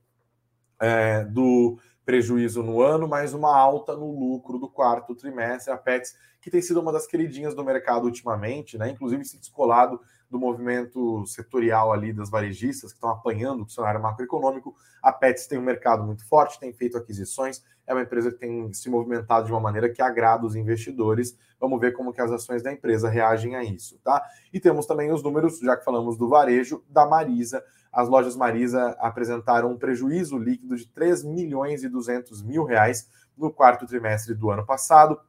é, 0.81 1.23
do 1.23 1.77
prejuízo 2.09 2.63
no 2.63 2.81
ano, 2.81 3.07
mas 3.07 3.33
uma 3.33 3.55
alta 3.55 3.95
no 3.95 4.11
lucro 4.11 4.57
do 4.57 4.67
quarto 4.67 5.13
trimestre. 5.13 5.71
A 5.71 5.77
Pets, 5.77 6.15
que 6.41 6.49
tem 6.49 6.61
sido 6.61 6.81
uma 6.81 6.91
das 6.91 7.05
queridinhas 7.05 7.53
do 7.53 7.63
mercado 7.63 8.05
ultimamente, 8.05 8.77
né? 8.77 8.89
inclusive 8.89 9.23
se 9.23 9.37
descolado 9.37 10.01
do 10.30 10.38
movimento 10.38 11.25
setorial 11.25 11.91
ali 11.91 12.13
das 12.13 12.30
varejistas 12.30 12.91
que 12.91 12.97
estão 12.97 13.09
apanhando 13.09 13.63
o 13.63 13.69
cenário 13.69 14.01
macroeconômico. 14.01 14.75
A 15.01 15.11
Pets 15.11 15.47
tem 15.47 15.57
um 15.57 15.63
mercado 15.63 16.03
muito 16.03 16.27
forte, 16.27 16.59
tem 16.59 16.71
feito 16.71 16.97
aquisições, 16.97 17.63
é 17.88 17.93
uma 17.93 18.03
empresa 18.03 18.32
que 18.32 18.38
tem 18.38 18.71
se 18.71 18.89
movimentado 18.89 19.47
de 19.47 19.51
uma 19.51 19.59
maneira 19.59 19.89
que 19.89 20.01
agrada 20.01 20.45
os 20.45 20.55
investidores. 20.55 21.38
Vamos 21.59 21.80
ver 21.80 21.93
como 21.93 22.13
que 22.13 22.21
as 22.21 22.32
ações 22.32 22.61
da 22.61 22.71
empresa 22.71 23.09
reagem 23.09 23.55
a 23.55 23.63
isso, 23.63 23.99
tá? 24.03 24.23
E 24.53 24.59
temos 24.59 24.86
também 24.86 25.11
os 25.11 25.23
números, 25.23 25.59
já 25.59 25.75
que 25.75 25.84
falamos 25.84 26.15
do 26.15 26.30
varejo, 26.30 26.84
da 26.88 27.07
Marisa, 27.07 27.63
as 27.91 28.07
lojas 28.07 28.36
Marisa 28.36 28.95
apresentaram 28.99 29.71
um 29.71 29.77
prejuízo 29.77 30.38
líquido 30.38 30.75
de 30.75 30.86
3 30.88 31.23
milhões 31.23 31.84
e 31.84 31.89
200 31.89 32.43
mil 32.43 32.63
reais 32.63 33.09
no 33.36 33.51
quarto 33.51 33.88
trimestre 33.88 34.36
do 34.36 34.51
ano 34.51 34.65
passado. 34.65 35.19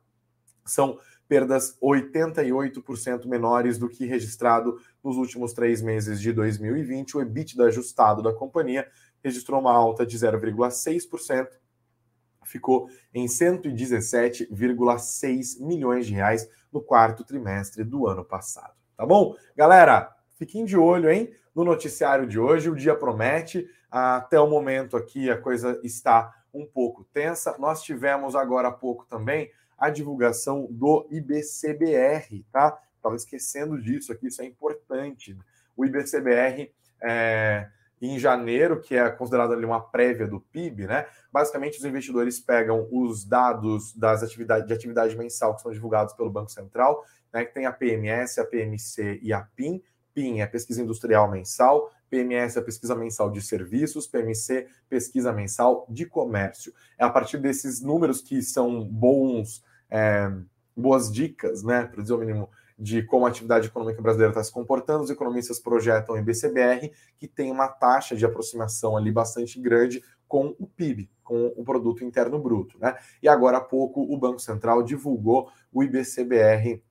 São 0.64 0.98
perdas 1.30 1.78
88% 1.80 3.26
menores 3.26 3.78
do 3.78 3.88
que 3.88 4.04
registrado 4.04 4.76
nos 5.02 5.16
últimos 5.16 5.52
três 5.52 5.80
meses 5.80 6.20
de 6.20 6.32
2020. 6.32 7.16
O 7.16 7.20
EBITDA 7.20 7.66
ajustado 7.66 8.20
da 8.20 8.32
companhia 8.32 8.88
registrou 9.22 9.60
uma 9.60 9.72
alta 9.72 10.04
de 10.04 10.18
0,6%, 10.18 11.46
ficou 12.44 12.88
em 13.14 13.26
117,6 13.26 15.60
milhões 15.60 16.08
de 16.08 16.14
reais 16.14 16.48
no 16.72 16.82
quarto 16.82 17.22
trimestre 17.22 17.84
do 17.84 18.08
ano 18.08 18.24
passado. 18.24 18.74
Tá 18.96 19.06
bom? 19.06 19.36
Galera, 19.56 20.12
fiquem 20.36 20.64
de 20.64 20.76
olho, 20.76 21.08
hein? 21.08 21.32
no 21.54 21.64
noticiário 21.64 22.26
de 22.26 22.38
hoje. 22.38 22.70
O 22.70 22.74
dia 22.74 22.94
promete. 22.94 23.66
Até 23.90 24.40
o 24.40 24.48
momento 24.48 24.96
aqui 24.96 25.30
a 25.30 25.40
coisa 25.40 25.80
está 25.84 26.32
um 26.52 26.66
pouco 26.66 27.04
tensa. 27.12 27.56
Nós 27.58 27.82
tivemos 27.82 28.34
agora 28.34 28.68
há 28.68 28.72
pouco 28.72 29.06
também 29.06 29.50
a 29.80 29.88
divulgação 29.88 30.68
do 30.70 31.06
IBCBR, 31.10 32.44
tá? 32.52 32.78
Estava 32.96 33.16
esquecendo 33.16 33.80
disso 33.80 34.12
aqui, 34.12 34.26
isso 34.26 34.42
é 34.42 34.44
importante. 34.44 35.36
O 35.74 35.86
IBCBR 35.86 36.70
é, 37.02 37.66
em 38.00 38.18
janeiro, 38.18 38.80
que 38.80 38.94
é 38.94 39.08
considerado 39.08 39.54
ali 39.54 39.64
uma 39.64 39.80
prévia 39.80 40.26
do 40.26 40.38
PIB, 40.38 40.86
né? 40.86 41.06
Basicamente, 41.32 41.78
os 41.78 41.84
investidores 41.84 42.38
pegam 42.38 42.86
os 42.92 43.24
dados 43.24 43.94
das 43.94 44.22
atividades 44.22 44.66
de 44.66 44.74
atividade 44.74 45.16
mensal 45.16 45.56
que 45.56 45.62
são 45.62 45.72
divulgados 45.72 46.12
pelo 46.12 46.30
Banco 46.30 46.50
Central, 46.50 47.02
né? 47.32 47.46
Que 47.46 47.54
tem 47.54 47.64
a 47.64 47.72
PMS, 47.72 48.38
a 48.38 48.44
PMC 48.44 49.18
e 49.22 49.32
a 49.32 49.40
PIN, 49.40 49.82
PIN 50.14 50.40
é 50.40 50.46
pesquisa 50.46 50.82
industrial 50.82 51.30
mensal, 51.30 51.90
PMS 52.10 52.58
é 52.58 52.60
pesquisa 52.60 52.94
mensal 52.94 53.30
de 53.30 53.40
serviços, 53.40 54.06
PMC, 54.06 54.66
pesquisa 54.88 55.32
mensal 55.32 55.86
de 55.88 56.04
comércio. 56.04 56.74
É 56.98 57.04
a 57.04 57.10
partir 57.10 57.38
desses 57.38 57.80
números 57.80 58.20
que 58.20 58.42
são 58.42 58.84
bons, 58.84 59.64
é, 59.90 60.30
boas 60.76 61.10
dicas, 61.10 61.62
né, 61.62 61.84
para 61.84 62.02
dizer 62.02 62.14
o 62.14 62.18
mínimo, 62.18 62.50
de 62.78 63.02
como 63.02 63.26
a 63.26 63.28
atividade 63.28 63.66
econômica 63.66 64.00
brasileira 64.00 64.30
está 64.30 64.42
se 64.42 64.50
comportando, 64.50 65.04
os 65.04 65.10
economistas 65.10 65.58
projetam 65.58 66.16
em 66.16 66.22
BCBR 66.22 66.90
que 67.18 67.28
tem 67.28 67.50
uma 67.50 67.68
taxa 67.68 68.16
de 68.16 68.24
aproximação 68.24 68.96
ali 68.96 69.12
bastante 69.12 69.60
grande 69.60 70.02
com 70.26 70.54
o 70.58 70.66
PIB, 70.66 71.10
com 71.22 71.52
o 71.56 71.64
produto 71.64 72.04
interno 72.04 72.38
bruto, 72.38 72.78
né? 72.78 72.96
E 73.22 73.28
agora 73.28 73.58
há 73.58 73.60
pouco 73.60 74.00
o 74.00 74.16
Banco 74.16 74.38
Central 74.38 74.82
divulgou 74.82 75.50
o 75.70 75.82
IBCBR 75.82 76.82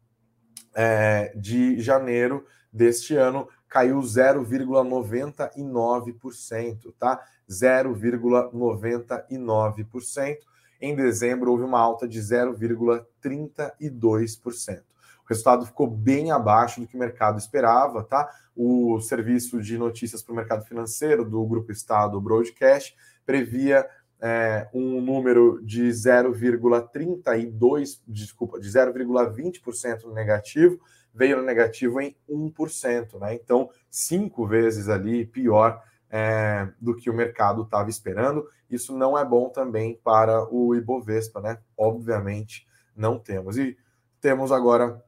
é, 0.75 1.33
de 1.35 1.79
janeiro 1.79 2.45
deste 2.71 3.15
ano 3.15 3.47
caiu 3.67 3.97
0,99%, 3.99 6.93
tá? 6.99 7.19
0,99%. 7.49 10.37
Em 10.81 10.95
dezembro 10.95 11.51
houve 11.51 11.63
uma 11.63 11.79
alta 11.79 12.07
de 12.07 12.19
0,32%. 12.19 14.81
O 15.23 15.29
resultado 15.29 15.65
ficou 15.65 15.87
bem 15.87 16.31
abaixo 16.31 16.81
do 16.81 16.87
que 16.87 16.95
o 16.95 16.99
mercado 16.99 17.37
esperava, 17.37 18.03
tá? 18.03 18.27
O 18.55 18.99
serviço 18.99 19.61
de 19.61 19.77
notícias 19.77 20.23
para 20.23 20.33
o 20.33 20.35
mercado 20.35 20.65
financeiro 20.65 21.23
do 21.23 21.45
Grupo 21.45 21.71
Estado, 21.71 22.19
Broadcast, 22.19 22.95
previa 23.25 23.87
é, 24.21 24.67
um 24.73 24.99
número 24.99 25.61
de 25.63 25.87
0,32, 25.89 28.01
desculpa, 28.07 28.59
de 28.59 28.67
0,20% 28.67 30.11
negativo, 30.13 30.79
veio 31.13 31.37
no 31.37 31.43
negativo 31.43 32.01
em 32.01 32.15
1%, 32.29 33.17
né? 33.19 33.35
Então, 33.35 33.69
cinco 33.89 34.45
vezes 34.47 34.89
ali 34.89 35.25
pior 35.25 35.81
é, 36.09 36.67
do 36.79 36.95
que 36.95 37.09
o 37.09 37.13
mercado 37.13 37.63
estava 37.63 37.89
esperando. 37.89 38.47
Isso 38.69 38.95
não 38.97 39.17
é 39.17 39.23
bom 39.23 39.49
também 39.49 39.99
para 40.03 40.43
o 40.53 40.75
Ibovespa, 40.75 41.39
né? 41.41 41.59
Obviamente, 41.77 42.67
não 42.95 43.17
temos. 43.17 43.57
E 43.57 43.77
temos 44.19 44.51
agora 44.51 45.01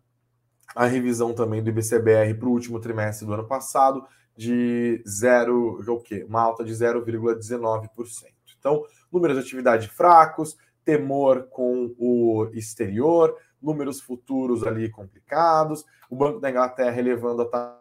a 0.76 0.86
revisão 0.86 1.34
também 1.34 1.62
do 1.62 1.70
IBCBR 1.70 2.34
para 2.36 2.47
o 2.47 2.52
último 2.52 2.80
trimestre 2.80 3.26
do 3.26 3.34
ano 3.34 3.47
passado 3.47 4.06
de 4.36 5.04
zero, 5.08 5.82
o 5.86 5.99
quê? 5.99 6.26
Uma 6.28 6.41
alta 6.41 6.64
de 6.64 6.74
0,19%. 6.74 7.89
Então, 8.58 8.84
números 9.12 9.38
de 9.38 9.43
atividade 9.43 9.88
fracos, 9.89 10.58
temor 10.86 11.47
com 11.49 11.93
o 11.97 12.49
exterior, 12.54 13.36
números 13.62 14.02
futuros 14.02 14.66
ali 14.66 14.89
complicados, 14.89 15.86
o 16.10 16.16
Banco 16.16 16.39
da 16.39 16.49
Inglaterra 16.49 16.97
elevando 16.97 17.43
a 17.43 17.45
taxa 17.45 17.81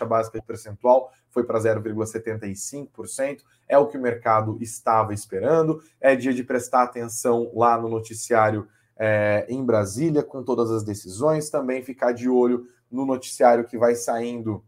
básica 0.00 0.40
de 0.40 0.46
percentual 0.46 1.12
foi 1.28 1.44
para 1.44 1.58
0,75%, 1.58 3.42
é 3.68 3.76
o 3.76 3.86
que 3.86 3.98
o 3.98 4.00
mercado 4.00 4.56
estava 4.60 5.12
esperando. 5.12 5.82
É 6.00 6.16
dia 6.16 6.32
de 6.32 6.42
prestar 6.42 6.82
atenção 6.82 7.50
lá 7.54 7.78
no 7.78 7.88
noticiário 7.88 8.66
é, 8.96 9.46
em 9.48 9.64
Brasília, 9.64 10.22
com 10.22 10.42
todas 10.42 10.70
as 10.70 10.82
decisões, 10.82 11.50
também 11.50 11.82
ficar 11.82 12.12
de 12.12 12.28
olho 12.28 12.66
no 12.90 13.06
noticiário 13.06 13.64
que 13.64 13.78
vai 13.78 13.94
saindo 13.94 14.64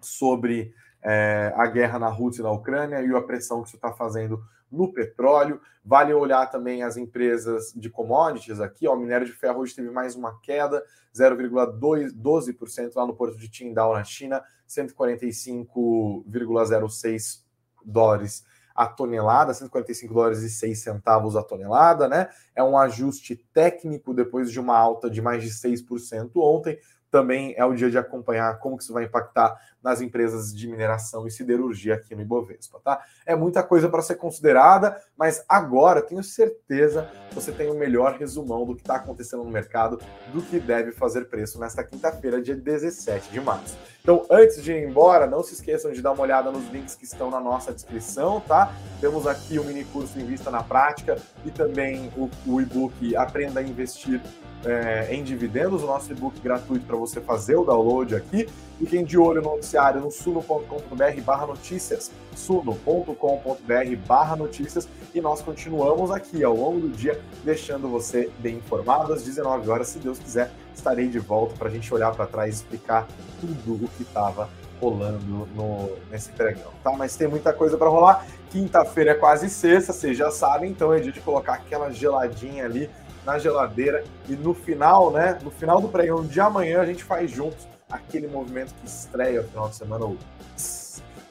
sobre 0.00 0.74
é, 1.02 1.52
a 1.56 1.66
guerra 1.66 1.98
na 1.98 2.08
Rússia 2.08 2.42
e 2.42 2.44
na 2.44 2.50
Ucrânia 2.50 3.00
e 3.00 3.14
a 3.14 3.22
pressão 3.22 3.62
que 3.62 3.68
isso 3.68 3.76
está 3.76 3.92
fazendo 3.92 4.42
no 4.72 4.92
petróleo. 4.92 5.60
Vale 5.84 6.12
olhar 6.14 6.46
também 6.46 6.82
as 6.82 6.96
empresas 6.96 7.72
de 7.76 7.90
commodities 7.90 8.58
aqui. 8.58 8.88
Ó, 8.88 8.94
o 8.94 8.98
minério 8.98 9.26
de 9.26 9.32
ferro 9.32 9.60
hoje 9.60 9.74
teve 9.74 9.90
mais 9.90 10.16
uma 10.16 10.40
queda, 10.40 10.82
0,12% 11.14 12.96
lá 12.96 13.06
no 13.06 13.14
porto 13.14 13.36
de 13.36 13.48
Qingdao, 13.48 13.92
na 13.92 14.02
China, 14.02 14.42
145,06 14.68 17.44
dólares 17.84 18.50
a 18.74 18.86
tonelada, 18.86 19.52
145 19.52 20.14
dólares 20.14 20.42
e 20.42 20.48
6 20.48 20.82
centavos 20.82 21.36
a 21.36 21.42
tonelada, 21.42 22.08
né? 22.08 22.30
É 22.56 22.64
um 22.64 22.78
ajuste 22.78 23.36
técnico 23.52 24.14
depois 24.14 24.50
de 24.50 24.58
uma 24.58 24.74
alta 24.74 25.10
de 25.10 25.20
mais 25.20 25.42
de 25.42 25.50
6% 25.50 26.30
ontem 26.36 26.78
também 27.12 27.54
é 27.58 27.64
o 27.64 27.74
dia 27.74 27.90
de 27.90 27.98
acompanhar 27.98 28.58
como 28.58 28.76
que 28.76 28.82
isso 28.82 28.94
vai 28.94 29.04
impactar 29.04 29.54
nas 29.82 30.00
empresas 30.00 30.54
de 30.54 30.68
mineração 30.68 31.26
e 31.26 31.30
siderurgia 31.30 31.94
aqui 31.94 32.14
no 32.14 32.22
Ibovespa, 32.22 32.80
tá? 32.82 33.02
É 33.26 33.34
muita 33.34 33.62
coisa 33.62 33.88
para 33.88 34.02
ser 34.02 34.16
considerada, 34.16 35.00
mas 35.16 35.44
agora 35.48 36.02
tenho 36.02 36.22
certeza 36.22 37.10
você 37.34 37.50
tem 37.50 37.70
o 37.70 37.74
melhor 37.74 38.16
resumão 38.18 38.64
do 38.66 38.74
que 38.74 38.82
está 38.82 38.96
acontecendo 38.96 39.42
no 39.44 39.50
mercado, 39.50 39.98
do 40.32 40.42
que 40.42 40.60
deve 40.60 40.92
fazer 40.92 41.26
preço 41.26 41.58
nesta 41.58 41.82
quinta-feira, 41.82 42.40
dia 42.40 42.54
17 42.54 43.30
de 43.30 43.40
março. 43.40 43.76
Então, 44.02 44.26
antes 44.28 44.62
de 44.62 44.72
ir 44.72 44.88
embora, 44.88 45.26
não 45.26 45.42
se 45.42 45.54
esqueçam 45.54 45.92
de 45.92 46.02
dar 46.02 46.12
uma 46.12 46.22
olhada 46.22 46.50
nos 46.50 46.68
links 46.70 46.94
que 46.94 47.04
estão 47.04 47.30
na 47.30 47.40
nossa 47.40 47.72
descrição, 47.72 48.40
tá? 48.40 48.74
Temos 49.00 49.26
aqui 49.26 49.58
o 49.58 49.64
mini 49.64 49.84
curso 49.84 50.18
Invista 50.18 50.50
na 50.50 50.62
Prática 50.62 51.16
e 51.44 51.50
também 51.50 52.12
o, 52.16 52.28
o 52.46 52.60
e-book 52.60 53.14
Aprenda 53.14 53.60
a 53.60 53.62
Investir 53.62 54.20
é, 54.64 55.14
em 55.14 55.22
dividendos, 55.22 55.82
o 55.82 55.86
nosso 55.86 56.10
e-book 56.12 56.40
gratuito 56.40 56.84
para 56.84 56.96
você 56.96 57.20
fazer 57.20 57.56
o 57.56 57.64
download 57.64 58.14
aqui. 58.14 58.48
Fiquem 58.78 59.04
de 59.04 59.16
olho 59.16 59.40
no 59.40 59.50
noticiário 59.72 60.00
no 60.02 60.10
suno.com.br 60.10 61.20
barra 61.24 61.46
notícias, 61.46 62.10
suno.com.br 62.34 63.96
barra 64.06 64.36
notícias 64.36 64.86
e 65.14 65.20
nós 65.20 65.40
continuamos 65.40 66.10
aqui 66.10 66.44
ao 66.44 66.54
longo 66.54 66.80
do 66.80 66.88
dia 66.90 67.18
deixando 67.42 67.88
você 67.88 68.30
bem 68.38 68.56
informado. 68.56 69.12
Às 69.12 69.24
19 69.24 69.70
horas, 69.70 69.88
se 69.88 69.98
Deus 69.98 70.18
quiser, 70.18 70.50
estarei 70.74 71.08
de 71.08 71.18
volta 71.18 71.54
para 71.56 71.68
a 71.68 71.70
gente 71.70 71.92
olhar 71.92 72.12
para 72.14 72.26
trás 72.26 72.54
e 72.54 72.56
explicar 72.58 73.06
tudo 73.40 73.84
o 73.84 73.88
que 73.88 74.02
estava 74.02 74.48
rolando 74.80 75.48
no, 75.54 75.96
nesse 76.10 76.30
pregão, 76.32 76.72
tá? 76.82 76.92
Mas 76.92 77.16
tem 77.16 77.28
muita 77.28 77.52
coisa 77.52 77.78
para 77.78 77.88
rolar. 77.88 78.26
Quinta-feira 78.50 79.12
é 79.12 79.14
quase 79.14 79.48
sexta, 79.48 79.92
vocês 79.92 80.18
já 80.18 80.30
sabem, 80.30 80.70
então 80.70 80.92
é 80.92 81.00
dia 81.00 81.12
de 81.12 81.20
colocar 81.20 81.54
aquela 81.54 81.90
geladinha 81.90 82.64
ali 82.64 82.90
na 83.24 83.38
geladeira 83.38 84.02
e 84.28 84.32
no 84.32 84.52
final, 84.52 85.12
né? 85.12 85.38
No 85.42 85.50
final 85.50 85.80
do 85.80 85.88
pregão 85.88 86.24
de 86.24 86.40
amanhã 86.40 86.80
a 86.80 86.86
gente 86.86 87.04
faz 87.04 87.30
juntos 87.30 87.66
aquele 87.92 88.26
movimento 88.26 88.74
que 88.80 88.86
estreia 88.86 89.42
no 89.42 89.48
final 89.48 89.68
de 89.68 89.76
semana. 89.76 90.16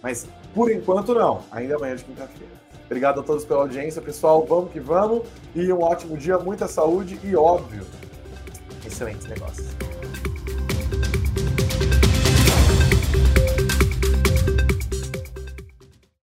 Mas 0.01 0.27
por 0.53 0.71
enquanto 0.71 1.13
não, 1.13 1.41
ainda 1.51 1.75
amanhã 1.75 1.95
de 1.95 2.03
quinta-feira. 2.03 2.53
Obrigado 2.85 3.21
a 3.21 3.23
todos 3.23 3.45
pela 3.45 3.61
audiência, 3.61 4.01
pessoal. 4.01 4.45
Vamos 4.45 4.71
que 4.71 4.79
vamos. 4.79 5.25
E 5.55 5.71
um 5.71 5.81
ótimo 5.81 6.17
dia, 6.17 6.37
muita 6.37 6.67
saúde 6.67 7.19
e, 7.23 7.35
óbvio, 7.35 7.85
excelentes 8.85 9.27
negócios. 9.27 9.90